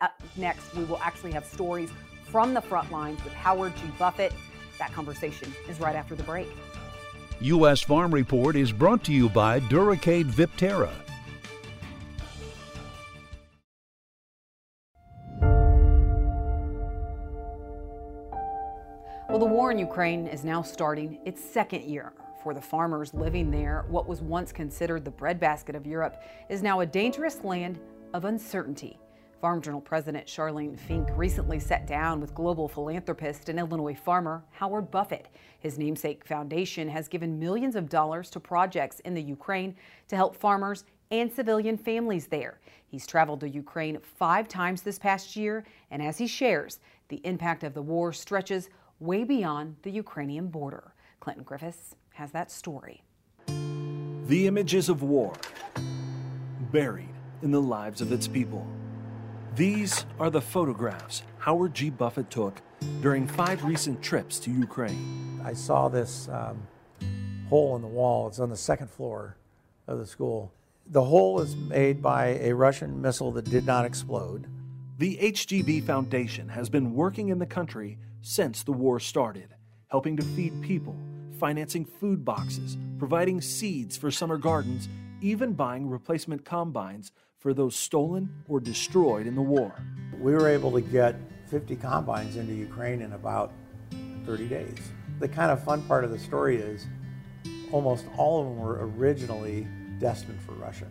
Up 0.00 0.22
next, 0.36 0.74
we 0.74 0.84
will 0.84 0.98
actually 0.98 1.32
have 1.32 1.44
stories 1.44 1.90
from 2.24 2.54
the 2.54 2.60
front 2.60 2.90
lines 2.90 3.22
with 3.24 3.32
Howard 3.34 3.74
G. 3.76 3.82
Buffett. 3.98 4.32
That 4.78 4.92
conversation 4.92 5.52
is 5.68 5.80
right 5.80 5.96
after 5.96 6.14
the 6.14 6.22
break. 6.22 6.48
U.S. 7.40 7.82
Farm 7.82 8.12
Report 8.12 8.56
is 8.56 8.72
brought 8.72 9.04
to 9.04 9.12
you 9.12 9.28
by 9.28 9.60
Duracade 9.60 10.26
Viptera. 10.26 10.90
Well, 19.28 19.38
the 19.38 19.44
war 19.44 19.70
in 19.70 19.78
Ukraine 19.78 20.26
is 20.28 20.44
now 20.44 20.62
starting 20.62 21.18
its 21.26 21.44
second 21.44 21.82
year. 21.84 22.14
For 22.42 22.54
the 22.54 22.60
farmers 22.62 23.12
living 23.12 23.50
there, 23.50 23.84
what 23.88 24.06
was 24.06 24.22
once 24.22 24.50
considered 24.50 25.04
the 25.04 25.10
breadbasket 25.10 25.74
of 25.74 25.86
Europe 25.86 26.22
is 26.48 26.62
now 26.62 26.80
a 26.80 26.86
dangerous 26.86 27.44
land 27.44 27.78
of 28.14 28.24
uncertainty. 28.24 28.98
Farm 29.40 29.60
Journal 29.60 29.82
President 29.82 30.26
Charlene 30.26 30.78
Finck 30.78 31.14
recently 31.16 31.60
sat 31.60 31.86
down 31.86 32.20
with 32.20 32.34
global 32.34 32.68
philanthropist 32.68 33.50
and 33.50 33.58
Illinois 33.58 33.94
farmer 33.94 34.42
Howard 34.52 34.90
Buffett. 34.90 35.28
His 35.58 35.78
namesake 35.78 36.26
foundation 36.26 36.88
has 36.88 37.06
given 37.06 37.38
millions 37.38 37.76
of 37.76 37.90
dollars 37.90 38.30
to 38.30 38.40
projects 38.40 39.00
in 39.00 39.12
the 39.12 39.22
Ukraine 39.22 39.76
to 40.08 40.16
help 40.16 40.36
farmers 40.36 40.84
and 41.10 41.30
civilian 41.30 41.76
families 41.76 42.26
there. 42.26 42.60
He's 42.88 43.06
traveled 43.06 43.40
to 43.40 43.48
Ukraine 43.48 43.98
five 44.18 44.48
times 44.48 44.80
this 44.80 44.98
past 44.98 45.36
year, 45.36 45.64
and 45.90 46.02
as 46.02 46.16
he 46.16 46.26
shares, 46.26 46.80
the 47.08 47.20
impact 47.24 47.62
of 47.62 47.74
the 47.74 47.82
war 47.82 48.12
stretches 48.14 48.70
way 49.00 49.22
beyond 49.22 49.76
the 49.82 49.90
Ukrainian 49.90 50.48
border. 50.48 50.94
Clinton 51.20 51.44
Griffiths 51.44 51.94
has 52.14 52.30
that 52.32 52.50
story. 52.50 53.02
The 53.46 54.46
images 54.46 54.88
of 54.88 55.02
war 55.02 55.34
buried 56.72 57.10
in 57.42 57.50
the 57.50 57.60
lives 57.60 58.00
of 58.00 58.10
its 58.12 58.26
people. 58.26 58.66
These 59.56 60.04
are 60.20 60.28
the 60.28 60.42
photographs 60.42 61.22
Howard 61.38 61.72
G. 61.72 61.88
Buffett 61.88 62.28
took 62.28 62.60
during 63.00 63.26
five 63.26 63.64
recent 63.64 64.02
trips 64.02 64.38
to 64.40 64.50
Ukraine. 64.50 65.40
I 65.42 65.54
saw 65.54 65.88
this 65.88 66.28
um, 66.28 66.66
hole 67.48 67.74
in 67.74 67.80
the 67.80 67.88
wall. 67.88 68.28
It's 68.28 68.38
on 68.38 68.50
the 68.50 68.56
second 68.58 68.90
floor 68.90 69.38
of 69.86 69.98
the 69.98 70.04
school. 70.04 70.52
The 70.88 71.02
hole 71.02 71.40
is 71.40 71.56
made 71.56 72.02
by 72.02 72.38
a 72.42 72.52
Russian 72.52 73.00
missile 73.00 73.32
that 73.32 73.48
did 73.48 73.64
not 73.64 73.86
explode. 73.86 74.46
The 74.98 75.16
HGB 75.16 75.86
Foundation 75.86 76.50
has 76.50 76.68
been 76.68 76.92
working 76.92 77.30
in 77.30 77.38
the 77.38 77.46
country 77.46 77.96
since 78.20 78.62
the 78.62 78.72
war 78.72 79.00
started, 79.00 79.54
helping 79.88 80.18
to 80.18 80.22
feed 80.22 80.60
people, 80.60 80.94
financing 81.40 81.86
food 81.86 82.26
boxes, 82.26 82.76
providing 82.98 83.40
seeds 83.40 83.96
for 83.96 84.10
summer 84.10 84.36
gardens, 84.36 84.90
even 85.22 85.54
buying 85.54 85.88
replacement 85.88 86.44
combines 86.44 87.10
for 87.46 87.54
those 87.54 87.76
stolen 87.76 88.28
or 88.48 88.58
destroyed 88.58 89.24
in 89.24 89.36
the 89.36 89.40
war. 89.40 89.72
We 90.18 90.32
were 90.32 90.48
able 90.48 90.72
to 90.72 90.80
get 90.80 91.14
50 91.48 91.76
combines 91.76 92.34
into 92.34 92.52
Ukraine 92.52 93.00
in 93.02 93.12
about 93.12 93.52
30 94.24 94.48
days. 94.48 94.76
The 95.20 95.28
kind 95.28 95.52
of 95.52 95.62
fun 95.62 95.82
part 95.82 96.02
of 96.02 96.10
the 96.10 96.18
story 96.18 96.56
is 96.56 96.88
almost 97.70 98.06
all 98.16 98.40
of 98.40 98.46
them 98.48 98.58
were 98.58 98.84
originally 98.88 99.68
destined 100.00 100.40
for 100.40 100.54
Russia. 100.54 100.88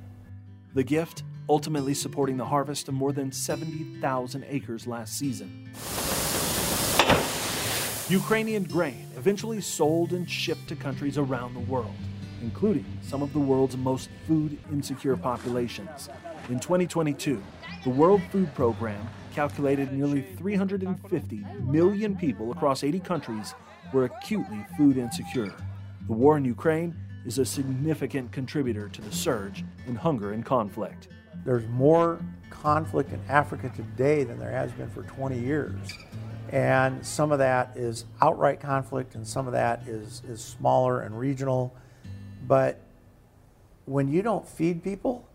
The 0.74 0.84
gift 0.86 1.24
ultimately 1.50 1.94
supporting 1.94 2.38
the 2.38 2.46
harvest 2.46 2.88
of 2.88 2.94
more 2.94 3.12
than 3.12 3.34
70,000 3.34 4.46
acres 4.48 4.88
last 4.88 5.20
season. 5.20 5.70
Ukrainian 8.08 8.64
grain 8.64 9.06
eventually 9.18 9.60
sold 9.60 10.14
and 10.14 10.30
shipped 10.30 10.70
to 10.70 10.78
countries 10.78 11.18
around 11.18 11.54
the 11.54 11.70
world, 11.72 11.96
including 12.42 12.86
some 13.02 13.22
of 13.22 13.34
the 13.34 13.40
world's 13.40 13.76
most 13.76 14.08
food 14.26 14.58
insecure 14.72 15.18
populations. 15.18 16.08
In 16.48 16.60
2022, 16.60 17.42
the 17.84 17.90
World 17.90 18.22
Food 18.32 18.54
Program 18.54 19.04
calculated 19.34 19.92
nearly 19.92 20.22
350 20.22 21.44
million 21.62 22.16
people 22.16 22.52
across 22.52 22.84
80 22.84 23.00
countries 23.00 23.56
were 23.92 24.06
acutely 24.06 24.64
food 24.78 24.98
insecure. 24.98 25.56
The 26.06 26.14
war 26.14 26.38
in 26.38 26.46
Ukraine 26.46 26.96
is 27.26 27.40
a 27.40 27.46
significant 27.46 28.32
contributor 28.32 28.90
to 28.90 29.02
the 29.02 29.12
surge 29.12 29.66
in 29.88 29.96
hunger 29.96 30.34
and 30.34 30.46
conflict. 30.46 31.08
There's 31.44 31.68
more 31.70 32.24
conflict 32.52 33.12
in 33.12 33.22
Africa 33.28 33.72
today 33.76 34.24
than 34.24 34.38
there 34.38 34.52
has 34.52 34.72
been 34.74 34.92
for 34.92 35.02
20 35.02 35.40
years. 35.40 35.98
And 36.50 37.04
some 37.04 37.32
of 37.32 37.40
that 37.40 37.76
is 37.76 38.06
outright 38.22 38.60
conflict, 38.60 39.16
and 39.16 39.26
some 39.26 39.48
of 39.48 39.54
that 39.54 39.88
is, 39.88 40.22
is 40.28 40.44
smaller 40.44 41.02
and 41.02 41.18
regional. 41.18 41.76
But 42.48 42.82
when 43.86 44.08
you 44.08 44.22
don't 44.22 44.48
feed 44.48 44.84
people, 44.84 45.28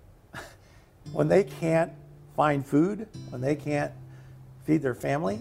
when 1.12 1.28
they 1.28 1.44
can't 1.44 1.92
find 2.36 2.66
food, 2.66 3.08
when 3.30 3.40
they 3.40 3.56
can't 3.56 3.92
feed 4.64 4.82
their 4.82 4.94
family, 4.94 5.38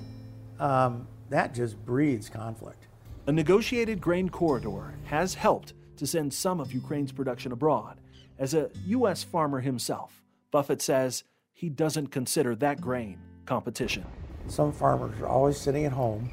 um, 0.60 1.08
that 1.30 1.54
just 1.54 1.84
breeds 1.86 2.30
conflict. 2.30 2.88
A 3.28 3.32
negotiated 3.32 4.02
grain 4.02 4.30
corridor 4.30 4.96
has 5.06 5.36
helped 5.36 5.74
to 5.98 6.08
send 6.08 6.34
some 6.34 6.60
of 6.60 6.74
Ukraine's 6.74 7.12
production 7.12 7.52
abroad. 7.52 8.00
As 8.40 8.54
a 8.54 8.70
U.S. 8.88 9.24
farmer 9.24 9.60
himself, 9.60 10.24
Buffett 10.52 10.82
says 10.82 11.24
he 11.54 11.70
doesn't 11.70 12.08
consider 12.08 12.56
that 12.56 12.82
grain 12.82 13.20
competition. 13.46 14.06
Some 14.48 14.72
farmers 14.72 15.20
are 15.22 15.28
always 15.28 15.58
sitting 15.60 15.86
at 15.86 15.92
home 15.92 16.32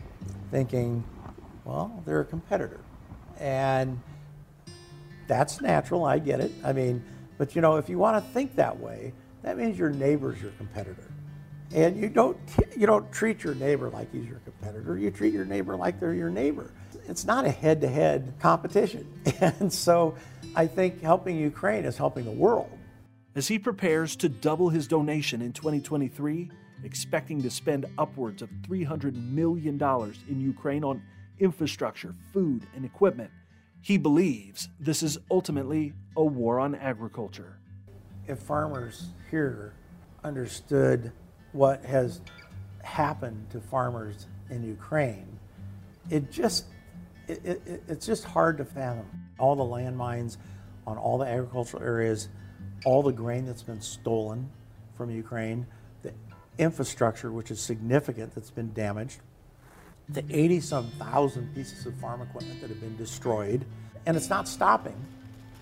thinking, 0.50 1.04
well, 1.64 2.02
they're 2.06 2.20
a 2.20 2.24
competitor. 2.24 2.80
And 3.38 4.00
that's 5.26 5.60
natural, 5.60 6.04
I 6.04 6.18
get 6.18 6.40
it. 6.40 6.52
I 6.64 6.72
mean, 6.72 7.04
but 7.38 7.55
you 7.55 7.61
know, 7.61 7.77
if 7.77 7.88
you 7.88 7.99
want 7.99 8.22
to 8.22 8.31
think 8.33 8.55
that 8.57 8.79
way, 8.79 9.12
that 9.42 9.57
means 9.57 9.79
your 9.79 9.90
neighbor's 9.90 10.40
your 10.40 10.53
competitor. 10.53 11.11
And 11.72 11.96
you 11.96 12.09
don't, 12.09 12.38
you 12.77 12.87
don't 12.87 13.11
treat 13.12 13.42
your 13.42 13.55
neighbor 13.55 13.90
like 13.90 14.12
he's 14.12 14.27
your 14.27 14.40
competitor. 14.40 14.96
You 14.96 15.11
treat 15.11 15.35
your 15.35 15.44
neighbor 15.44 15.77
like 15.77 15.99
they're 15.99 16.14
your 16.14 16.31
neighbor. 16.31 16.70
It's 17.09 17.25
not 17.25 17.44
a 17.44 17.51
head 17.51 17.81
to 17.83 17.88
head 17.88 18.35
competition. 18.40 19.07
And 19.40 19.72
so 19.72 20.14
I 20.55 20.66
think 20.66 21.03
helping 21.03 21.37
Ukraine 21.37 21.85
is 21.85 21.96
helping 21.96 22.25
the 22.25 22.31
world. 22.31 22.70
As 23.35 23.46
he 23.46 23.59
prepares 23.59 24.16
to 24.16 24.29
double 24.29 24.70
his 24.70 24.87
donation 24.87 25.42
in 25.42 25.53
2023, 25.53 26.51
expecting 26.85 27.42
to 27.42 27.51
spend 27.51 27.87
upwards 27.99 28.42
of 28.42 28.49
$300 28.68 29.14
million 29.14 29.81
in 30.29 30.40
Ukraine 30.40 30.85
on 30.85 31.03
infrastructure, 31.38 32.14
food, 32.33 32.66
and 32.75 32.85
equipment, 32.85 33.31
He 33.87 33.98
believes 33.98 34.68
this 34.80 35.04
is 35.04 35.16
ultimately 35.30 35.92
a 36.16 36.24
war 36.24 36.58
on 36.58 36.74
agriculture. 36.74 37.56
If 38.26 38.40
farmers 38.40 39.10
here 39.30 39.74
understood 40.24 41.12
what 41.52 41.84
has 41.84 42.20
happened 42.82 43.48
to 43.50 43.60
farmers 43.60 44.26
in 44.50 44.64
Ukraine, 44.64 45.38
it 46.10 46.32
just 46.32 46.64
it, 47.28 47.40
it, 47.44 47.82
it's 47.87 48.04
just 48.04 48.24
hard 48.24 48.58
to 48.58 48.64
fathom. 48.64 49.06
All 49.38 49.54
the 49.54 49.62
landmines 49.62 50.38
on 50.84 50.98
all 50.98 51.16
the 51.16 51.26
agricultural 51.26 51.80
areas, 51.80 52.28
all 52.84 53.04
the 53.04 53.12
grain 53.12 53.46
that's 53.46 53.62
been 53.62 53.80
stolen 53.80 54.50
from 54.96 55.12
Ukraine, 55.12 55.64
the 56.02 56.12
infrastructure, 56.58 57.30
which 57.30 57.52
is 57.52 57.60
significant, 57.60 58.34
that's 58.34 58.50
been 58.50 58.72
damaged, 58.72 59.20
the 60.09 60.25
80 60.31 60.61
some 60.61 60.87
thousand 60.92 61.54
pieces 61.54 61.87
of 61.87 61.94
farm 61.94 62.23
equipment 62.23 62.61
that 62.61 62.71
have 62.71 62.81
been 62.81 62.96
destroyed. 62.96 63.65
And 64.07 64.17
it's 64.17 64.31
not 64.31 64.46
stopping, 64.46 64.96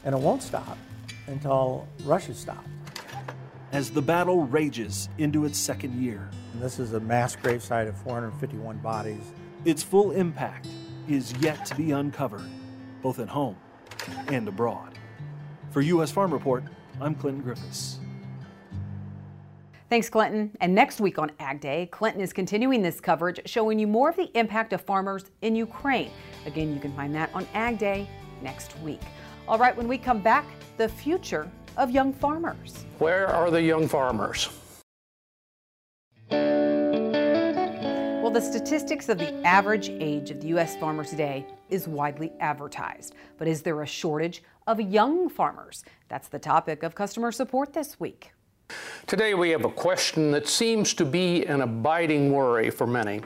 and 0.04 0.14
it 0.14 0.18
won't 0.18 0.42
stop 0.42 0.76
until 1.26 1.88
Russia 2.04 2.34
stops. 2.34 2.68
As 3.72 3.90
the 3.90 4.02
battle 4.02 4.44
rages 4.44 5.08
into 5.18 5.46
its 5.46 5.58
second 5.58 6.00
year, 6.00 6.28
and 6.52 6.62
this 6.62 6.78
is 6.78 6.92
a 6.92 7.00
mass 7.00 7.34
gravesite 7.34 7.88
of 7.88 7.96
451 7.98 8.78
bodies. 8.78 9.32
Its 9.64 9.82
full 9.82 10.12
impact 10.12 10.68
is 11.08 11.32
yet 11.38 11.64
to 11.66 11.74
be 11.74 11.90
uncovered, 11.90 12.48
both 13.02 13.18
at 13.18 13.28
home 13.28 13.56
and 14.28 14.46
abroad. 14.46 14.98
For 15.70 15.80
U.S. 15.80 16.12
Farm 16.12 16.32
Report, 16.32 16.62
I'm 17.00 17.14
Clinton 17.14 17.42
Griffiths. 17.42 17.98
Thanks, 19.90 20.08
Clinton. 20.08 20.56
And 20.60 20.74
next 20.74 21.00
week 21.00 21.18
on 21.18 21.30
Ag 21.38 21.60
Day, 21.60 21.88
Clinton 21.92 22.22
is 22.22 22.32
continuing 22.32 22.82
this 22.82 23.00
coverage, 23.00 23.40
showing 23.44 23.78
you 23.78 23.86
more 23.86 24.08
of 24.08 24.16
the 24.16 24.30
impact 24.36 24.72
of 24.72 24.80
farmers 24.80 25.26
in 25.42 25.54
Ukraine. 25.54 26.10
Again, 26.46 26.72
you 26.72 26.80
can 26.80 26.92
find 26.94 27.14
that 27.14 27.30
on 27.34 27.46
Ag 27.54 27.78
Day 27.78 28.08
next 28.42 28.78
week. 28.80 29.02
All 29.46 29.58
right, 29.58 29.76
when 29.76 29.86
we 29.86 29.98
come 29.98 30.20
back, 30.20 30.46
the 30.78 30.88
future 30.88 31.50
of 31.76 31.90
young 31.90 32.12
farmers. 32.12 32.86
Where 32.98 33.26
are 33.28 33.50
the 33.50 33.60
young 33.60 33.86
farmers? 33.86 34.48
Well, 38.24 38.30
the 38.30 38.40
statistics 38.40 39.10
of 39.10 39.18
the 39.18 39.34
average 39.46 39.90
age 39.90 40.30
of 40.30 40.40
the 40.40 40.48
U.S. 40.48 40.76
farmer 40.76 41.04
today 41.04 41.46
is 41.68 41.86
widely 41.86 42.32
advertised. 42.40 43.14
But 43.36 43.48
is 43.48 43.60
there 43.60 43.82
a 43.82 43.86
shortage 43.86 44.42
of 44.66 44.80
young 44.80 45.28
farmers? 45.28 45.84
That's 46.08 46.28
the 46.28 46.38
topic 46.38 46.82
of 46.82 46.94
customer 46.94 47.30
support 47.32 47.74
this 47.74 48.00
week. 48.00 48.33
Today 49.06 49.34
we 49.34 49.50
have 49.50 49.64
a 49.64 49.70
question 49.70 50.30
that 50.32 50.48
seems 50.48 50.94
to 50.94 51.04
be 51.04 51.44
an 51.44 51.60
abiding 51.60 52.32
worry 52.32 52.70
for 52.70 52.86
many. 52.86 53.20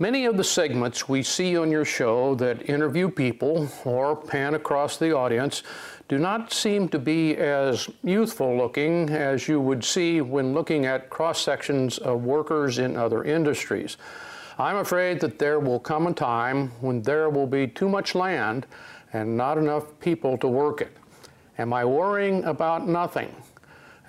Many 0.00 0.26
of 0.26 0.36
the 0.36 0.44
segments 0.44 1.08
we 1.08 1.22
see 1.22 1.56
on 1.56 1.70
your 1.70 1.84
show 1.84 2.34
that 2.34 2.68
interview 2.68 3.08
people 3.08 3.68
or 3.84 4.16
pan 4.16 4.54
across 4.54 4.96
the 4.96 5.14
audience 5.16 5.62
do 6.08 6.18
not 6.18 6.52
seem 6.52 6.88
to 6.88 6.98
be 6.98 7.36
as 7.36 7.88
youthful 8.02 8.56
looking 8.56 9.08
as 9.10 9.46
you 9.46 9.60
would 9.60 9.84
see 9.84 10.20
when 10.20 10.54
looking 10.54 10.86
at 10.86 11.08
cross 11.08 11.40
sections 11.40 11.98
of 11.98 12.24
workers 12.24 12.78
in 12.78 12.96
other 12.96 13.22
industries. 13.22 13.96
I'm 14.58 14.76
afraid 14.76 15.20
that 15.20 15.38
there 15.38 15.60
will 15.60 15.80
come 15.80 16.08
a 16.08 16.12
time 16.12 16.72
when 16.80 17.00
there 17.02 17.30
will 17.30 17.46
be 17.46 17.68
too 17.68 17.88
much 17.88 18.14
land 18.14 18.66
and 19.12 19.36
not 19.36 19.56
enough 19.56 19.98
people 20.00 20.36
to 20.38 20.48
work 20.48 20.80
it. 20.80 20.96
Am 21.58 21.72
I 21.72 21.84
worrying 21.84 22.42
about 22.44 22.88
nothing? 22.88 23.34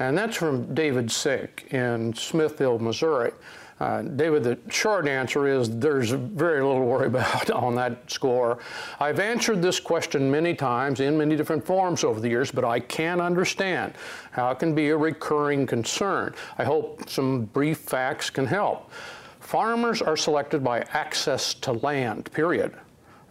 And 0.02 0.18
that's 0.18 0.36
from 0.36 0.74
David 0.74 1.12
Sick 1.12 1.68
in 1.70 2.12
Smithville, 2.16 2.80
Missouri. 2.80 3.34
Uh, 3.80 4.02
David, 4.02 4.44
the 4.44 4.58
short 4.68 5.08
answer 5.08 5.48
is 5.48 5.78
there's 5.78 6.10
very 6.10 6.64
little 6.64 6.80
to 6.80 6.86
worry 6.86 7.06
about 7.16 7.52
on 7.52 7.76
that 7.76 8.10
score. 8.10 8.58
I've 9.00 9.20
answered 9.20 9.62
this 9.62 9.80
question 9.80 10.32
many 10.32 10.56
times 10.56 11.02
in 11.02 11.20
many 11.20 11.36
different 11.36 11.64
forms 11.64 12.04
over 12.04 12.20
the 12.20 12.28
years, 12.28 12.50
but 12.50 12.66
I 12.66 12.80
can 12.80 13.22
understand 13.22 13.94
how 14.32 14.50
it 14.50 14.58
can 14.58 14.74
be 14.74 14.90
a 14.90 14.98
recurring 14.98 15.68
concern. 15.68 16.34
I 16.58 16.64
hope 16.64 17.08
some 17.08 17.46
brief 17.46 17.78
facts 17.78 18.32
can 18.32 18.48
help. 18.48 18.92
Farmers 19.40 20.02
are 20.02 20.18
selected 20.18 20.64
by 20.64 20.80
access 20.94 21.54
to 21.54 21.74
land, 21.74 22.32
period. 22.34 22.74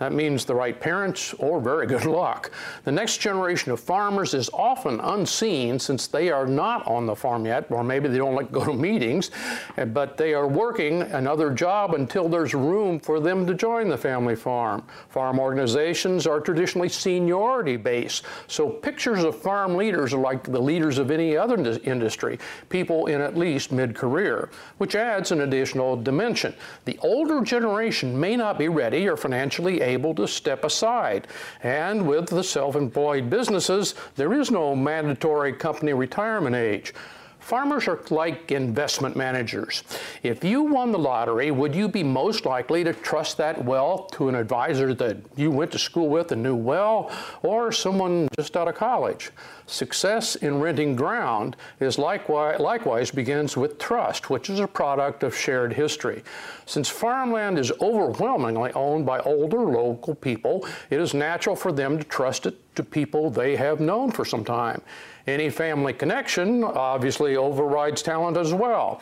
That 0.01 0.15
means 0.15 0.47
the 0.47 0.55
right 0.55 0.81
parents 0.81 1.35
or 1.35 1.61
very 1.61 1.87
good 1.87 2.07
luck. 2.07 2.53
The 2.85 2.91
next 2.91 3.19
generation 3.19 3.71
of 3.71 3.81
farmers 3.81 4.33
is 4.33 4.49
often 4.49 4.99
unseen 4.99 5.79
since 5.79 6.07
they 6.07 6.31
are 6.31 6.47
not 6.47 6.87
on 6.87 7.05
the 7.05 7.15
farm 7.15 7.45
yet, 7.45 7.71
or 7.71 7.85
maybe 7.85 8.09
they 8.09 8.17
don't 8.17 8.35
like 8.35 8.51
go 8.51 8.65
to 8.65 8.73
meetings, 8.91 9.31
eh, 9.77 9.85
but 9.85 10.17
they 10.17 10.33
are 10.33 10.49
working 10.49 11.03
another 11.03 11.51
job 11.51 11.93
until 11.93 12.31
there's 12.31 12.55
room 12.55 12.99
for 12.99 13.21
them 13.21 13.47
to 13.47 13.53
join 13.53 13.91
the 13.91 13.97
family 13.97 14.35
farm. 14.35 14.83
Farm 15.11 15.39
organizations 15.39 16.27
are 16.27 16.41
traditionally 16.41 16.89
seniority 16.89 17.77
based, 17.77 18.25
so 18.47 18.71
pictures 18.71 19.23
of 19.23 19.37
farm 19.37 19.77
leaders 19.77 20.15
are 20.15 20.21
like 20.21 20.45
the 20.45 20.59
leaders 20.59 20.97
of 20.97 21.11
any 21.11 21.37
other 21.37 21.59
industry, 21.85 22.39
people 22.71 23.05
in 23.05 23.21
at 23.21 23.37
least 23.37 23.71
mid 23.71 23.95
career, 23.95 24.49
which 24.79 24.95
adds 24.95 25.31
an 25.31 25.43
additional 25.43 25.95
dimension. 25.95 26.55
The 26.87 26.99
older 27.03 27.43
generation 27.43 28.19
may 28.19 28.35
not 28.35 28.59
be 28.59 28.69
ready 28.69 29.07
or 29.07 29.19
financially 29.19 29.90
able 29.91 30.15
to 30.15 30.27
step 30.27 30.65
aside. 30.65 31.27
And 31.63 32.07
with 32.07 32.27
the 32.29 32.45
self 32.45 32.77
employed 32.77 33.29
businesses, 33.31 33.95
there 34.17 34.33
is 34.33 34.51
no 34.51 34.75
mandatory 34.75 35.53
company 35.53 35.93
retirement 35.93 36.57
age. 36.57 36.95
Farmers 37.41 37.89
are 37.89 38.01
like 38.11 38.53
investment 38.53 39.17
managers. 39.17 39.83
If 40.23 40.45
you 40.45 40.63
won 40.63 40.93
the 40.93 40.99
lottery, 40.99 41.51
would 41.51 41.75
you 41.75 41.89
be 41.89 42.03
most 42.03 42.47
likely 42.47 42.85
to 42.85 42.93
trust 42.93 43.39
that 43.39 43.65
wealth 43.65 44.13
to 44.13 44.29
an 44.29 44.35
advisor 44.35 44.95
that 44.95 45.17
you 45.37 45.51
went 45.51 45.73
to 45.73 45.79
school 45.79 46.09
with 46.09 46.33
and 46.33 46.43
knew 46.43 46.55
well, 46.55 47.11
or 47.43 47.73
someone 47.73 48.29
just 48.37 48.57
out 48.57 48.69
of 48.69 48.75
college? 48.75 49.31
Success 49.67 50.37
in 50.37 50.61
renting 50.61 50.95
ground 50.95 51.57
is 51.81 51.99
likewise, 51.99 52.61
likewise 52.61 53.11
begins 53.11 53.57
with 53.57 53.79
trust, 53.79 54.29
which 54.29 54.51
is 54.51 54.61
a 54.61 54.67
product 54.67 55.23
of 55.23 55.37
shared 55.37 55.73
history. 55.73 56.23
Since 56.67 56.89
farmland 56.89 57.59
is 57.59 57.73
overwhelmingly 57.81 58.73
owned 58.73 59.07
by 59.07 59.21
older 59.21 59.61
local 59.61 60.15
people, 60.15 60.67
it 60.91 61.01
is 61.01 61.15
natural 61.15 61.57
for 61.57 61.73
them 61.73 61.99
to 61.99 62.05
trust 62.05 62.47
it 62.47 62.57
to 62.77 62.83
people 62.83 63.31
they 63.31 63.57
have 63.57 63.81
known 63.81 64.11
for 64.11 64.25
some 64.25 64.45
time. 64.45 64.83
Any 65.31 65.49
family 65.49 65.93
connection 65.93 66.65
obviously 66.65 67.37
overrides 67.37 68.03
talent 68.03 68.37
as 68.37 68.53
well. 68.53 69.01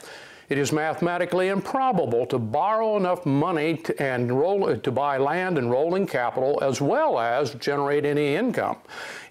It 0.50 0.58
is 0.58 0.72
mathematically 0.72 1.48
improbable 1.48 2.26
to 2.26 2.38
borrow 2.38 2.98
enough 2.98 3.24
money 3.24 3.78
to, 3.78 4.02
and 4.02 4.30
roll, 4.38 4.68
uh, 4.68 4.76
to 4.76 4.92
buy 4.92 5.16
land 5.16 5.56
and 5.56 5.70
rolling 5.70 6.06
capital 6.06 6.58
as 6.62 6.82
well 6.82 7.18
as 7.18 7.54
generate 7.54 8.04
any 8.04 8.34
income. 8.34 8.76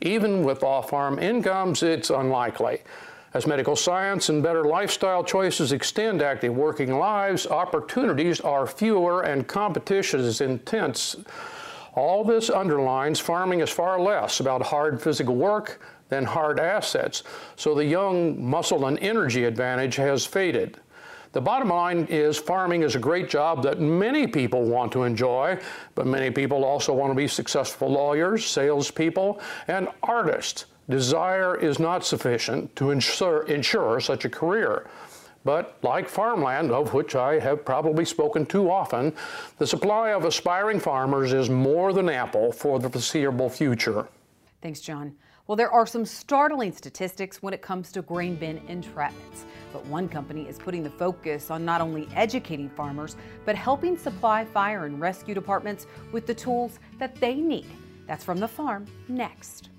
Even 0.01 0.43
with 0.43 0.63
off 0.63 0.89
farm 0.89 1.19
incomes, 1.19 1.83
it's 1.83 2.09
unlikely. 2.09 2.81
As 3.35 3.45
medical 3.45 3.75
science 3.75 4.29
and 4.29 4.41
better 4.41 4.63
lifestyle 4.63 5.23
choices 5.23 5.71
extend 5.73 6.23
active 6.23 6.55
working 6.55 6.97
lives, 6.97 7.45
opportunities 7.45 8.41
are 8.41 8.65
fewer 8.65 9.21
and 9.21 9.47
competition 9.47 10.19
is 10.21 10.41
intense. 10.41 11.15
All 11.93 12.23
this 12.23 12.49
underlines 12.49 13.19
farming 13.19 13.59
is 13.59 13.69
far 13.69 13.99
less 13.99 14.39
about 14.39 14.63
hard 14.63 14.99
physical 14.99 15.35
work 15.35 15.79
than 16.09 16.23
hard 16.23 16.59
assets, 16.59 17.23
so 17.55 17.75
the 17.75 17.85
young 17.85 18.43
muscle 18.43 18.85
and 18.85 18.99
energy 18.99 19.45
advantage 19.45 19.95
has 19.95 20.25
faded. 20.25 20.79
The 21.33 21.41
bottom 21.41 21.69
line 21.69 22.07
is 22.09 22.37
farming 22.37 22.83
is 22.83 22.95
a 22.95 22.99
great 22.99 23.29
job 23.29 23.61
that 23.63 23.79
many 23.79 24.25
people 24.25 24.63
want 24.63 24.91
to 24.93 25.03
enjoy, 25.03 25.59
but 25.93 26.07
many 26.07 26.31
people 26.31 26.63
also 26.63 26.93
want 26.93 27.11
to 27.11 27.15
be 27.15 27.27
successful 27.27 27.89
lawyers, 27.89 28.45
salespeople, 28.45 29.39
and 29.67 29.87
artists. 30.03 30.65
Desire 30.89 31.55
is 31.55 31.79
not 31.79 32.05
sufficient 32.05 32.73
to 32.77 32.91
ensure, 32.91 33.43
ensure 33.43 33.99
such 33.99 34.23
a 34.23 34.29
career. 34.29 34.87
But 35.43 35.77
like 35.83 36.09
farmland, 36.09 36.71
of 36.71 36.93
which 36.93 37.15
I 37.15 37.39
have 37.39 37.63
probably 37.63 38.05
spoken 38.05 38.45
too 38.45 38.71
often, 38.71 39.13
the 39.59 39.67
supply 39.67 40.11
of 40.11 40.25
aspiring 40.25 40.79
farmers 40.79 41.33
is 41.33 41.49
more 41.49 41.93
than 41.93 42.09
ample 42.09 42.51
for 42.51 42.79
the 42.79 42.89
foreseeable 42.89 43.49
future. 43.49 44.07
Thanks, 44.61 44.79
John. 44.79 45.15
Well, 45.47 45.55
there 45.55 45.71
are 45.71 45.87
some 45.87 46.05
startling 46.05 46.73
statistics 46.73 47.41
when 47.41 47.53
it 47.53 47.61
comes 47.61 47.93
to 47.93 48.01
grain 48.01 48.35
bin 48.35 48.59
entrapments. 48.67 49.45
But 49.71 49.85
one 49.85 50.09
company 50.09 50.45
is 50.45 50.57
putting 50.57 50.83
the 50.83 50.89
focus 50.89 51.49
on 51.49 51.63
not 51.63 51.79
only 51.79 52.09
educating 52.13 52.69
farmers, 52.69 53.15
but 53.45 53.55
helping 53.55 53.97
supply 53.97 54.43
fire 54.43 54.85
and 54.85 54.99
rescue 54.99 55.33
departments 55.33 55.87
with 56.11 56.27
the 56.27 56.33
tools 56.33 56.79
that 56.99 57.15
they 57.15 57.35
need. 57.35 57.67
That's 58.07 58.25
from 58.25 58.39
the 58.39 58.47
farm 58.47 58.87
next. 59.07 59.69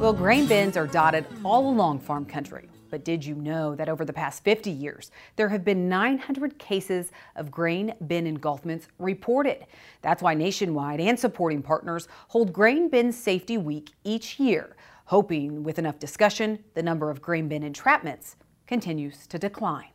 Well, 0.00 0.12
grain 0.12 0.46
bins 0.46 0.76
are 0.76 0.86
dotted 0.86 1.24
all 1.44 1.70
along 1.70 2.00
farm 2.00 2.26
country. 2.26 2.68
But 2.90 3.04
did 3.04 3.24
you 3.24 3.34
know 3.34 3.74
that 3.74 3.88
over 3.88 4.04
the 4.04 4.12
past 4.12 4.44
50 4.44 4.70
years, 4.70 5.10
there 5.36 5.48
have 5.48 5.64
been 5.64 5.88
900 5.88 6.58
cases 6.58 7.10
of 7.36 7.50
grain 7.50 7.94
bin 8.06 8.24
engulfments 8.24 8.86
reported? 8.98 9.66
That's 10.02 10.22
why 10.22 10.34
Nationwide 10.34 11.00
and 11.00 11.18
supporting 11.18 11.62
partners 11.62 12.08
hold 12.28 12.52
Grain 12.52 12.88
Bin 12.88 13.12
Safety 13.12 13.58
Week 13.58 13.90
each 14.04 14.38
year, 14.40 14.76
hoping 15.06 15.62
with 15.62 15.78
enough 15.78 15.98
discussion, 15.98 16.64
the 16.74 16.82
number 16.82 17.10
of 17.10 17.22
grain 17.22 17.48
bin 17.48 17.62
entrapments 17.62 18.36
continues 18.66 19.26
to 19.26 19.38
decline. 19.38 19.88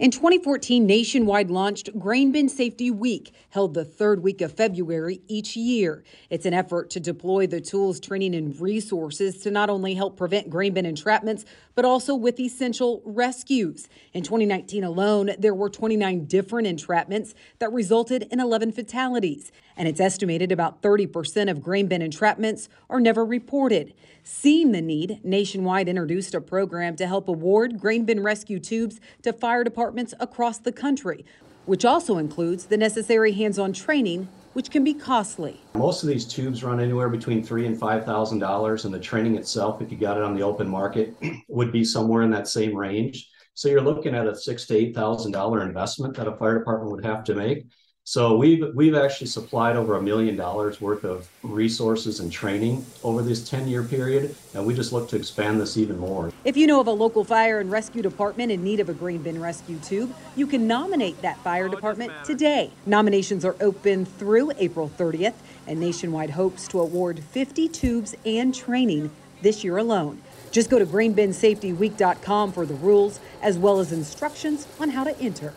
In 0.00 0.10
2014, 0.10 0.84
Nationwide 0.84 1.52
launched 1.52 1.96
Grain 2.00 2.32
Bin 2.32 2.48
Safety 2.48 2.90
Week, 2.90 3.32
held 3.50 3.74
the 3.74 3.84
third 3.84 4.24
week 4.24 4.40
of 4.40 4.52
February 4.52 5.20
each 5.28 5.54
year. 5.54 6.02
It's 6.30 6.46
an 6.46 6.52
effort 6.52 6.90
to 6.90 6.98
deploy 6.98 7.46
the 7.46 7.60
tools, 7.60 8.00
training, 8.00 8.34
and 8.34 8.60
resources 8.60 9.38
to 9.42 9.52
not 9.52 9.70
only 9.70 9.94
help 9.94 10.16
prevent 10.16 10.50
grain 10.50 10.74
bin 10.74 10.84
entrapments, 10.84 11.44
but 11.76 11.84
also 11.84 12.16
with 12.16 12.40
essential 12.40 13.02
rescues. 13.04 13.88
In 14.12 14.24
2019 14.24 14.82
alone, 14.82 15.30
there 15.38 15.54
were 15.54 15.70
29 15.70 16.24
different 16.24 16.66
entrapments 16.66 17.32
that 17.60 17.72
resulted 17.72 18.26
in 18.32 18.40
11 18.40 18.72
fatalities. 18.72 19.52
And 19.76 19.86
it's 19.86 20.00
estimated 20.00 20.50
about 20.50 20.82
30% 20.82 21.48
of 21.48 21.62
grain 21.62 21.86
bin 21.86 22.02
entrapments 22.02 22.66
are 22.90 23.00
never 23.00 23.24
reported. 23.24 23.94
Seeing 24.24 24.72
the 24.72 24.82
need, 24.82 25.20
Nationwide 25.24 25.88
introduced 25.88 26.34
a 26.34 26.40
program 26.40 26.96
to 26.96 27.06
help 27.06 27.28
award 27.28 27.78
grain 27.78 28.04
bin 28.04 28.24
rescue 28.24 28.58
tubes 28.58 29.00
to 29.22 29.32
fire 29.32 29.62
departments 29.62 29.83
departments 29.84 30.14
across 30.18 30.56
the 30.56 30.72
country, 30.72 31.26
which 31.66 31.84
also 31.84 32.16
includes 32.16 32.64
the 32.64 32.76
necessary 32.76 33.32
hands 33.32 33.58
on 33.58 33.70
training, 33.70 34.26
which 34.54 34.70
can 34.70 34.82
be 34.82 34.94
costly. 34.94 35.60
Most 35.74 36.02
of 36.02 36.08
these 36.08 36.24
tubes 36.24 36.64
run 36.64 36.80
anywhere 36.80 37.10
between 37.10 37.44
three 37.44 37.66
and 37.66 37.78
five 37.78 38.06
thousand 38.06 38.38
dollars, 38.38 38.86
and 38.86 38.94
the 38.94 38.98
training 38.98 39.36
itself, 39.36 39.82
if 39.82 39.92
you 39.92 39.98
got 39.98 40.16
it 40.16 40.22
on 40.22 40.34
the 40.34 40.42
open 40.42 40.66
market, 40.66 41.14
would 41.48 41.70
be 41.70 41.84
somewhere 41.84 42.22
in 42.22 42.30
that 42.30 42.48
same 42.48 42.74
range. 42.74 43.28
So 43.52 43.68
you're 43.68 43.82
looking 43.82 44.14
at 44.14 44.26
a 44.26 44.34
six 44.34 44.64
to 44.68 44.74
eight 44.74 44.94
thousand 44.94 45.32
dollar 45.32 45.60
investment 45.62 46.16
that 46.16 46.28
a 46.28 46.34
fire 46.36 46.58
department 46.58 46.90
would 46.92 47.04
have 47.04 47.22
to 47.24 47.34
make. 47.34 47.66
So 48.06 48.36
we've 48.36 48.62
we've 48.74 48.94
actually 48.94 49.28
supplied 49.28 49.76
over 49.76 49.96
a 49.96 50.02
million 50.02 50.36
dollars 50.36 50.78
worth 50.78 51.04
of 51.04 51.26
resources 51.42 52.20
and 52.20 52.30
training 52.30 52.84
over 53.02 53.22
this 53.22 53.48
10-year 53.48 53.82
period, 53.82 54.36
and 54.52 54.66
we 54.66 54.74
just 54.74 54.92
look 54.92 55.08
to 55.08 55.16
expand 55.16 55.58
this 55.58 55.78
even 55.78 55.98
more. 55.98 56.30
If 56.44 56.54
you 56.54 56.66
know 56.66 56.80
of 56.80 56.86
a 56.86 56.92
local 56.92 57.24
fire 57.24 57.60
and 57.60 57.70
rescue 57.70 58.02
department 58.02 58.52
in 58.52 58.62
need 58.62 58.80
of 58.80 58.90
a 58.90 58.92
grain 58.92 59.22
bin 59.22 59.40
rescue 59.40 59.78
tube, 59.78 60.14
you 60.36 60.46
can 60.46 60.66
nominate 60.66 61.22
that 61.22 61.38
fire 61.38 61.66
department 61.66 62.12
today. 62.24 62.70
Nominations 62.84 63.42
are 63.42 63.56
open 63.58 64.04
through 64.04 64.52
April 64.58 64.90
30th, 64.98 65.34
and 65.66 65.80
Nationwide 65.80 66.30
hopes 66.30 66.68
to 66.68 66.80
award 66.80 67.24
50 67.30 67.68
tubes 67.70 68.14
and 68.26 68.54
training 68.54 69.12
this 69.40 69.64
year 69.64 69.78
alone. 69.78 70.20
Just 70.50 70.68
go 70.68 70.78
to 70.78 70.84
grainbinsafetyweek.com 70.84 72.52
for 72.52 72.66
the 72.66 72.74
rules 72.74 73.18
as 73.40 73.56
well 73.56 73.80
as 73.80 73.92
instructions 73.92 74.68
on 74.78 74.90
how 74.90 75.04
to 75.04 75.18
enter. 75.18 75.54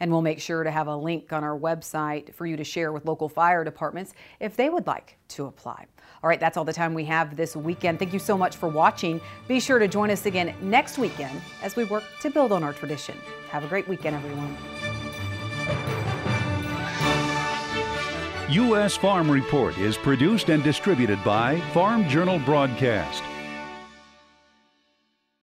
And 0.00 0.10
we'll 0.10 0.22
make 0.22 0.40
sure 0.40 0.62
to 0.62 0.70
have 0.70 0.86
a 0.86 0.96
link 0.96 1.32
on 1.32 1.44
our 1.44 1.58
website 1.58 2.34
for 2.34 2.46
you 2.46 2.56
to 2.56 2.64
share 2.64 2.92
with 2.92 3.04
local 3.04 3.28
fire 3.28 3.64
departments 3.64 4.14
if 4.40 4.56
they 4.56 4.68
would 4.68 4.86
like 4.86 5.16
to 5.28 5.46
apply. 5.46 5.86
All 6.22 6.28
right, 6.28 6.40
that's 6.40 6.56
all 6.56 6.64
the 6.64 6.72
time 6.72 6.94
we 6.94 7.04
have 7.04 7.36
this 7.36 7.54
weekend. 7.54 7.98
Thank 7.98 8.12
you 8.12 8.18
so 8.18 8.36
much 8.36 8.56
for 8.56 8.68
watching. 8.68 9.20
Be 9.48 9.60
sure 9.60 9.78
to 9.78 9.88
join 9.88 10.10
us 10.10 10.26
again 10.26 10.54
next 10.60 10.98
weekend 10.98 11.40
as 11.62 11.76
we 11.76 11.84
work 11.84 12.04
to 12.22 12.30
build 12.30 12.52
on 12.52 12.62
our 12.62 12.72
tradition. 12.72 13.16
Have 13.50 13.64
a 13.64 13.68
great 13.68 13.86
weekend, 13.88 14.16
everyone. 14.16 14.56
U.S. 18.48 18.96
Farm 18.96 19.30
Report 19.30 19.76
is 19.76 19.96
produced 19.96 20.50
and 20.50 20.62
distributed 20.62 21.22
by 21.24 21.60
Farm 21.72 22.08
Journal 22.08 22.38
Broadcast. 22.38 23.22